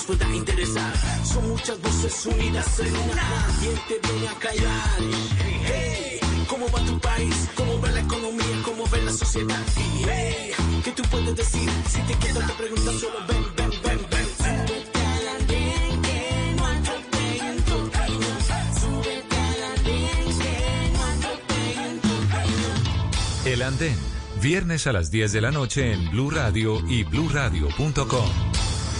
pueda 0.09 0.35
interesar. 0.35 0.91
Son 1.23 1.47
muchas 1.49 1.79
voces 1.81 2.25
unidas 2.25 2.79
en 2.79 2.95
una. 2.95 3.47
¿Quién 3.59 3.75
te 3.87 4.07
viene 4.07 4.27
a 4.27 4.33
callar? 4.39 4.99
Hey, 5.67 6.19
¿cómo 6.47 6.65
va 6.71 6.83
tu 6.83 6.99
país? 6.99 7.47
¿Cómo 7.55 7.79
va 7.79 7.91
la 7.91 7.99
economía? 7.99 8.55
¿Cómo 8.65 8.89
va 8.89 8.97
la 8.97 9.13
sociedad? 9.13 9.63
Hey, 9.77 10.51
¿qué 10.83 10.91
tú 10.93 11.03
puedes 11.11 11.35
decir? 11.35 11.69
Si 11.87 12.01
te 12.01 12.13
quedas 12.17 12.47
te 12.47 12.53
preguntas 12.53 12.95
solo 12.95 13.19
ven, 13.27 13.45
ven, 13.55 13.71
ven, 13.83 13.99
ven. 14.09 14.29
El 23.45 23.61
Andén, 23.61 23.97
viernes 24.41 24.87
a 24.87 24.91
las 24.91 25.11
10 25.11 25.31
de 25.31 25.41
la 25.41 25.51
noche 25.51 25.93
en 25.93 26.09
Blue 26.09 26.29
Radio 26.31 26.79
y 26.87 27.03
bluradio.com. 27.03 28.48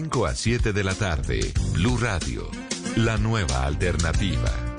5 0.00 0.24
a 0.24 0.34
7 0.34 0.72
de 0.72 0.82
la 0.82 0.94
tarde, 0.94 1.52
Blue 1.74 1.98
Radio, 1.98 2.48
la 2.96 3.18
nueva 3.18 3.66
alternativa. 3.66 4.69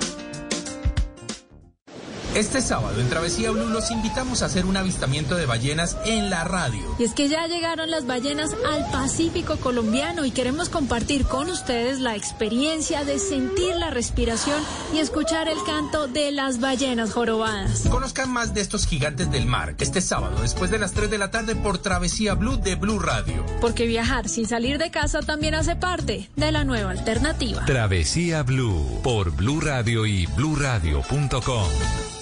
Este 2.34 2.62
sábado 2.62 2.98
en 2.98 3.10
Travesía 3.10 3.50
Blue 3.50 3.68
los 3.68 3.90
invitamos 3.90 4.40
a 4.42 4.46
hacer 4.46 4.64
un 4.64 4.74
avistamiento 4.78 5.36
de 5.36 5.44
ballenas 5.44 5.98
en 6.06 6.30
la 6.30 6.44
radio. 6.44 6.80
Y 6.98 7.04
es 7.04 7.12
que 7.12 7.28
ya 7.28 7.46
llegaron 7.46 7.90
las 7.90 8.06
ballenas 8.06 8.56
al 8.66 8.90
Pacífico 8.90 9.58
colombiano 9.58 10.24
y 10.24 10.30
queremos 10.30 10.70
compartir 10.70 11.26
con 11.26 11.50
ustedes 11.50 12.00
la 12.00 12.16
experiencia 12.16 13.04
de 13.04 13.18
sentir 13.18 13.76
la 13.76 13.90
respiración 13.90 14.56
y 14.94 14.98
escuchar 14.98 15.46
el 15.46 15.62
canto 15.64 16.08
de 16.08 16.32
las 16.32 16.58
ballenas 16.58 17.12
jorobadas. 17.12 17.82
Conozcan 17.90 18.32
más 18.32 18.54
de 18.54 18.62
estos 18.62 18.86
gigantes 18.86 19.30
del 19.30 19.44
mar 19.44 19.74
este 19.78 20.00
sábado 20.00 20.40
después 20.40 20.70
de 20.70 20.78
las 20.78 20.92
3 20.92 21.10
de 21.10 21.18
la 21.18 21.30
tarde 21.30 21.54
por 21.54 21.78
Travesía 21.78 22.32
Blue 22.32 22.56
de 22.56 22.76
Blue 22.76 22.98
Radio. 22.98 23.44
Porque 23.60 23.86
viajar 23.86 24.30
sin 24.30 24.46
salir 24.46 24.78
de 24.78 24.90
casa 24.90 25.20
también 25.20 25.54
hace 25.54 25.76
parte 25.76 26.30
de 26.36 26.50
la 26.50 26.64
nueva 26.64 26.92
alternativa. 26.92 27.62
Travesía 27.66 28.42
Blue 28.42 29.00
por 29.02 29.32
Blue 29.32 29.60
Radio 29.60 30.06
y 30.06 30.24
bluradio.com. 30.24 32.21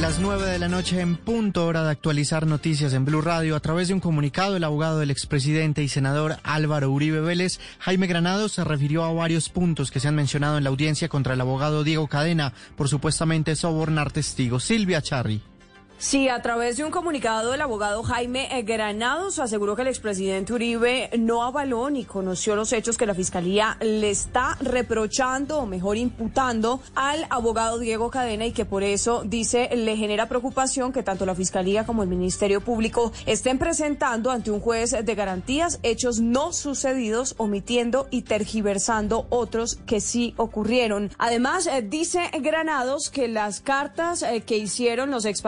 Las 0.00 0.18
nueve 0.20 0.44
de 0.44 0.58
la 0.58 0.68
noche 0.68 1.00
en 1.00 1.16
punto, 1.16 1.64
hora 1.64 1.82
de 1.82 1.90
actualizar 1.90 2.46
noticias 2.46 2.92
en 2.92 3.06
Blue 3.06 3.22
Radio. 3.22 3.56
A 3.56 3.60
través 3.60 3.88
de 3.88 3.94
un 3.94 4.00
comunicado, 4.00 4.54
el 4.54 4.62
abogado 4.62 4.98
del 4.98 5.10
expresidente 5.10 5.82
y 5.82 5.88
senador 5.88 6.36
Álvaro 6.42 6.90
Uribe 6.90 7.20
Vélez, 7.20 7.58
Jaime 7.78 8.06
Granados, 8.06 8.52
se 8.52 8.62
refirió 8.62 9.04
a 9.04 9.12
varios 9.12 9.48
puntos 9.48 9.90
que 9.90 9.98
se 9.98 10.06
han 10.06 10.14
mencionado 10.14 10.58
en 10.58 10.64
la 10.64 10.70
audiencia 10.70 11.08
contra 11.08 11.32
el 11.32 11.40
abogado 11.40 11.82
Diego 11.82 12.08
Cadena 12.08 12.52
por 12.76 12.88
supuestamente 12.88 13.56
sobornar 13.56 14.12
testigos. 14.12 14.64
Silvia 14.64 15.00
Charri. 15.00 15.42
Sí, 15.98 16.28
a 16.28 16.42
través 16.42 16.76
de 16.76 16.84
un 16.84 16.90
comunicado, 16.90 17.54
el 17.54 17.60
abogado 17.62 18.02
Jaime 18.02 18.48
Granados 18.64 19.38
aseguró 19.38 19.74
que 19.74 19.82
el 19.82 19.88
expresidente 19.88 20.52
Uribe 20.52 21.08
no 21.18 21.42
avaló 21.42 21.88
ni 21.88 22.04
conoció 22.04 22.54
los 22.54 22.74
hechos 22.74 22.98
que 22.98 23.06
la 23.06 23.14
fiscalía 23.14 23.78
le 23.80 24.10
está 24.10 24.58
reprochando, 24.60 25.58
o 25.58 25.66
mejor 25.66 25.96
imputando, 25.96 26.80
al 26.94 27.26
abogado 27.30 27.78
Diego 27.78 28.10
Cadena 28.10 28.44
y 28.44 28.52
que 28.52 28.66
por 28.66 28.82
eso, 28.82 29.22
dice, 29.24 29.70
le 29.74 29.96
genera 29.96 30.28
preocupación 30.28 30.92
que 30.92 31.02
tanto 31.02 31.24
la 31.24 31.34
fiscalía 31.34 31.86
como 31.86 32.02
el 32.02 32.10
Ministerio 32.10 32.60
Público 32.60 33.10
estén 33.24 33.58
presentando 33.58 34.30
ante 34.30 34.50
un 34.50 34.60
juez 34.60 34.94
de 35.02 35.14
garantías 35.14 35.80
hechos 35.82 36.20
no 36.20 36.52
sucedidos, 36.52 37.34
omitiendo 37.38 38.06
y 38.10 38.22
tergiversando 38.22 39.26
otros 39.30 39.76
que 39.86 40.02
sí 40.02 40.34
ocurrieron. 40.36 41.10
Además, 41.16 41.66
eh, 41.66 41.80
dice 41.80 42.30
Granados 42.38 43.08
que 43.08 43.28
las 43.28 43.60
cartas 43.60 44.22
eh, 44.22 44.42
que 44.42 44.58
hicieron 44.58 45.10
los 45.10 45.24
ex 45.24 45.40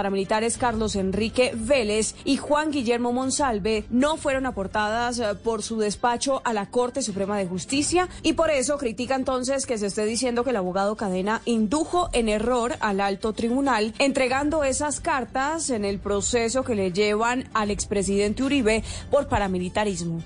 Carlos 0.59 0.95
Enrique 0.95 1.53
Vélez 1.55 2.15
y 2.25 2.37
Juan 2.37 2.71
Guillermo 2.71 3.13
Monsalve 3.13 3.85
no 3.91 4.17
fueron 4.17 4.47
aportadas 4.47 5.19
eh, 5.19 5.35
por 5.43 5.63
su 5.63 5.79
despacho 5.79 6.41
a 6.45 6.53
la 6.53 6.71
Corte 6.71 7.03
Suprema 7.03 7.37
de 7.37 7.47
Justicia 7.47 8.09
y 8.23 8.35
por 8.35 8.51
eso 8.51 8.79
critica 8.79 9.17
entonces 9.17 9.67
que 9.67 9.79
se 9.79 9.87
esté 9.87 10.05
diciendo 10.05 10.45
que 10.45 10.51
el 10.51 10.57
abogado 10.57 10.97
Cadena 10.97 11.43
indujo 11.45 12.09
en 12.13 12.29
error 12.29 12.77
al 12.81 13.01
alto 13.01 13.33
tribunal 13.33 13.95
entregando 13.99 14.63
esas 14.65 15.01
cartas 15.01 15.71
en 15.71 15.85
el 15.85 15.99
proceso 15.99 16.63
que 16.63 16.75
le 16.75 16.93
llevan 16.93 17.49
al 17.53 17.71
expresidente 17.71 18.43
Uribe 18.43 18.85
por 19.11 19.29
paramilitarismo. 19.29 20.23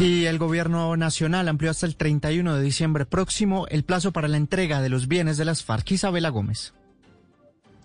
Y 0.00 0.26
el 0.26 0.38
gobierno 0.38 0.96
nacional 0.96 1.48
amplió 1.48 1.72
hasta 1.72 1.84
el 1.84 1.96
31 1.96 2.54
de 2.54 2.62
diciembre 2.62 3.04
próximo 3.04 3.66
el 3.68 3.82
plazo 3.82 4.12
para 4.12 4.28
la 4.28 4.36
entrega 4.36 4.80
de 4.80 4.88
los 4.88 5.08
bienes 5.08 5.38
de 5.38 5.44
las 5.44 5.64
FARC. 5.64 5.90
Isabela 5.90 6.28
Gómez. 6.28 6.72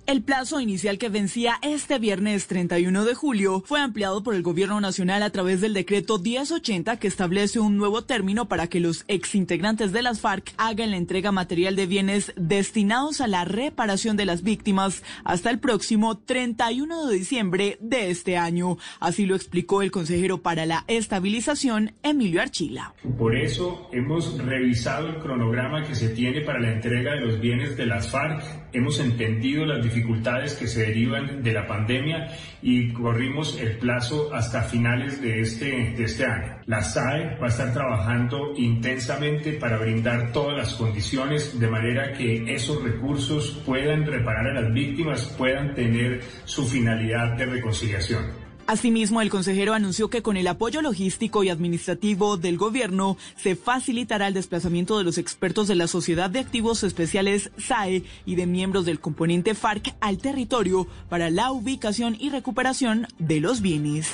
El 0.05 0.21
plazo 0.21 0.59
inicial 0.59 0.97
que 0.97 1.07
vencía 1.07 1.59
este 1.61 1.97
viernes 1.97 2.47
31 2.47 3.05
de 3.05 3.15
julio 3.15 3.63
fue 3.65 3.79
ampliado 3.79 4.21
por 4.21 4.35
el 4.35 4.43
Gobierno 4.43 4.81
Nacional 4.81 5.23
a 5.23 5.29
través 5.29 5.61
del 5.61 5.73
decreto 5.73 6.19
1080 6.19 6.97
que 6.97 7.07
establece 7.07 7.61
un 7.61 7.77
nuevo 7.77 8.03
término 8.03 8.49
para 8.49 8.67
que 8.67 8.81
los 8.81 9.05
exintegrantes 9.07 9.93
de 9.93 10.01
las 10.01 10.19
FARC 10.19 10.53
hagan 10.57 10.91
la 10.91 10.97
entrega 10.97 11.31
material 11.31 11.77
de 11.77 11.85
bienes 11.85 12.33
destinados 12.35 13.21
a 13.21 13.27
la 13.27 13.45
reparación 13.45 14.17
de 14.17 14.25
las 14.25 14.43
víctimas 14.43 15.03
hasta 15.23 15.49
el 15.49 15.59
próximo 15.59 16.17
31 16.17 17.07
de 17.07 17.15
diciembre 17.15 17.77
de 17.79 18.09
este 18.09 18.35
año. 18.35 18.77
Así 18.99 19.25
lo 19.25 19.37
explicó 19.37 19.83
el 19.83 19.91
consejero 19.91 20.41
para 20.41 20.65
la 20.65 20.83
estabilización, 20.89 21.93
Emilio 22.03 22.41
Archila. 22.41 22.93
Por 23.17 23.37
eso 23.37 23.87
hemos 23.93 24.37
revisado 24.37 25.07
el 25.07 25.19
cronograma 25.19 25.83
que 25.83 25.95
se 25.95 26.09
tiene 26.09 26.41
para 26.41 26.59
la 26.59 26.73
entrega 26.73 27.13
de 27.13 27.21
los 27.21 27.39
bienes 27.39 27.77
de 27.77 27.85
las 27.85 28.11
FARC. 28.11 28.43
Hemos 28.73 28.99
entendido 28.99 29.65
las 29.65 29.81
dificultades 29.93 30.53
que 30.53 30.67
se 30.67 30.87
derivan 30.87 31.43
de 31.43 31.53
la 31.53 31.67
pandemia 31.67 32.27
y 32.61 32.91
corrimos 32.93 33.59
el 33.59 33.77
plazo 33.77 34.33
hasta 34.33 34.63
finales 34.63 35.21
de 35.21 35.41
este, 35.41 35.93
de 35.95 36.03
este 36.03 36.25
año. 36.25 36.57
La 36.65 36.81
SAE 36.81 37.37
va 37.39 37.45
a 37.45 37.49
estar 37.49 37.73
trabajando 37.73 38.53
intensamente 38.57 39.53
para 39.53 39.77
brindar 39.77 40.31
todas 40.31 40.57
las 40.57 40.73
condiciones 40.73 41.59
de 41.59 41.67
manera 41.67 42.13
que 42.13 42.53
esos 42.53 42.83
recursos 42.83 43.61
puedan 43.65 44.05
reparar 44.05 44.47
a 44.47 44.61
las 44.61 44.73
víctimas, 44.73 45.25
puedan 45.37 45.73
tener 45.73 46.21
su 46.45 46.65
finalidad 46.65 47.35
de 47.37 47.45
reconciliación. 47.45 48.42
Asimismo, 48.66 49.22
el 49.22 49.30
consejero 49.30 49.74
anunció 49.74 50.09
que 50.09 50.22
con 50.22 50.38
el 50.38 50.47
apoyo 50.47 50.82
logístico 50.82 51.43
y 51.43 51.49
administrativo 51.49 52.38
del 52.38 52.57
gobierno 52.57 53.18
se 53.36 53.55
facilitará 53.55 54.28
el 54.28 54.34
desplazamiento 54.34 54.97
de 54.97 55.03
los 55.03 55.18
expertos 55.18 55.68
de 55.68 55.76
la 55.76 55.88
Sociedad 55.88 56.30
de 56.30 56.39
Activos 56.39 56.84
Especiales 56.84 57.51
SAE 57.57 58.03
y 58.26 58.36
de 58.36 58.45
miembros 58.47 58.86
del 58.86 59.01
componente 59.01 59.53
FARC 59.53 59.95
al 59.99 60.18
territorio 60.18 60.88
para 61.09 61.30
la 61.30 61.51
ubicación 61.51 62.16
y 62.20 62.30
recuperación 62.30 63.07
de 63.20 63.41
los 63.41 63.61
bienes. 63.61 64.09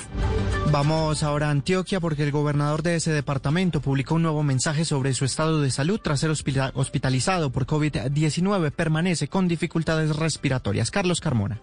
Vamos 0.71 1.23
ahora 1.23 1.47
a 1.47 1.51
Antioquia 1.51 1.99
porque 1.99 2.23
el 2.23 2.31
gobernador 2.31 2.83
de 2.83 2.95
ese 2.95 3.11
departamento 3.11 3.81
publicó 3.81 4.15
un 4.15 4.23
nuevo 4.23 4.43
mensaje 4.43 4.85
sobre 4.85 5.13
su 5.13 5.25
estado 5.25 5.61
de 5.61 5.71
salud 5.71 5.99
tras 6.03 6.19
ser 6.19 6.31
hospitalizado 6.31 7.51
por 7.51 7.65
COVID-19. 7.65 8.71
Permanece 8.71 9.27
con 9.27 9.47
dificultades 9.47 10.15
respiratorias. 10.15 10.91
Carlos 10.91 11.21
Carmona. 11.21 11.61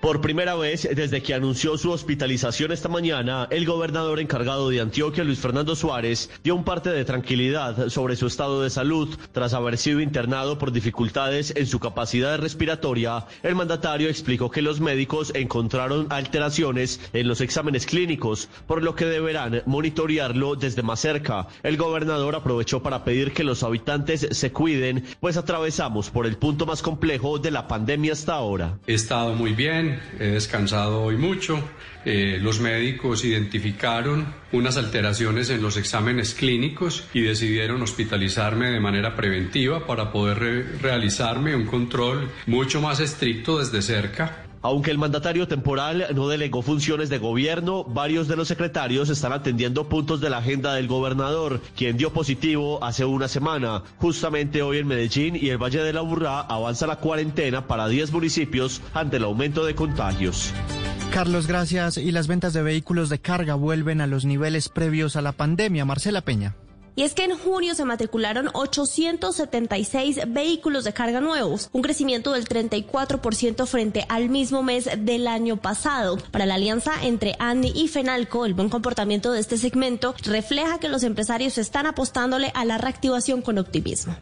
Por 0.00 0.22
primera 0.22 0.54
vez 0.54 0.88
desde 0.94 1.22
que 1.22 1.34
anunció 1.34 1.76
su 1.76 1.90
hospitalización 1.90 2.72
esta 2.72 2.88
mañana, 2.88 3.46
el 3.50 3.66
gobernador 3.66 4.18
encargado 4.18 4.70
de 4.70 4.80
Antioquia, 4.80 5.24
Luis 5.24 5.38
Fernando 5.38 5.76
Suárez, 5.76 6.30
dio 6.42 6.54
un 6.54 6.64
parte 6.64 6.88
de 6.88 7.04
tranquilidad 7.04 7.90
sobre 7.90 8.16
su 8.16 8.26
estado 8.26 8.62
de 8.62 8.70
salud 8.70 9.14
tras 9.32 9.52
haber 9.52 9.76
sido 9.76 10.00
internado 10.00 10.56
por 10.56 10.72
dificultades 10.72 11.52
en 11.54 11.66
su 11.66 11.80
capacidad 11.80 12.38
respiratoria. 12.38 13.26
El 13.42 13.56
mandatario 13.56 14.08
explicó 14.08 14.50
que 14.50 14.62
los 14.62 14.80
médicos 14.80 15.32
encontraron 15.34 16.06
alteraciones 16.08 16.98
en 17.12 17.28
los 17.28 17.42
exámenes 17.42 17.84
clínicos, 17.84 18.48
por 18.66 18.82
lo 18.82 18.94
que 18.94 19.04
deberán 19.04 19.62
monitorearlo 19.66 20.56
desde 20.56 20.82
más 20.82 21.00
cerca. 21.00 21.46
El 21.62 21.76
gobernador 21.76 22.36
aprovechó 22.36 22.82
para 22.82 23.04
pedir 23.04 23.32
que 23.32 23.44
los 23.44 23.62
habitantes 23.62 24.28
se 24.30 24.50
cuiden, 24.50 25.04
pues 25.20 25.36
atravesamos 25.36 26.08
por 26.08 26.24
el 26.24 26.38
punto 26.38 26.64
más 26.64 26.80
complejo 26.80 27.38
de 27.38 27.50
la 27.50 27.68
pandemia 27.68 28.14
hasta 28.14 28.32
ahora. 28.32 28.78
He 28.86 28.94
estado 28.94 29.34
muy 29.34 29.52
he 30.18 30.26
descansado 30.26 31.02
hoy 31.02 31.16
mucho. 31.16 31.62
Eh, 32.04 32.38
los 32.40 32.60
médicos 32.60 33.24
identificaron 33.24 34.26
unas 34.52 34.76
alteraciones 34.76 35.50
en 35.50 35.62
los 35.62 35.76
exámenes 35.76 36.34
clínicos 36.34 37.04
y 37.12 37.20
decidieron 37.20 37.82
hospitalizarme 37.82 38.70
de 38.70 38.80
manera 38.80 39.14
preventiva 39.14 39.86
para 39.86 40.10
poder 40.10 40.38
re 40.38 40.62
realizarme 40.80 41.54
un 41.54 41.66
control 41.66 42.30
mucho 42.46 42.80
más 42.80 43.00
estricto 43.00 43.58
desde 43.58 43.82
cerca. 43.82 44.49
Aunque 44.62 44.90
el 44.90 44.98
mandatario 44.98 45.48
temporal 45.48 46.06
no 46.14 46.28
delegó 46.28 46.60
funciones 46.60 47.08
de 47.08 47.18
gobierno, 47.18 47.84
varios 47.84 48.28
de 48.28 48.36
los 48.36 48.48
secretarios 48.48 49.08
están 49.08 49.32
atendiendo 49.32 49.88
puntos 49.88 50.20
de 50.20 50.28
la 50.28 50.38
agenda 50.38 50.74
del 50.74 50.86
gobernador, 50.86 51.60
quien 51.76 51.96
dio 51.96 52.12
positivo 52.12 52.82
hace 52.84 53.04
una 53.04 53.28
semana. 53.28 53.82
Justamente 53.98 54.62
hoy 54.62 54.78
en 54.78 54.86
Medellín 54.86 55.34
y 55.34 55.48
el 55.48 55.58
Valle 55.58 55.82
de 55.82 55.92
la 55.92 56.02
Burrá 56.02 56.40
avanza 56.40 56.86
la 56.86 56.96
cuarentena 56.96 57.66
para 57.66 57.88
10 57.88 58.12
municipios 58.12 58.82
ante 58.92 59.16
el 59.16 59.24
aumento 59.24 59.64
de 59.64 59.74
contagios. 59.74 60.52
Carlos, 61.10 61.46
gracias. 61.46 61.96
Y 61.96 62.12
las 62.12 62.28
ventas 62.28 62.52
de 62.52 62.62
vehículos 62.62 63.08
de 63.08 63.18
carga 63.18 63.54
vuelven 63.54 64.00
a 64.00 64.06
los 64.06 64.24
niveles 64.24 64.68
previos 64.68 65.16
a 65.16 65.22
la 65.22 65.32
pandemia. 65.32 65.84
Marcela 65.84 66.20
Peña. 66.20 66.54
Y 66.96 67.02
es 67.02 67.14
que 67.14 67.24
en 67.24 67.36
junio 67.36 67.74
se 67.74 67.84
matricularon 67.84 68.50
876 68.52 70.20
vehículos 70.28 70.84
de 70.84 70.92
carga 70.92 71.20
nuevos, 71.20 71.68
un 71.72 71.82
crecimiento 71.82 72.32
del 72.32 72.48
34% 72.48 73.66
frente 73.66 74.04
al 74.08 74.28
mismo 74.28 74.62
mes 74.62 74.88
del 74.98 75.26
año 75.26 75.56
pasado. 75.56 76.18
Para 76.30 76.46
la 76.46 76.54
alianza 76.54 76.92
entre 77.02 77.36
ANDI 77.38 77.72
y 77.74 77.88
FENALCO, 77.88 78.46
el 78.46 78.54
buen 78.54 78.68
comportamiento 78.68 79.32
de 79.32 79.40
este 79.40 79.56
segmento 79.56 80.14
refleja 80.24 80.78
que 80.78 80.88
los 80.88 81.02
empresarios 81.02 81.58
están 81.58 81.86
apostándole 81.86 82.52
a 82.54 82.64
la 82.64 82.78
reactivación 82.78 83.42
con 83.42 83.58
optimismo. 83.58 84.16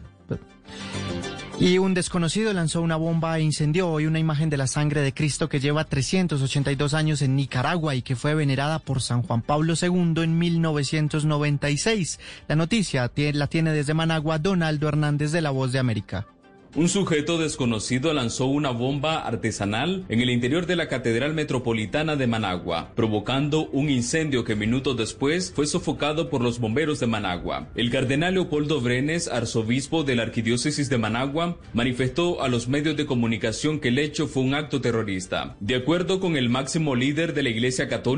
Y 1.59 1.77
un 1.77 1.93
desconocido 1.93 2.53
lanzó 2.53 2.81
una 2.81 2.95
bomba 2.95 3.37
e 3.37 3.41
incendió 3.41 3.89
hoy 3.89 4.05
una 4.05 4.17
imagen 4.17 4.49
de 4.49 4.55
la 4.55 4.65
sangre 4.65 5.01
de 5.01 5.13
Cristo 5.13 5.49
que 5.49 5.59
lleva 5.59 5.83
382 5.83 6.93
años 6.93 7.21
en 7.21 7.35
Nicaragua 7.35 7.95
y 7.95 8.01
que 8.01 8.15
fue 8.15 8.33
venerada 8.33 8.79
por 8.79 9.01
San 9.01 9.23
Juan 9.23 9.41
Pablo 9.41 9.73
II 9.79 10.23
en 10.23 10.37
1996. 10.37 12.19
La 12.47 12.55
noticia 12.55 13.11
la 13.33 13.47
tiene 13.47 13.73
desde 13.73 13.93
Managua 13.93 14.39
Donaldo 14.39 14.87
Hernández 14.87 15.33
de 15.33 15.41
La 15.41 15.49
Voz 15.49 15.73
de 15.73 15.79
América. 15.79 16.27
Un 16.75 16.87
sujeto 16.87 17.39
desconocido 17.39 18.13
lanzó 18.13 18.45
una 18.45 18.69
bomba 18.69 19.25
artesanal 19.25 20.05
en 20.07 20.21
el 20.21 20.29
interior 20.29 20.67
de 20.67 20.75
la 20.75 20.87
Catedral 20.87 21.33
Metropolitana 21.33 22.15
de 22.15 22.27
Managua, 22.27 22.91
provocando 22.95 23.67
un 23.69 23.89
incendio 23.89 24.43
que 24.43 24.55
minutos 24.55 24.95
después 24.95 25.51
fue 25.55 25.65
sofocado 25.65 26.29
por 26.29 26.43
los 26.43 26.59
bomberos 26.59 26.99
de 26.99 27.07
Managua. 27.07 27.69
El 27.75 27.89
cardenal 27.89 28.35
Leopoldo 28.35 28.81
Brenes, 28.81 29.27
arzobispo 29.27 30.03
de 30.03 30.15
la 30.15 30.23
Arquidiócesis 30.23 30.89
de 30.89 30.99
Managua, 30.99 31.57
manifestó 31.73 32.43
a 32.43 32.47
los 32.49 32.67
medios 32.67 32.95
de 32.95 33.07
comunicación 33.07 33.79
que 33.79 33.87
el 33.87 33.97
hecho 33.97 34.27
fue 34.27 34.43
un 34.43 34.53
acto 34.53 34.79
terrorista. 34.79 35.57
De 35.59 35.75
acuerdo 35.75 36.19
con 36.19 36.37
el 36.37 36.49
máximo 36.49 36.95
líder 36.95 37.33
de 37.33 37.41
la 37.41 37.49
Iglesia 37.49 37.87
Católica, 37.87 38.09